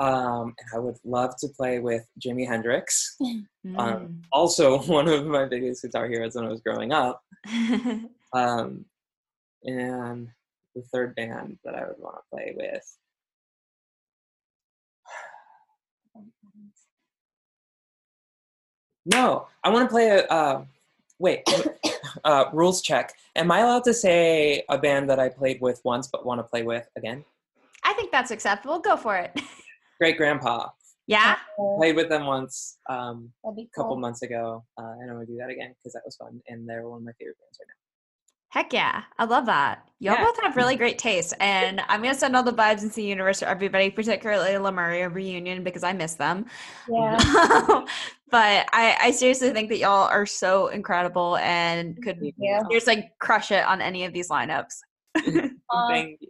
Um, 0.01 0.55
and 0.59 0.69
I 0.75 0.79
would 0.81 0.99
love 1.05 1.37
to 1.39 1.49
play 1.49 1.79
with 1.79 2.05
Jimi 2.19 2.47
Hendrix, 2.47 3.17
Um, 3.77 4.23
also 4.33 4.79
one 4.83 5.07
of 5.07 5.27
my 5.27 5.45
biggest 5.45 5.83
guitar 5.83 6.09
heroes 6.09 6.35
when 6.35 6.47
I 6.47 6.49
was 6.49 6.61
growing 6.61 6.93
up. 6.93 7.23
Mm. 7.47 8.09
Um, 8.33 8.85
and 9.65 10.29
the 10.75 10.83
third 10.93 11.15
band 11.15 11.59
that 11.65 11.75
I 11.75 11.81
would 11.81 11.99
want 11.99 12.17
to 12.17 12.23
play 12.31 12.55
with. 12.57 12.97
No, 19.07 19.47
I 19.65 19.71
want 19.71 19.89
to 19.89 19.93
play 19.93 20.09
a. 20.11 20.27
Uh, 20.27 20.65
wait, 21.19 21.43
uh, 22.25 22.45
rules 22.53 22.83
check. 22.83 23.15
Am 23.37 23.51
I 23.51 23.61
allowed 23.61 23.85
to 23.85 23.95
say 23.95 24.63
a 24.69 24.79
band 24.79 25.09
that 25.11 25.19
I 25.19 25.29
played 25.29 25.61
with 25.61 25.81
once 25.85 26.09
but 26.09 26.27
want 26.27 26.39
to 26.39 26.45
play 26.45 26.63
with 26.63 26.87
again? 26.97 27.25
I 27.85 27.95
think 27.95 28.13
that's 28.13 28.31
acceptable. 28.31 28.79
Go 28.79 28.97
for 28.97 29.17
it. 29.17 29.41
Great 29.99 30.17
Grandpa. 30.17 30.69
yeah. 31.07 31.37
Uh, 31.59 31.77
Played 31.77 31.97
with 31.97 32.09
them 32.09 32.27
once 32.27 32.79
um, 32.89 33.33
a 33.45 33.51
couple 33.75 33.91
cool. 33.91 33.97
months 33.97 34.23
ago, 34.23 34.65
uh, 34.79 34.93
and 35.01 35.11
I'm 35.11 35.17
gonna 35.17 35.27
do 35.27 35.37
that 35.39 35.51
again 35.51 35.75
because 35.79 35.95
that 35.95 36.03
was 36.05 36.17
fun, 36.17 36.41
and 36.49 36.69
they're 36.69 36.87
one 36.89 36.99
of 36.99 37.05
my 37.05 37.13
favorite 37.19 37.37
bands 37.39 37.59
right 37.61 37.67
now. 37.69 37.80
Heck 38.51 38.73
yeah. 38.73 39.03
I 39.17 39.25
love 39.25 39.47
that. 39.47 39.89
Y'all 40.01 40.15
Yeah. 40.15 40.25
both 40.25 40.41
have 40.43 40.57
really 40.57 40.75
great 40.75 40.99
taste. 40.99 41.35
And 41.39 41.81
I'm 41.89 42.03
going 42.03 42.13
to 42.13 42.19
send 42.19 42.35
all 42.35 42.43
the 42.43 42.53
vibes 42.53 42.83
into 42.83 42.97
the 42.97 43.05
universe 43.05 43.39
for 43.41 43.47
everybody, 43.47 43.91
particularly 43.91 44.59
Lemuria 44.59 45.09
reunion 45.09 45.63
because 45.63 45.85
I 45.85 45.93
miss 45.93 46.15
them. 46.15 46.47
Yeah. 46.89 47.17
but 48.31 48.69
I, 48.73 48.97
I 49.01 49.11
seriously 49.13 49.51
think 49.51 49.69
that 49.69 49.79
y'all 49.79 50.09
are 50.09 50.27
so 50.27 50.67
incredible 50.69 51.37
and 51.37 51.97
could 52.03 52.19
Yeah. 52.39 52.63
just 52.73 52.89
like 52.89 53.17
crush 53.21 53.53
it 53.53 53.65
on 53.65 53.81
any 53.81 54.05
of 54.05 54.13
these 54.13 54.29
lineups. 54.29 54.79
Thank 55.17 55.55
um, 55.71 56.17
you. 56.19 56.29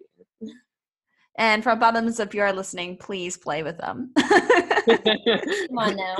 And 1.38 1.62
Front 1.62 1.80
Bottoms, 1.80 2.20
if 2.20 2.34
you 2.34 2.42
are 2.42 2.52
listening, 2.52 2.98
please 2.98 3.38
play 3.38 3.62
with 3.62 3.78
them. 3.78 4.12
Come 4.18 5.78
on 5.78 5.96
now. 5.96 6.16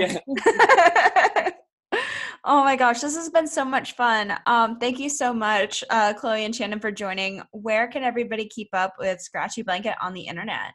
Yeah. 2.44 2.52
oh 2.52 2.64
my 2.64 2.76
gosh, 2.76 3.00
this 3.00 3.16
has 3.16 3.28
been 3.28 3.46
so 3.46 3.64
much 3.64 3.92
fun. 3.92 4.34
Um, 4.46 4.78
thank 4.78 4.98
you 4.98 5.08
so 5.08 5.32
much, 5.32 5.84
uh, 5.90 6.14
Chloe 6.14 6.44
and 6.44 6.54
Shannon, 6.54 6.80
for 6.80 6.90
joining. 6.90 7.42
Where 7.52 7.88
can 7.88 8.02
everybody 8.02 8.46
keep 8.48 8.68
up 8.72 8.94
with 8.98 9.20
Scratchy 9.20 9.62
Blanket 9.62 9.94
on 10.02 10.14
the 10.14 10.22
internet? 10.22 10.74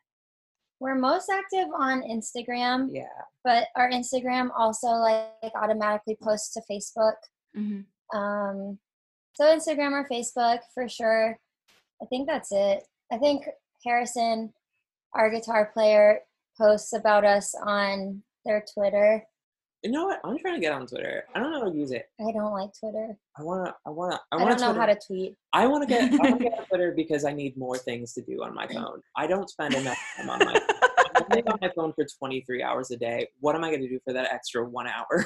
We're 0.80 0.96
most 0.96 1.30
active 1.30 1.68
on 1.78 2.02
Instagram, 2.04 2.90
yeah. 2.92 3.06
but 3.44 3.68
our 3.76 3.90
Instagram 3.90 4.50
also 4.58 4.88
like 4.88 5.54
automatically 5.56 6.18
posts 6.22 6.54
to 6.54 6.62
Facebook. 6.70 7.16
Mm-hmm. 7.58 8.18
Um, 8.18 8.78
so 9.34 9.46
Instagram 9.46 9.92
or 9.92 10.08
Facebook 10.10 10.60
for 10.74 10.88
sure. 10.90 11.38
I 12.02 12.06
think 12.08 12.28
that's 12.28 12.52
it. 12.52 12.84
I 13.12 13.18
think 13.18 13.46
Harrison, 13.86 14.54
our 15.14 15.30
guitar 15.30 15.72
player, 15.74 16.20
posts 16.58 16.94
about 16.94 17.26
us 17.26 17.56
on 17.66 18.24
their 18.46 18.66
Twitter. 18.74 19.24
You 19.86 19.92
know 19.92 20.06
what? 20.06 20.20
I'm 20.24 20.40
trying 20.40 20.56
to 20.56 20.60
get 20.60 20.74
on 20.74 20.88
Twitter. 20.88 21.26
I 21.36 21.40
don't 21.40 21.52
know 21.52 21.60
how 21.60 21.70
to 21.70 21.78
use 21.78 21.92
it. 21.92 22.10
I 22.20 22.32
don't 22.32 22.52
like 22.54 22.72
Twitter. 22.80 23.16
I 23.38 23.44
wanna. 23.44 23.76
I 23.86 23.92
wanna. 23.92 24.20
I 24.32 24.36
I, 24.36 24.38
wanna. 24.38 24.46
I 24.46 24.58
don't 24.58 24.74
know 24.74 24.82
how 24.82 24.88
to 24.88 24.98
tweet. 25.06 25.36
I 25.54 25.68
want 25.68 25.88
to 25.88 25.88
get. 25.88 26.12
I 26.12 26.16
want 26.16 26.40
to 26.40 26.44
get 26.44 26.58
on 26.58 26.66
Twitter 26.70 26.92
because 26.96 27.24
I 27.24 27.34
need 27.34 27.56
more 27.56 27.78
things 27.78 28.12
to 28.14 28.24
do 28.24 28.42
on 28.42 28.56
my 28.56 28.66
phone. 28.74 29.04
I 29.16 29.28
don't 29.28 29.48
spend 29.48 29.76
enough 29.76 29.96
time 30.18 30.32
on 30.32 30.40
my. 30.40 30.54
phone. 30.54 30.80
I'm 31.16 31.24
only 31.30 31.44
on 31.44 31.60
my 31.62 31.72
phone 31.76 31.94
for 31.94 32.04
23 32.18 32.64
hours 32.64 32.90
a 32.90 32.98
day. 32.98 33.28
What 33.42 33.54
am 33.54 33.64
I 33.64 33.70
going 33.70 33.84
to 33.84 33.88
do 33.88 34.00
for 34.04 34.12
that 34.12 34.34
extra 34.34 34.68
one 34.68 34.88
hour? 34.88 35.24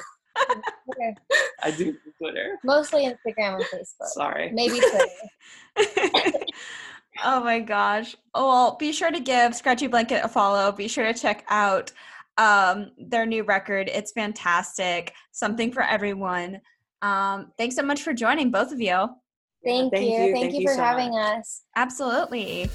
Twitter. 0.84 1.14
I 1.62 1.70
do 1.70 1.96
Twitter. 2.18 2.58
Mostly 2.62 3.06
Instagram 3.06 3.54
and 3.54 3.64
Facebook. 3.64 4.08
Sorry. 4.08 4.50
Maybe 4.52 4.78
Twitter. 4.78 6.38
oh 7.24 7.42
my 7.42 7.60
gosh. 7.60 8.14
Oh, 8.34 8.46
well, 8.46 8.76
be 8.76 8.92
sure 8.92 9.10
to 9.10 9.20
give 9.20 9.54
Scratchy 9.54 9.86
Blanket 9.86 10.22
a 10.22 10.28
follow. 10.28 10.70
Be 10.70 10.86
sure 10.86 11.10
to 11.10 11.18
check 11.18 11.46
out 11.48 11.92
um, 12.40 12.92
their 12.96 13.26
new 13.26 13.44
record. 13.44 13.90
It's 13.92 14.12
fantastic. 14.12 15.12
Something 15.30 15.70
for 15.70 15.82
everyone. 15.82 16.60
Um, 17.02 17.52
thanks 17.58 17.76
so 17.76 17.82
much 17.82 18.02
for 18.02 18.14
joining, 18.14 18.50
both 18.50 18.72
of 18.72 18.80
you. 18.80 19.08
Thank, 19.62 19.92
Thank 19.92 20.06
you. 20.06 20.10
you. 20.10 20.32
Thank, 20.32 20.36
Thank 20.36 20.54
you 20.54 20.60
you 20.60 20.68
for 20.68 20.74
so 20.74 20.82
having 20.82 21.10
much. 21.10 21.38
us. 21.38 21.62
Absolutely. 21.76 22.70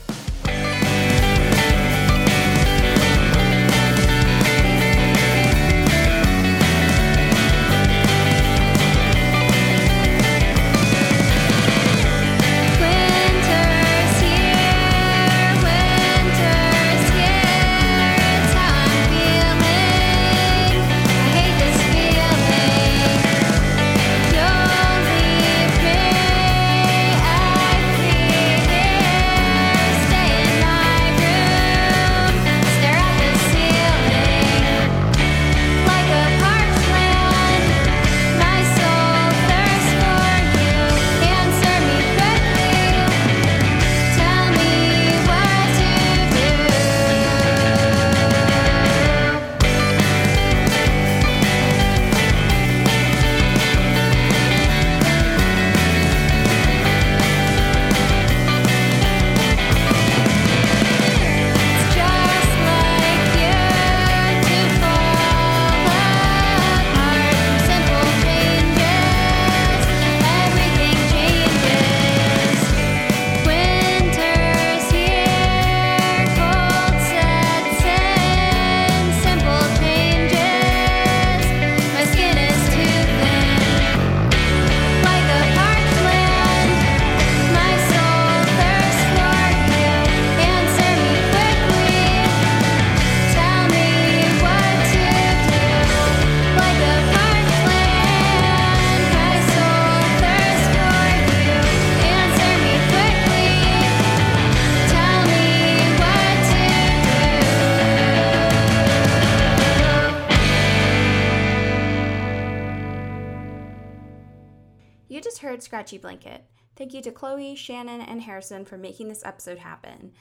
Scratchy 115.86 115.98
Blanket. 116.00 116.44
Thank 116.76 116.96
you 116.96 117.02
to 117.04 117.12
Chloe, 117.12 117.54
Shannon, 117.54 118.02
and 118.02 118.24
Harrison 118.24 118.66
for 118.66 118.76
making 118.76 119.08
this 119.08 119.24
episode 119.24 119.60
happen. 119.60 120.14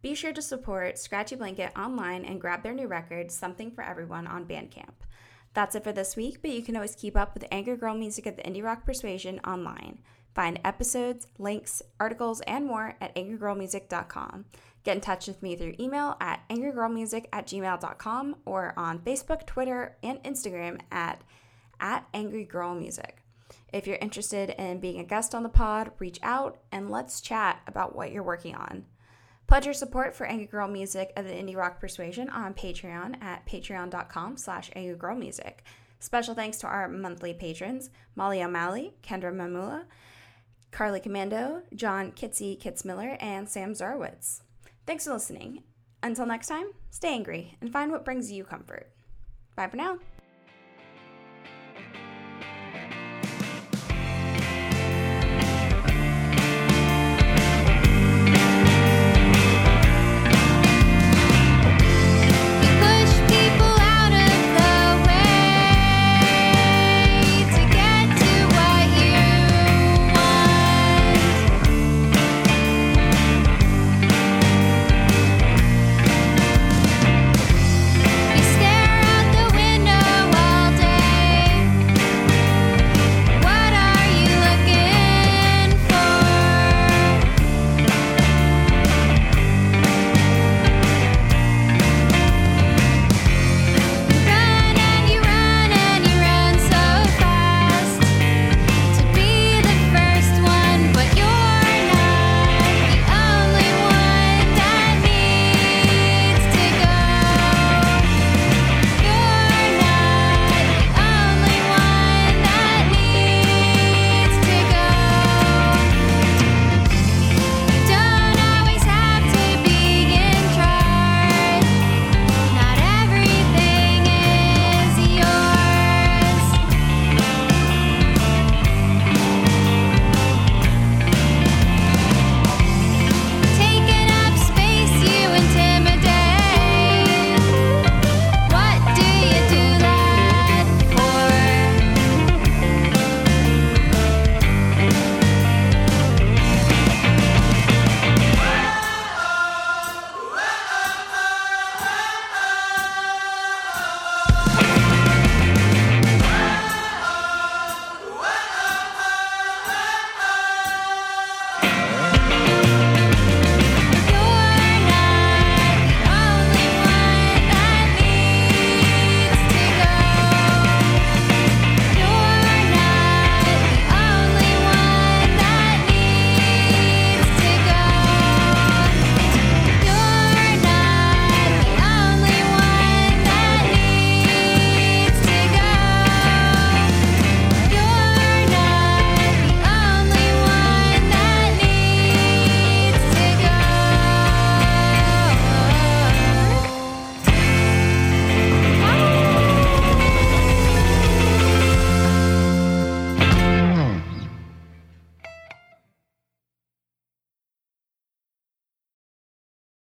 Be 0.00 0.14
sure 0.14 0.32
to 0.32 0.40
support 0.40 0.96
Scratchy 0.96 1.34
Blanket 1.34 1.76
online 1.76 2.24
and 2.24 2.40
grab 2.40 2.62
their 2.62 2.72
new 2.72 2.86
record, 2.86 3.32
Something 3.32 3.72
for 3.72 3.82
Everyone, 3.82 4.28
on 4.28 4.46
Bandcamp. 4.46 4.94
That's 5.54 5.74
it 5.74 5.82
for 5.82 5.90
this 5.90 6.14
week, 6.14 6.40
but 6.40 6.52
you 6.52 6.62
can 6.62 6.76
always 6.76 6.94
keep 6.94 7.16
up 7.16 7.34
with 7.34 7.48
Angry 7.50 7.76
Girl 7.76 7.96
music 7.96 8.28
at 8.28 8.36
the 8.36 8.44
Indie 8.44 8.62
Rock 8.62 8.86
Persuasion 8.86 9.40
online. 9.40 9.98
Find 10.36 10.60
episodes, 10.64 11.26
links, 11.36 11.82
articles, 11.98 12.40
and 12.42 12.64
more 12.64 12.94
at 13.00 13.12
angrygirlmusic.com. 13.16 14.44
Get 14.84 14.94
in 14.94 15.00
touch 15.00 15.26
with 15.26 15.42
me 15.42 15.56
through 15.56 15.74
email 15.80 16.16
at 16.20 16.48
angrygirlmusic 16.48 17.24
at 17.32 17.48
gmail.com 17.48 18.36
or 18.44 18.72
on 18.76 19.00
Facebook, 19.00 19.46
Twitter, 19.46 19.96
and 20.00 20.22
Instagram 20.22 20.78
at, 20.92 21.22
at 21.80 22.06
angrygirlmusic. 22.12 23.17
If 23.72 23.86
you're 23.86 23.96
interested 23.96 24.50
in 24.50 24.80
being 24.80 24.98
a 24.98 25.04
guest 25.04 25.34
on 25.34 25.42
the 25.42 25.48
pod, 25.48 25.90
reach 25.98 26.18
out 26.22 26.58
and 26.72 26.90
let's 26.90 27.20
chat 27.20 27.60
about 27.66 27.94
what 27.94 28.12
you're 28.12 28.22
working 28.22 28.54
on. 28.54 28.86
Pledge 29.46 29.64
your 29.64 29.74
support 29.74 30.14
for 30.14 30.26
Angry 30.26 30.46
Girl 30.46 30.68
Music 30.68 31.12
of 31.16 31.24
the 31.24 31.32
Indie 31.32 31.56
Rock 31.56 31.80
Persuasion 31.80 32.28
on 32.28 32.54
Patreon 32.54 33.22
at 33.22 33.46
patreon.com 33.46 34.36
slash 34.36 34.70
angrygirlmusic. 34.70 35.60
Special 36.00 36.34
thanks 36.34 36.58
to 36.58 36.66
our 36.66 36.88
monthly 36.88 37.34
patrons, 37.34 37.90
Molly 38.14 38.42
O'Malley, 38.42 38.94
Kendra 39.02 39.32
Mamula, 39.32 39.84
Carly 40.70 41.00
Commando, 41.00 41.62
John 41.74 42.12
Kitsy 42.12 42.60
Kitzmiller, 42.60 43.16
and 43.20 43.48
Sam 43.48 43.72
Zarwitz. 43.72 44.42
Thanks 44.86 45.04
for 45.04 45.14
listening. 45.14 45.62
Until 46.02 46.26
next 46.26 46.46
time, 46.48 46.68
stay 46.90 47.12
angry 47.12 47.56
and 47.60 47.72
find 47.72 47.90
what 47.90 48.04
brings 48.04 48.30
you 48.30 48.44
comfort. 48.44 48.90
Bye 49.56 49.68
for 49.68 49.76
now. 49.76 49.98